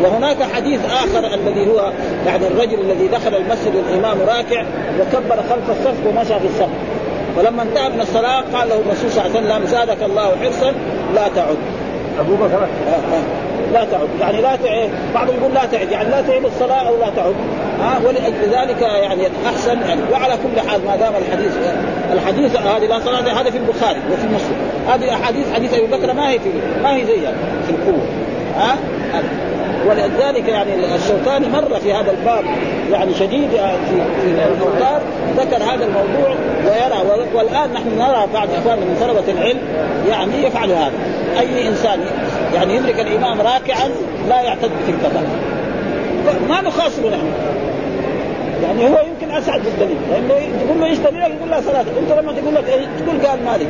وهناك 0.03 0.43
حديث 0.43 0.79
آخر 0.85 1.33
الذي 1.33 1.71
هو 1.71 1.91
يعني 2.25 2.47
الرجل 2.47 2.79
الذي 2.81 3.07
دخل 3.07 3.35
المسجد 3.35 3.75
والامام 3.75 4.17
راكع 4.27 4.63
وكبر 4.99 5.35
خلف 5.35 5.69
الصف 5.69 6.05
ومشى 6.07 6.39
في 6.39 6.45
الصف. 6.45 6.69
فلما 7.37 7.63
انتهى 7.63 7.89
من 7.89 8.01
الصلاة 8.01 8.41
قال 8.53 8.69
له 8.69 8.75
الرسول 8.75 9.11
صلى 9.11 9.25
الله 9.25 9.37
عليه 9.37 9.47
وسلم 9.47 9.65
زادك 9.65 10.03
الله 10.03 10.35
حرصا 10.43 10.73
لا 11.15 11.27
تعد. 11.35 11.57
أبو 12.19 12.35
بكر. 12.35 12.63
آه، 12.63 12.91
آه. 12.91 13.47
لا 13.73 13.85
تعد. 13.91 14.07
يعني 14.19 14.41
لا 14.41 14.55
تعد. 14.55 14.89
بعضهم 15.13 15.35
يقول 15.35 15.53
لا 15.53 15.65
تعد. 15.65 15.91
يعني 15.91 16.09
لا 16.09 16.21
تعيد 16.21 16.45
الصلاة 16.45 16.87
أو 16.87 16.97
لا 16.97 17.09
تعد. 17.15 17.35
ها؟ 17.79 17.99
ولاجل 18.05 18.49
ذلك 18.51 18.81
يعني 18.81 19.27
أحسن 19.47 19.79
يعني 19.81 20.01
وعلى 20.11 20.33
كل 20.33 20.69
حال 20.69 20.85
ما 20.85 20.95
دام 20.95 21.13
الحديث 21.15 21.51
الحديث 22.13 22.55
هذه 22.55 22.85
لا 22.85 22.99
صلاة 22.99 23.41
هذا 23.41 23.51
في 23.51 23.57
البخاري 23.57 23.99
وفي 24.11 24.27
مسلم. 24.27 24.57
هذه 24.87 25.13
أحاديث 25.13 25.53
حديث 25.53 25.73
أبي 25.73 25.87
بكر 25.87 26.13
ما 26.13 26.29
هي 26.29 26.39
في 26.39 26.49
ما 26.83 26.95
هي 26.95 27.05
زيها 27.05 27.33
في 27.67 27.71
القوة. 27.71 28.05
ها؟ 28.57 28.77
ولذلك 29.89 30.47
يعني 30.47 30.95
الشوكاني 30.95 31.47
مر 31.49 31.79
في 31.79 31.93
هذا 31.93 32.11
الباب 32.11 32.43
يعني 32.91 33.13
شديد 33.13 33.49
في 33.51 34.01
في 34.21 34.27
الاوتار 34.27 35.01
ذكر 35.37 35.63
هذا 35.63 35.85
الموضوع 35.85 36.35
ويرى 36.65 37.27
والآن 37.33 37.73
نحن 37.73 37.97
نرى 37.97 38.27
بعض 38.33 38.47
أخواننا 38.59 38.85
من 38.85 38.97
طلبة 39.01 39.31
العلم 39.31 39.59
يعني 40.09 40.43
يفعل 40.43 40.71
هذا. 40.71 40.91
أي 41.39 41.67
إنسان 41.67 41.99
يعني 42.55 42.75
يدرك 42.75 42.99
الإمام 42.99 43.41
راكعا 43.41 43.89
لا 44.29 44.41
يعتد 44.41 44.71
الركعه 44.89 45.23
ما 46.49 46.61
نخاصمه 46.61 47.09
نحن. 47.09 47.31
يعني 48.63 48.87
هو 48.87 49.03
يمكن 49.07 49.35
أسعد 49.35 49.61
بالدليل 49.63 49.97
لأنه 50.09 50.65
تقول 50.65 50.79
له 50.79 50.85
إيش 50.85 50.97
دليلك 50.97 51.31
يقول 51.37 51.49
لا 51.49 51.61
صلاة. 51.61 51.81
أنت 51.81 52.19
لما 52.19 52.33
تقول 52.33 52.55
لك؟ 52.55 52.63
تقول 52.99 53.27
قال 53.27 53.45
مالك. 53.45 53.67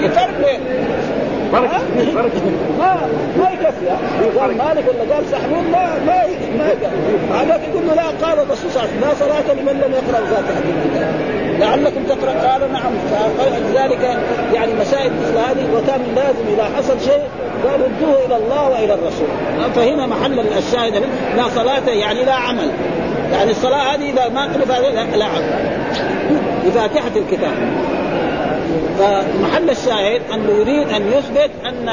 يفرق 0.00 0.30
بين 0.44 0.60
ها؟ 1.58 1.80
فرق 2.14 2.32
ما 2.78 3.08
ما 3.38 3.50
يكفي؟ 3.50 4.38
قال 4.38 4.56
مالك 4.56 4.84
ولا 4.88 5.14
قال 5.14 5.24
سحنون 5.32 5.64
ما 5.72 5.98
ما 6.06 6.22
ما 6.58 7.42
هذاك 7.42 7.60
يقول 7.68 7.96
لا 7.96 8.26
قال 8.26 8.38
الرسول 8.38 8.70
صلى 8.70 8.82
الله 8.82 8.88
عليه 8.88 8.90
وسلم 8.90 9.00
لا 9.00 9.14
صلاة 9.14 9.54
لمن 9.54 9.80
لم 9.80 9.92
يقرأ 9.92 10.24
فاتحة 10.24 10.60
الكتاب 10.60 11.14
لعلكم 11.58 12.04
تقرأ 12.04 12.32
قال 12.32 12.72
نعم 12.72 12.92
فلذلك 13.38 14.18
يعني 14.54 14.72
مسائل 14.74 15.12
مثل 15.12 15.38
هذه 15.38 15.74
وكان 15.74 16.00
لازم 16.16 16.54
إذا 16.54 16.64
حصل 16.76 17.00
شيء 17.00 17.22
قال 17.64 17.80
ردوه 17.80 18.26
إلى 18.26 18.36
الله 18.36 18.70
وإلى 18.70 18.94
الرسول 18.94 19.26
فهنا 19.74 20.06
محل 20.06 20.40
الشاهد 20.40 20.94
لا 21.36 21.48
صلاة 21.54 21.90
يعني 21.90 22.24
لا 22.24 22.34
عمل 22.34 22.70
يعني 23.32 23.50
الصلاة 23.50 23.94
هذه 23.94 24.10
إذا 24.10 24.28
ما 24.28 24.44
قرأ 24.44 24.90
لا, 25.16 25.24
عمل 25.24 25.44
بفاتحة 26.66 27.10
الكتاب 27.16 27.52
فمحل 28.98 29.70
الشاهد 29.70 30.22
انه 30.34 30.50
يريد 30.50 30.88
أن 30.88 31.02
يثبت 31.12 31.50
أن 31.64 31.88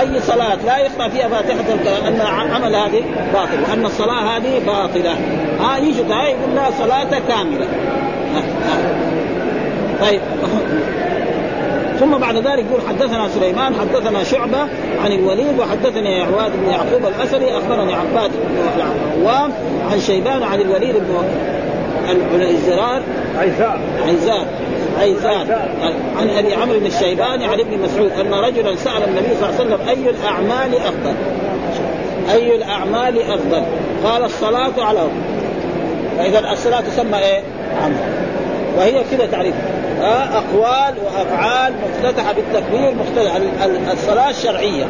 أي 0.00 0.20
صلاة 0.20 0.58
لا 0.66 0.78
يقرا 0.78 1.08
فيها 1.08 1.28
فاتحة 1.28 2.08
أن 2.08 2.20
عمل 2.54 2.74
هذه 2.76 3.04
باطل 3.32 3.70
وان 3.70 3.86
الصلاة 3.86 4.36
هذه 4.36 4.58
باطلة. 4.66 5.12
ها 5.60 5.76
آه 5.76 5.78
يجي 5.78 6.00
يقول 6.00 6.54
لها 6.54 6.70
صلاة 6.78 7.18
كاملة. 7.28 7.66
آه 8.34 8.38
آه. 8.38 10.06
طيب. 10.06 10.20
ثم 12.00 12.18
بعد 12.18 12.36
ذلك 12.36 12.64
يقول 12.70 12.80
حدثنا 12.88 13.28
سليمان 13.28 13.74
حدثنا 13.74 14.24
شعبة 14.24 14.60
عن 15.04 15.12
الوليد 15.12 15.58
وحدثني 15.58 16.22
عواد 16.22 16.52
بن 16.64 16.70
يعقوب 16.70 17.06
الأسري 17.06 17.58
أخبرني 17.58 17.94
عباد 17.94 18.30
بن 18.30 18.56
العوام 18.76 19.52
عن 19.92 20.00
شيبان 20.00 20.42
عن 20.42 20.60
الوليد 20.60 20.94
بن 20.94 22.42
الزرار. 22.42 23.02
عيساء 23.38 23.80
عيزان 24.06 24.46
عيزان 24.98 25.50
عن 26.16 26.30
أبي 26.30 26.54
عمرو 26.54 26.78
الشيباني 26.78 27.44
عن 27.44 27.60
ابن 27.60 27.78
مسعود 27.78 28.12
أن 28.12 28.34
رجلا 28.34 28.76
سأل 28.76 29.04
النبي 29.08 29.34
صلى 29.40 29.48
الله 29.48 29.60
عليه 29.60 29.74
وسلم 29.74 29.88
أي 29.88 30.10
الأعمال 30.10 30.74
أفضل؟ 30.74 31.14
أي 32.32 32.56
الأعمال 32.56 33.22
أفضل؟ 33.22 33.62
قال 34.04 34.24
الصلاة 34.24 34.72
على 34.78 35.08
فإذا 36.18 36.52
الصلاة 36.52 36.80
تسمى 36.80 37.18
إيه؟ 37.18 37.42
عمل 37.82 37.96
وهي 38.76 39.04
كذا 39.10 39.26
تعريف 39.26 39.54
أقوال 40.32 40.94
وأفعال 41.04 41.72
مفتتحة 41.84 42.32
بالتكبير 42.32 42.94
مفتتحة 42.94 43.40
الصلاة 43.92 44.30
الشرعية 44.30 44.84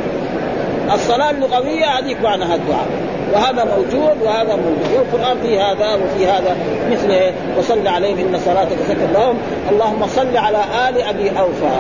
الصلاة 0.95 1.31
اللغوية 1.31 1.85
هذيك 1.85 2.21
معناها 2.23 2.55
الدعاء 2.55 3.08
وهذا 3.35 3.65
موجود 3.77 4.23
وهذا 4.25 4.57
موجود. 4.57 4.89
والقرآن 4.97 5.37
في 5.43 5.59
هذا 5.59 5.95
وفي 5.95 6.27
هذا 6.27 6.57
مثل 6.91 7.11
إيه؟ 7.11 7.33
وصل 7.59 7.87
عليهم 7.87 8.19
إن 8.19 8.41
صلاتك 8.45 8.77
سكن 8.89 9.13
لهم. 9.15 9.39
اللهم 9.71 10.07
صل 10.07 10.37
على 10.37 10.59
آل 10.89 11.03
أبي 11.03 11.31
أوفى. 11.31 11.79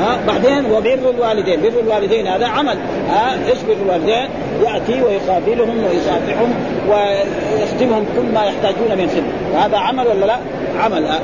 ها؟ 0.00 0.18
بعدين 0.26 0.72
وبر 0.72 1.10
الوالدين. 1.10 1.60
بر 1.62 1.80
الوالدين 1.80 2.26
هذا 2.26 2.46
عمل. 2.46 2.76
ها؟ 3.10 3.34
إيش 3.48 3.58
بر 3.68 3.76
الوالدين؟ 3.82 4.28
يأتي 4.64 5.02
ويقابلهم 5.02 5.84
ويصافحهم 5.84 6.54
ويخدمهم 6.88 8.04
كل 8.16 8.34
ما 8.34 8.44
يحتاجون 8.44 8.98
من 8.98 9.08
خدمة. 9.10 9.54
وهذا 9.54 9.76
عمل 9.78 10.06
ولا 10.06 10.26
لا؟ 10.26 10.36
عمل. 10.80 11.06
ها؟ 11.06 11.20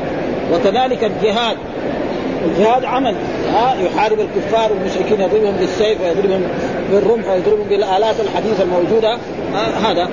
وكذلك 0.55 1.05
الجهاد. 1.05 1.57
الجهاد 2.45 2.84
عمل. 2.84 3.14
ها؟ 3.55 3.74
يحارب 3.86 4.18
الكفار 4.20 4.72
والمشركين 4.72 5.20
يضربهم 5.20 5.57
بالسيف 5.61 6.01
ويضربهم 6.01 6.43
بالرمح 6.91 7.28
ويضربهم 7.28 7.68
بالآلات 7.68 8.20
الحديثة 8.20 8.62
الموجودة. 8.62 9.18
ها 9.55 9.91
هذا. 9.91 10.09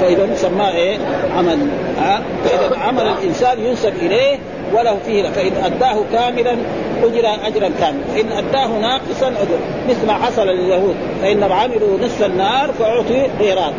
فإذا 0.00 0.34
سماه 0.34 0.70
إيه؟ 0.70 0.98
عمل. 1.36 1.58
ها 1.98 2.22
فإذا 2.44 2.78
عمل 2.78 3.02
الإنسان 3.02 3.60
ينسب 3.60 3.92
إليه 4.02 4.38
وله 4.74 4.96
فيه 5.06 5.28
فإن 5.28 5.52
أداه 5.64 5.96
كاملا 6.12 6.56
أجر 7.02 7.26
اجرا 7.46 7.70
كاملا. 7.80 8.04
وان 8.16 8.32
أداه 8.32 8.66
ناقصا 8.66 9.28
اجر 9.28 9.58
مثل 9.88 10.06
ما 10.06 10.12
حصل 10.12 10.46
لليهود. 10.46 10.94
فانهم 11.22 11.52
عملوا 11.52 11.98
نصف 12.02 12.24
النهار 12.24 12.72
فاعطي 12.72 13.26
قيراط 13.40 13.72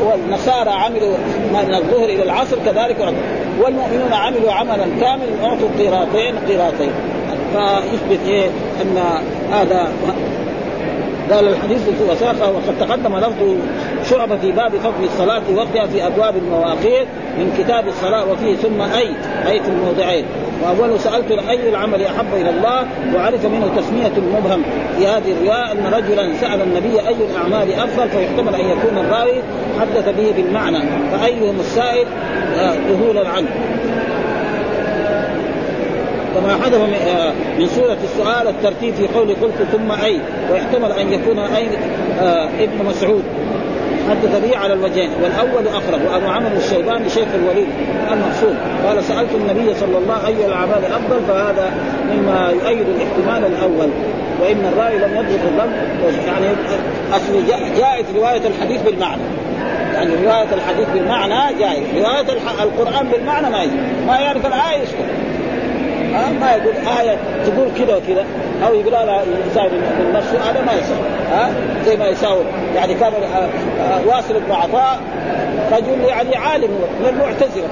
والنصارى 0.00 0.70
عملوا 0.70 1.14
من 1.52 1.74
الظهر 1.74 2.04
إلى 2.04 2.22
العصر 2.22 2.56
كذلك 2.66 3.14
والمؤمنون 3.60 4.12
عملوا 4.12 4.52
عملا 4.52 4.84
كاملا 5.00 5.44
أعطوا 5.44 5.68
قيراطين 5.78 6.34
قيراطين. 6.48 6.90
فيثبت 7.52 8.28
إيه؟ 8.28 8.46
أن 8.82 9.02
هذا 9.52 9.92
قال 11.32 11.48
الحديث 11.48 11.82
في 11.82 12.04
وثاقة 12.10 12.50
وقد 12.50 12.78
تقدم 12.80 13.16
لفظ 13.16 13.56
شعبة 14.10 14.36
في 14.36 14.52
باب 14.52 14.72
فضل 14.76 15.04
الصلاة 15.04 15.42
وقتها 15.54 15.86
في 15.86 16.06
أبواب 16.06 16.36
المواقيت 16.36 17.08
من 17.38 17.54
كتاب 17.58 17.88
الصلاة 17.88 18.32
وفيه 18.32 18.56
ثم 18.56 18.80
أي 18.80 19.08
أي 19.46 19.60
في 19.60 19.68
الموضعين. 19.68 20.24
وأول 20.62 21.00
سألت 21.00 21.30
أي 21.30 21.68
العمل 21.68 22.02
أحب 22.02 22.26
إلى 22.34 22.50
الله 22.50 22.86
وعرف 23.14 23.46
منه 23.46 23.70
تسمية 23.76 24.38
مبهم. 24.38 24.62
في 24.98 25.06
هذه 25.06 25.32
الرواية 25.32 25.72
أن 25.72 25.94
رجلا 25.94 26.34
سأل 26.40 26.62
النبي 26.62 27.08
أي 27.08 27.16
الأعمال 27.30 27.72
أفضل 27.72 28.08
فيحتمل 28.08 28.54
أن 28.54 28.68
يكون 28.68 28.98
الراوي 28.98 29.42
حدث 29.80 30.08
به 30.08 30.32
بالمعنى 30.36 30.78
فأيهم 31.12 31.60
السائل؟ 31.60 32.06
آه، 32.58 32.74
ذهولا 32.88 33.28
عنه. 33.28 33.48
حدث 36.46 36.74
آه، 36.74 37.32
من 37.58 37.66
سورة 37.66 37.96
السؤال 38.04 38.48
الترتيب 38.48 38.94
في 38.94 39.06
قول 39.06 39.28
قلت 39.28 39.62
ثم 39.72 40.04
أي 40.04 40.20
ويحتمل 40.52 40.92
أن 40.92 41.12
يكون 41.12 41.38
أي 41.38 41.68
آه، 42.20 42.48
ابن 42.60 42.84
مسعود. 42.88 43.22
حدث 44.10 44.42
به 44.42 44.58
على 44.58 44.72
الوجهين 44.72 45.10
والأول 45.22 45.68
أقرب 45.68 46.00
وأبو 46.06 46.26
عمرو 46.26 46.56
الشيباني 46.56 47.08
شيخ 47.08 47.28
الوليد 47.34 47.68
المقصود. 48.12 48.56
قال 48.86 49.04
سألت 49.04 49.30
النبي 49.34 49.74
صلى 49.74 49.98
الله 49.98 50.26
اي 50.26 50.46
الأعمال 50.46 50.84
افضل 50.84 51.20
فهذا 51.28 51.72
مما 52.12 52.50
يؤيد 52.50 52.86
الاحتمال 52.88 53.52
الأول. 53.52 53.88
وإن 54.40 54.72
الراوي 54.72 54.98
لم 54.98 55.16
يضبط 55.16 55.40
اللفظ 55.48 56.26
يعني 56.26 56.46
أصل 57.12 57.46
جاءت 57.78 58.04
رواية 58.16 58.46
الحديث 58.46 58.82
بالمعنى. 58.82 59.22
يعني 59.94 60.10
رواية 60.24 60.54
الحديث 60.54 60.88
بالمعنى 60.94 61.58
جائز، 61.58 61.84
رواية 61.96 62.38
القرآن 62.62 63.08
بالمعنى 63.08 63.50
ما 63.50 63.62
يجوز، 63.62 63.76
ما 64.06 64.18
يعرف 64.18 64.46
الآية 64.46 64.82
يسكت. 64.82 65.27
ها 66.18 66.30
ما 66.40 66.52
يقول 66.52 66.74
آية 67.00 67.16
تقول 67.46 67.68
كذا 67.78 67.96
وكذا. 67.96 68.24
أو 68.66 68.74
يقول 68.74 68.94
هذا 68.94 69.22
الإنسان 69.22 69.66
من 69.98 70.12
نفسه 70.12 70.50
هذا 70.50 70.60
ما 70.66 70.72
يساوي. 70.72 71.08
ها 71.32 71.50
زي 71.86 71.96
ما 71.96 72.08
يساوي. 72.08 72.44
يعني 72.74 72.94
كان 72.94 73.12
آه، 73.12 73.48
آه، 73.82 74.00
واصل 74.06 74.34
بن 74.40 74.52
عطاء 74.52 75.00
رجل 75.72 76.04
يعني 76.08 76.36
عالم 76.36 76.70
من 77.00 77.08
المعتزلة. 77.08 77.68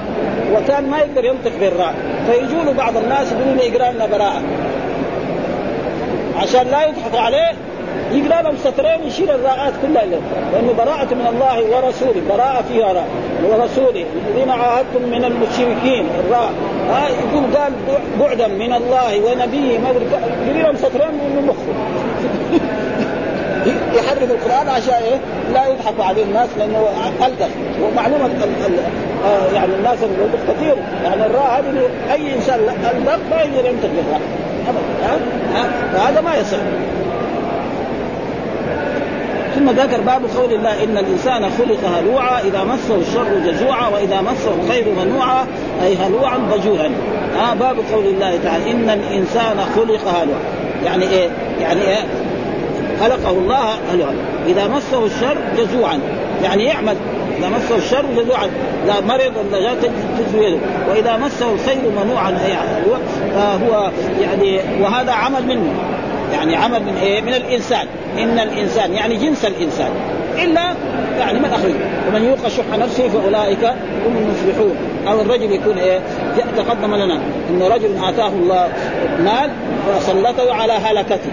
وكان 0.53 0.89
ما 0.89 0.97
يقدر 0.97 1.25
ينطق 1.25 1.51
بالراء. 1.59 1.93
فيجوا 2.27 2.63
له 2.63 2.71
بعض 2.71 2.97
الناس 2.97 3.31
يقولون 3.31 3.59
يقرا 3.59 3.91
لنا 3.91 4.05
براءة. 4.05 4.41
عشان 6.41 6.67
لا 6.67 6.85
يضحكوا 6.85 7.19
عليه 7.19 7.51
يقرا 8.11 8.41
لهم 8.41 8.55
سطرين 8.63 9.07
يشيل 9.07 9.31
الراءات 9.31 9.73
كلها 9.81 10.05
له 10.05 10.21
لأنه 10.53 10.73
براءة 10.77 11.13
من 11.13 11.27
الله 11.33 11.75
ورسوله 11.75 12.21
براءة 12.29 12.61
فيها 12.61 12.93
راء 12.93 13.07
ورسوله. 13.43 14.05
الذين 14.27 14.49
عاهدتم 14.49 15.01
من 15.11 15.25
المشركين 15.25 16.05
الراء. 16.19 16.51
ها 16.89 17.07
يقول 17.07 17.43
قال 17.55 17.73
بعدا 18.19 18.47
من 18.47 18.73
الله 18.73 19.19
ونبيه 19.19 19.77
ما 19.77 19.89
أدري 19.89 20.61
لهم 20.63 20.75
سطرين 20.75 21.11
من 21.11 21.45
مخه 21.47 21.73
يحرف 23.97 24.31
القرآن 24.31 24.69
عشان 24.69 24.93
إيه؟ 24.93 25.17
لا 25.53 25.67
يضحكوا 25.67 26.03
عليه 26.03 26.23
الناس 26.23 26.49
لأنه 26.57 26.87
ألدغ. 27.25 27.47
ومعلومه 27.81 28.25
آه 29.25 29.53
يعني 29.55 29.75
الناس 29.75 29.97
كثير. 30.47 30.75
يعني 31.03 31.25
الراء 31.25 31.59
هذه 31.59 31.89
أي 32.13 32.35
إنسان 32.35 32.59
الدغ 32.93 33.17
ما 33.31 33.41
يقدر 33.41 33.69
ينطق 33.69 33.89
بالراء. 33.95 34.21
ابدا. 34.67 36.09
هذا 36.09 36.21
ما 36.21 36.35
يصح. 36.35 36.57
ثم 39.57 39.69
ذكر 39.69 40.01
باب 40.01 40.21
قول 40.37 40.53
الله 40.53 40.83
إن 40.83 40.97
الإنسان 40.97 41.49
خلق 41.49 41.79
هلوعا 41.97 42.39
إذا 42.39 42.63
مسه 42.63 42.95
الشر 42.95 43.51
جزوعا 43.51 43.89
وإذا 43.89 44.21
مسه 44.21 44.53
الخير 44.61 44.85
منوعا 45.05 45.45
أي 45.83 45.95
هلوعا 45.95 46.37
ضجوعا 46.37 46.91
آه 47.35 47.53
باب 47.53 47.77
قول 47.93 48.05
الله 48.05 48.39
تعالى 48.43 48.71
إن 48.71 48.89
الإنسان 48.89 49.59
خلق 49.75 50.07
هلوعا. 50.07 50.39
يعني 50.85 51.09
إيه؟ 51.09 51.29
يعني 51.61 51.81
إيه؟ 51.81 52.05
خلقه 52.99 53.29
الله 53.29 53.73
هلوعا. 53.93 54.15
إذا 54.47 54.67
مسه 54.67 55.05
الشر 55.05 55.37
جزوعا. 55.57 55.99
يعني 56.43 56.63
يعمل. 56.63 56.95
إذا 57.39 57.49
مسه 57.49 57.75
الشر 57.77 58.05
جزوعا. 58.17 58.47
لا 58.87 59.01
مرض 59.01 59.33
ولا 59.37 59.57
يده. 59.57 59.91
وإذا 60.89 61.17
مسه 61.17 61.53
الخير 61.53 61.91
منوعا 62.05 62.29
أي 62.29 62.55
فهو 63.35 63.91
يعني 64.21 64.59
وهذا 64.81 65.11
عمل 65.11 65.45
منه. 65.47 65.73
يعني 66.33 66.55
عمل 66.55 66.79
من 66.79 66.97
إيه؟ 67.01 67.21
من 67.21 67.33
الإنسان. 67.33 67.87
إن 68.17 68.39
الإنسان 68.39 68.93
يعني 68.93 69.15
جنس 69.15 69.45
الإنسان. 69.45 69.89
إلا 70.43 70.61
يعني 71.19 71.39
من 71.39 71.45
اخرج 71.45 71.73
ومن 72.09 72.23
يوق 72.23 72.47
شح 72.47 72.77
نفسه 72.79 73.09
فأولئك 73.09 73.65
هم 74.05 74.17
المفلحون. 74.17 74.75
أو 75.07 75.21
الرجل 75.21 75.51
يكون 75.51 75.77
إيه؟ 75.77 75.99
تقدم 76.57 76.95
لنا 76.95 77.19
إن 77.49 77.61
رجل 77.61 77.89
آتاه 78.09 78.27
الله 78.27 78.67
مال 79.23 79.49
فسلطه 79.99 80.53
على 80.53 80.73
هلكته. 80.73 81.31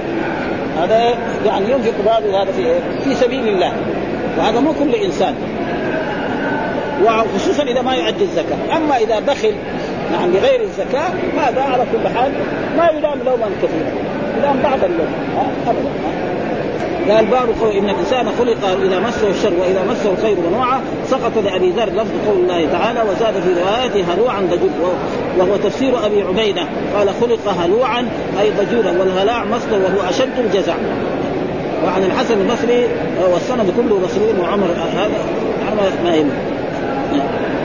هذا 0.82 1.14
يعني 1.46 1.70
ينفق 1.70 1.94
ماله 2.04 2.42
هذا 2.42 2.52
في 2.52 2.66
إيه؟ 2.66 2.80
في 3.04 3.14
سبيل 3.14 3.48
الله. 3.48 3.72
وهذا 4.38 4.60
مو 4.60 4.72
كل 4.72 4.94
إنسان. 4.94 5.34
وخصوصا 7.04 7.62
إذا 7.62 7.82
ما 7.82 7.94
يؤدي 7.94 8.24
الزكاة، 8.24 8.76
أما 8.76 8.96
إذا 8.96 9.20
بخل 9.20 9.52
نعم 10.12 10.30
بغير 10.32 10.60
الزكاة 10.60 11.08
هذا 11.38 11.62
على 11.62 11.84
كل 11.92 12.08
حال 12.18 12.32
ما 12.76 12.90
يلام 12.90 13.18
لوما 13.24 13.46
كثيرا، 13.62 13.92
يلام 14.38 14.62
بعض 14.62 14.84
اللوم 14.84 15.12
ابدا. 15.66 15.88
قال 17.14 17.26
باب 17.26 17.48
قول 17.60 17.70
إن 17.76 17.90
الإنسان 17.90 18.26
خلق 18.38 18.68
إذا 18.82 19.00
مسه 19.00 19.30
الشر 19.30 19.52
وإذا 19.60 19.84
مسه 19.90 20.10
الخير 20.10 20.36
منوعا 20.50 20.80
سقط 21.06 21.32
لأبي 21.44 21.70
ذر 21.70 21.88
لفظ 21.88 22.10
قول 22.26 22.36
الله 22.38 22.66
تعالى 22.72 23.00
وزاد 23.00 23.34
في 23.34 23.48
روايته 23.62 24.14
هلوعا 24.14 24.40
ضجوع 24.40 24.92
وهو 25.38 25.56
تفسير 25.56 26.06
أبي 26.06 26.22
عبيدة. 26.22 26.62
قال 26.96 27.08
خلق 27.20 27.48
هلوعا 27.64 28.08
أي 28.40 28.50
ضجورا 28.50 28.98
والهلاع 28.98 29.44
مصدر 29.44 29.78
وهو 29.78 30.08
أشد 30.08 30.38
الجزع 30.38 30.74
وعن 31.84 32.04
الحسن 32.04 32.40
البصري 32.40 32.88
والسند 33.32 33.72
كله 33.76 34.00
بصري 34.04 34.40
وعمر 34.40 34.66
هذا 34.96 35.10
ما 36.04 36.14
يهم. 36.14 36.30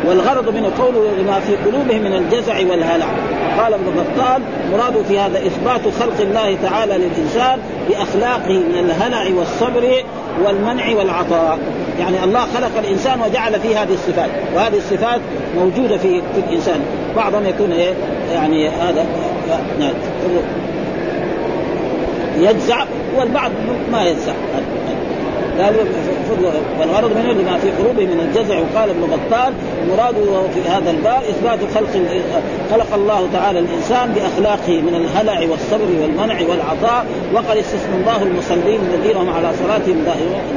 والغرض 0.07 0.49
من 0.49 0.65
القول 0.65 0.93
لما 1.19 1.39
في 1.39 1.55
قلوبهم 1.55 2.01
من 2.01 2.13
الجزع 2.13 2.53
والهلع 2.69 3.07
قال 3.59 3.73
ابن 3.73 3.85
بطال 3.85 4.41
مراد 4.71 5.05
في 5.07 5.19
هذا 5.19 5.37
إثبات 5.37 5.81
خلق 5.99 6.21
الله 6.21 6.57
تعالى 6.63 6.93
للإنسان 6.97 7.59
بأخلاقه 7.89 8.53
من 8.53 8.79
الهلع 8.79 9.25
والصبر 9.37 10.03
والمنع 10.43 10.95
والعطاء. 10.95 11.59
يعني 11.99 12.23
الله 12.23 12.39
خلق 12.39 12.77
الإنسان 12.79 13.21
وجعل 13.21 13.59
فيه 13.59 13.83
هذه 13.83 13.93
الصفات 13.93 14.29
وهذه 14.55 14.77
الصفات 14.77 15.21
موجودة 15.55 15.97
في 15.97 16.21
في 16.21 16.39
الإنسان. 16.49 16.79
بعضهم 17.15 17.45
يكون 17.45 17.71
إيه؟ 17.71 17.93
يعني 18.33 18.69
هذا 18.69 19.05
نعم. 19.79 19.93
يجزع 22.37 22.83
والبعض 23.17 23.51
ما 23.91 24.03
يجزع. 24.03 24.33
قال 25.59 25.75
والغرض 26.79 27.17
منه 27.17 27.31
لما 27.31 27.57
في 27.57 27.71
قلوبهم 27.71 28.09
من 28.09 28.19
الجزع 28.19 28.55
وقال 28.59 28.89
ابن 28.89 29.01
بطال 29.01 29.53
مراده 29.91 30.47
في 30.53 30.69
هذا 30.69 30.91
الباب 30.91 31.21
إثبات 31.29 31.59
خلق 31.75 31.89
خلق 32.71 32.93
الله 32.93 33.27
تعالى 33.33 33.59
الإنسان 33.59 34.13
بأخلاقه 34.13 34.81
من 34.81 34.95
الهلع 34.95 35.49
والصبر 35.51 36.01
والمنع 36.01 36.41
والعطاء 36.49 37.05
وقد 37.33 37.57
استثنى 37.57 37.95
الله 37.95 38.23
المصلين 38.23 38.79
الذين 38.93 39.17
هم 39.17 39.29
على 39.29 39.51
صلاتهم 39.63 40.05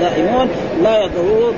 دائمون 0.00 0.48
لا 0.82 1.04
يضرون 1.04 1.54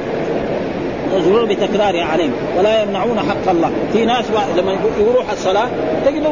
يزورون 1.17 1.49
بتكرارها 1.49 2.05
عليهم 2.05 2.33
ولا 2.59 2.83
يمنعون 2.83 3.19
حق 3.19 3.51
الله. 3.51 3.71
في 3.93 4.05
ناس 4.05 4.25
لما 4.57 4.77
يروح 5.01 5.31
الصلاة 5.33 5.69
تجد 6.07 6.23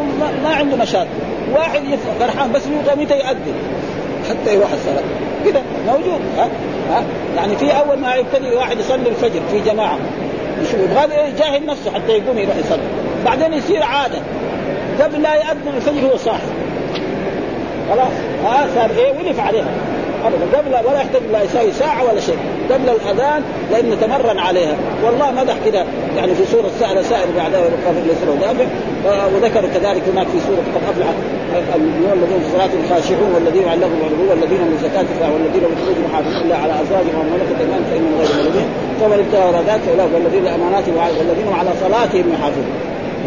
ما 0.45 0.49
عنده 0.49 0.77
نشاط 0.77 1.07
واحد 1.55 1.83
فرحان 2.21 2.53
بس 2.53 2.63
متى 2.99 3.15
يؤذن 3.15 3.55
حتى 4.29 4.55
يروح 4.55 4.73
الصلاة. 4.73 5.03
كده 5.45 5.61
موجود 5.87 6.21
ها؟ 6.39 6.49
يعني 7.36 7.57
في 7.57 7.70
أول 7.70 7.99
ما 7.99 8.14
يبتدي 8.14 8.55
واحد 8.55 8.80
يصلي 8.80 9.09
الفجر 9.09 9.40
في 9.51 9.61
جماعة. 9.61 9.99
يبغى 10.74 11.28
يجاهد 11.28 11.62
نفسه 11.66 11.90
حتى 11.90 12.12
يقوم 12.12 12.38
يروح 12.38 12.57
يصلي. 12.57 12.82
بعدين 13.24 13.53
يصير 13.53 13.82
عادة. 13.82 14.18
قبل 15.01 15.22
لا 15.22 15.34
يأذن 15.34 15.72
الفجر 15.76 16.07
هو 16.12 16.16
صاحي. 16.16 16.47
خلاص؟ 17.90 18.12
ها 18.45 18.66
صار 18.74 18.90
إيه؟ 18.99 19.12
ولف 19.18 19.40
عليها. 19.40 19.91
ابدا 20.27 20.59
قبل 20.59 20.89
ولا 20.89 20.99
يحتاج 20.99 21.23
لا 21.33 21.43
يساوي 21.43 21.73
ساعة 21.73 22.05
ولا 22.05 22.20
شيء 22.20 22.39
قبل 22.70 22.89
الأذان 22.89 23.43
لأنه 23.73 23.95
تمرن 23.95 24.39
عليها. 24.39 24.77
والله 25.05 25.31
مدح 25.31 25.55
كده 25.66 25.85
يعني 26.16 26.35
في 26.35 26.45
سورة 26.53 26.70
سال 26.81 27.05
سائل 27.05 27.29
ويبقى 27.29 27.91
في 27.95 28.01
اليسر 28.05 28.31
ودافع 28.31 28.66
وذكر 29.35 29.61
كذلك 29.75 30.03
هناك 30.12 30.27
في 30.27 30.39
سورة 30.47 30.62
قد 30.75 30.83
أفلح 30.91 31.09
المؤمنون 31.75 32.12
الذين 32.12 32.41
في 32.45 32.49
صلاه 32.53 32.70
خاشعون 32.91 33.33
والذين 33.35 33.68
علمهم 33.68 33.99
العلو 34.01 34.31
والذين 34.31 34.61
من 34.61 34.79
زكاه 34.83 35.33
والذين 35.33 35.64
من 35.70 35.77
خروج 35.83 35.99
محافظون 36.09 36.43
إلا 36.43 36.57
على 36.57 36.73
أزواجهم 36.83 37.18
وملكت 37.20 37.61
ايمان 37.61 37.83
فإنهم 37.91 38.14
غير 38.20 38.31
ملومين 38.39 38.68
فمن 39.01 39.18
ابتغى 39.25 39.45
وراء 39.49 39.62
ذلك 39.70 39.85
والذين 40.14 40.47
اماناتهم 40.47 40.97
والذين 41.18 41.53
على 41.59 41.70
صلاتهم 41.85 42.33
يحافظون. 42.35 42.70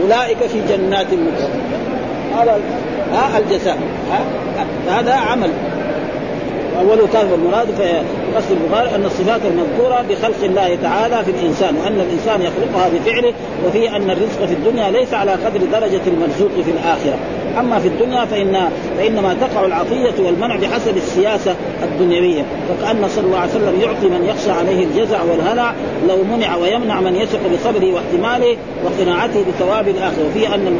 أولئك 0.01 0.37
في 0.37 0.59
جنات 0.69 1.07
مكرمين 1.07 1.65
هذا 2.37 2.59
ها 3.13 3.37
الجزاء. 3.37 3.77
هذا 4.89 5.13
عمل. 5.13 5.49
أول 6.79 7.07
كان 7.13 7.27
المراد 7.33 7.67
في 7.77 8.01
قصد 8.35 8.51
البخاري 8.51 8.95
أن 8.95 9.05
الصفات 9.05 9.41
المذكورة 9.45 10.05
بخلق 10.09 10.43
الله 10.43 10.77
تعالى 10.83 11.23
في 11.25 11.31
الإنسان 11.31 11.75
وأن 11.75 11.99
الإنسان 11.99 12.41
يخلقها 12.41 12.89
بفعله 12.89 13.33
وفي 13.67 13.89
أن 13.89 14.09
الرزق 14.09 14.45
في 14.45 14.53
الدنيا 14.53 14.91
ليس 14.91 15.13
على 15.13 15.31
قدر 15.31 15.59
درجة 15.71 16.01
المرزوق 16.07 16.51
في 16.65 16.71
الآخرة. 16.71 17.17
أما 17.59 17.79
في 17.79 17.87
الدنيا 17.87 18.25
فان 18.25 18.69
فإنما 18.97 19.35
تقع 19.41 19.65
العطيه 19.65 20.13
والمنع 20.25 20.55
بحسب 20.55 20.97
السياسة 20.97 21.55
الدنيوية. 21.83 22.45
فكان 22.69 23.09
صلى 23.09 23.25
الله 23.25 23.37
عليه 23.37 23.51
وسلم 23.51 23.81
يعطي 23.81 24.07
من 24.07 24.25
يخشى 24.29 24.51
عليه 24.51 24.85
الجزع 24.85 25.23
والهلع 25.23 25.73
لو 26.07 26.17
منع 26.23 26.55
ويمنع 26.55 27.01
من 27.01 27.15
يثق 27.15 27.39
بصبره 27.53 27.93
واحتماله 27.93 28.57
وقناعته 28.85 29.43
بثواب 29.47 29.87
الآخرة. 29.87 30.25
وفي 30.29 30.47
أن 30.47 30.77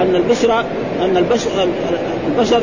أن 0.00 0.16
البشر 0.16 0.60
أن 1.02 1.16
البشر 1.16 1.50
البشر 2.28 2.62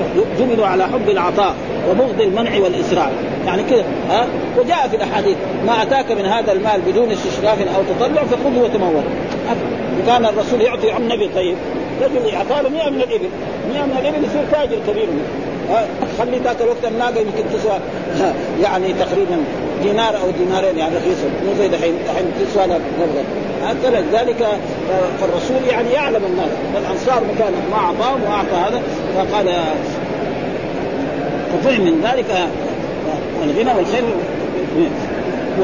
على 0.63 0.83
حب 0.83 1.09
العطاء. 1.09 1.55
وبغض 1.91 2.21
المنع 2.21 2.59
والاسراع 2.59 3.09
يعني 3.45 3.63
كذا 3.63 3.83
ها؟ 4.09 4.27
وجاء 4.57 4.87
في 4.87 4.95
الأحاديث 4.95 5.35
ما 5.65 5.83
أتاك 5.83 6.11
من 6.11 6.25
هذا 6.25 6.51
المال 6.51 6.81
بدون 6.87 7.11
استشراف 7.11 7.59
أو 7.61 7.81
تطلع 7.95 8.23
فخذه 8.23 8.61
وتمول 8.63 9.03
كان 10.07 10.25
الرسول 10.25 10.61
يعطي 10.61 10.91
عن 10.91 11.01
النبي 11.01 11.29
طيب. 11.35 11.55
رجل 12.01 12.25
يعطى 12.25 12.63
له 12.63 12.69
100 12.69 12.89
من 12.89 13.01
الإبل. 13.01 13.29
100 13.73 13.83
من 13.83 13.97
الإبل 14.01 14.25
يصير 14.25 14.43
تاجر 14.51 14.79
كبير. 14.87 15.07
خلي 16.19 16.37
ذاك 16.43 16.61
الوقت 16.61 16.85
الناقة 16.85 17.19
يمكن 17.19 17.43
تسوى 17.53 17.79
يعني 18.63 18.93
تقريبا 18.93 19.37
دينار 19.83 20.17
أو 20.17 20.31
دينارين 20.39 20.77
يعني 20.77 20.95
رخيصة. 20.95 21.27
مو 21.45 21.53
زي 21.59 21.67
دحين. 21.67 21.93
دحين 22.07 22.25
تسوى 22.39 22.79
ذلك 24.13 24.47
فالرسول 25.21 25.69
يعني 25.69 25.89
يعلم 25.89 26.21
الناس. 26.25 26.49
الانصار 26.77 27.23
كان 27.39 27.53
ما 27.71 27.77
اعطاهم 27.77 28.23
وأعطى 28.23 28.55
هذا. 28.55 28.81
فقال 29.17 29.47
ففهم 31.57 31.81
من 31.81 32.01
ذلك 32.03 32.47
والغنى 33.41 33.73
والخير. 33.77 34.03
و 35.61 35.63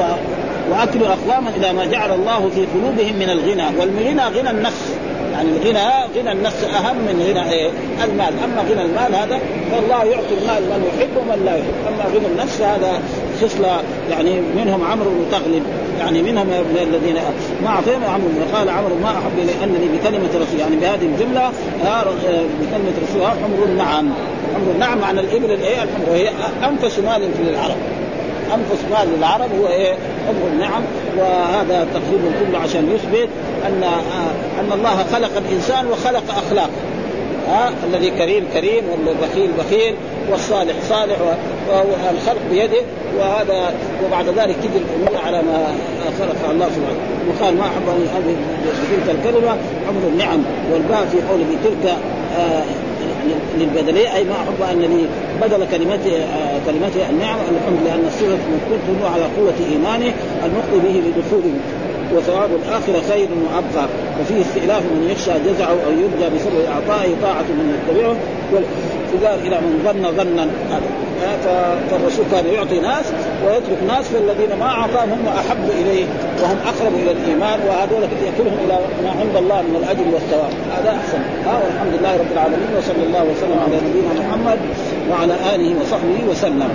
وأكل 0.70 1.04
أقواما 1.04 1.50
إلى 1.56 1.72
ما 1.72 1.84
جعل 1.84 2.14
الله 2.14 2.50
في 2.54 2.66
قلوبهم 2.74 3.16
من 3.18 3.30
الغنى. 3.30 3.78
والغنى 3.78 4.38
غنى 4.38 4.50
النفس. 4.50 4.94
يعني 5.32 5.48
الغنى 5.48 5.78
غنى 6.16 6.32
النفس 6.32 6.64
أهم 6.64 6.96
من 6.96 7.24
غنى 7.28 7.50
إيه؟ 7.50 7.70
المال، 8.04 8.34
أما 8.44 8.62
غنى 8.70 8.82
المال 8.82 9.14
هذا 9.14 9.40
فالله 9.70 10.04
يعطي 10.04 10.34
المال 10.42 10.62
من 10.62 10.84
يحب 10.88 11.16
ومن 11.16 11.44
لا 11.44 11.56
يحب، 11.56 11.74
أما 11.88 12.14
غنى 12.14 12.26
النفس 12.26 12.60
هذا 12.60 13.02
خصلة 13.42 13.82
يعني 14.10 14.40
منهم 14.56 14.84
عمرو 14.84 15.10
متغلب 15.10 15.62
يعني 16.02 16.22
منهم 16.22 16.46
الذين 16.82 17.16
ما 17.64 17.68
اعطيهم 17.68 18.04
عمرو 18.04 18.28
قال 18.54 18.68
عمرو 18.68 18.94
ما 19.02 19.08
أحب 19.10 19.38
إلي 19.38 19.64
أنني 19.64 19.98
بكلمة 19.98 20.28
رسول 20.28 20.60
يعني 20.60 20.76
بهذه 20.76 21.02
الجملة 21.02 21.52
بكلمة 22.60 22.92
رسول 23.08 23.22
حمر 23.26 23.64
النعم. 23.64 24.12
حمر 24.54 24.72
النعم 24.74 24.98
معنى 24.98 25.20
الإبل 25.20 25.52
الايه 25.52 25.82
الحمر 25.82 26.10
وهي 26.10 26.30
أنفس 26.68 26.98
مال 26.98 27.20
في 27.20 27.42
العرب. 27.50 27.76
أنفس 28.54 28.84
مال 28.90 29.18
للعرب 29.18 29.50
هو 29.60 29.68
إيه؟ 29.68 29.92
حمر 30.26 30.48
النعم. 30.52 30.82
وهذا 31.18 31.86
تقريبا 31.94 32.32
كله 32.40 32.58
عشان 32.58 32.92
يثبت 32.94 33.28
أن 33.66 33.84
أن 34.60 34.72
الله 34.72 35.04
خلق 35.12 35.30
الإنسان 35.36 35.86
وخلق 35.86 36.24
أخلاقه. 36.46 36.70
ها؟ 37.48 37.72
الذي 37.86 38.10
كريم 38.10 38.44
كريم 38.52 38.84
والبخيل 39.06 39.50
بخيل 39.58 39.94
والصالح 40.30 40.74
صالح 40.88 41.16
والخلق 41.68 42.40
بيده. 42.50 42.82
وهذا 43.18 43.74
وبعد 44.06 44.28
ذلك 44.28 44.56
تجي 44.56 44.78
الأمور 44.78 45.26
على 45.26 45.42
ما 45.42 45.66
خلق 46.18 46.50
الله 46.50 46.66
سبحانه 46.66 46.98
وقال 47.28 47.56
ما 47.56 47.62
أحب 47.62 47.82
أن 47.88 48.06
بتلك 48.64 49.16
الكلمة 49.16 49.50
عمر 49.88 50.08
النعم 50.12 50.42
والباء 50.72 51.06
في 51.06 51.18
قوله 51.28 51.46
تلك 51.64 51.96
آه 52.38 52.62
للبدلية 53.58 54.16
أي 54.16 54.24
ما 54.24 54.34
أحب 54.34 54.72
أنني 54.72 55.04
بدل 55.42 55.66
كلمته 55.70 56.16
آه 56.16 56.58
كلمته 56.66 57.10
النعم 57.10 57.38
الحمد 57.38 57.78
لأن 57.84 58.04
الصيغة 58.06 58.38
المذكور 58.48 58.78
تدل 58.88 59.06
على 59.14 59.24
قوة 59.36 59.54
إيمانه 59.72 60.12
المقضي 60.44 60.78
به 60.88 61.02
بدخوله 61.06 61.54
وثواب 62.16 62.50
الآخرة 62.62 63.02
خير 63.10 63.28
وأبقى. 63.44 63.88
وفيه 64.20 64.40
استئلاف 64.40 64.82
من 64.82 65.08
يخشى 65.12 65.32
جزعه 65.46 65.76
أو 65.86 65.92
يرجى 66.02 66.36
بسبب 66.36 66.64
إعطائه 66.74 67.10
طاعة 67.22 67.48
من 67.58 67.66
يتبعه. 67.74 68.16
والاعتذار 68.52 69.46
إلى 69.46 69.60
من 69.60 69.72
ظن 69.84 70.16
ظنا. 70.16 70.46
فالرسول 71.90 72.24
كان 72.32 72.46
يعطي 72.46 72.80
ناس 72.80 73.04
ويترك 73.46 73.80
ناس 73.88 74.04
فالذين 74.08 74.58
ما 74.60 74.66
أعطاهم 74.66 75.10
هم 75.10 75.26
أحب 75.28 75.70
إليه 75.80 76.04
وهم 76.42 76.58
أقرب 76.66 76.94
إلى 77.02 77.10
الإيمان 77.12 77.58
وهذول 77.66 78.02
يكلهم 78.02 78.56
إلى 78.64 78.76
ما 79.04 79.10
عند 79.10 79.36
الله 79.36 79.62
من 79.62 79.76
الأجر 79.82 80.06
والثواب. 80.14 80.52
هذا 80.76 80.90
أحسن. 80.90 81.20
ها 81.46 81.54
والحمد 81.64 81.92
لله 82.00 82.12
رب 82.22 82.32
العالمين 82.32 82.68
وصلى 82.78 83.04
الله 83.06 83.22
وسلم 83.22 83.58
على 83.66 83.76
نبينا 83.86 84.28
محمد 84.28 84.58
وعلى 85.10 85.34
آله 85.54 85.74
وصحبه 85.80 86.30
وسلم. 86.30 86.70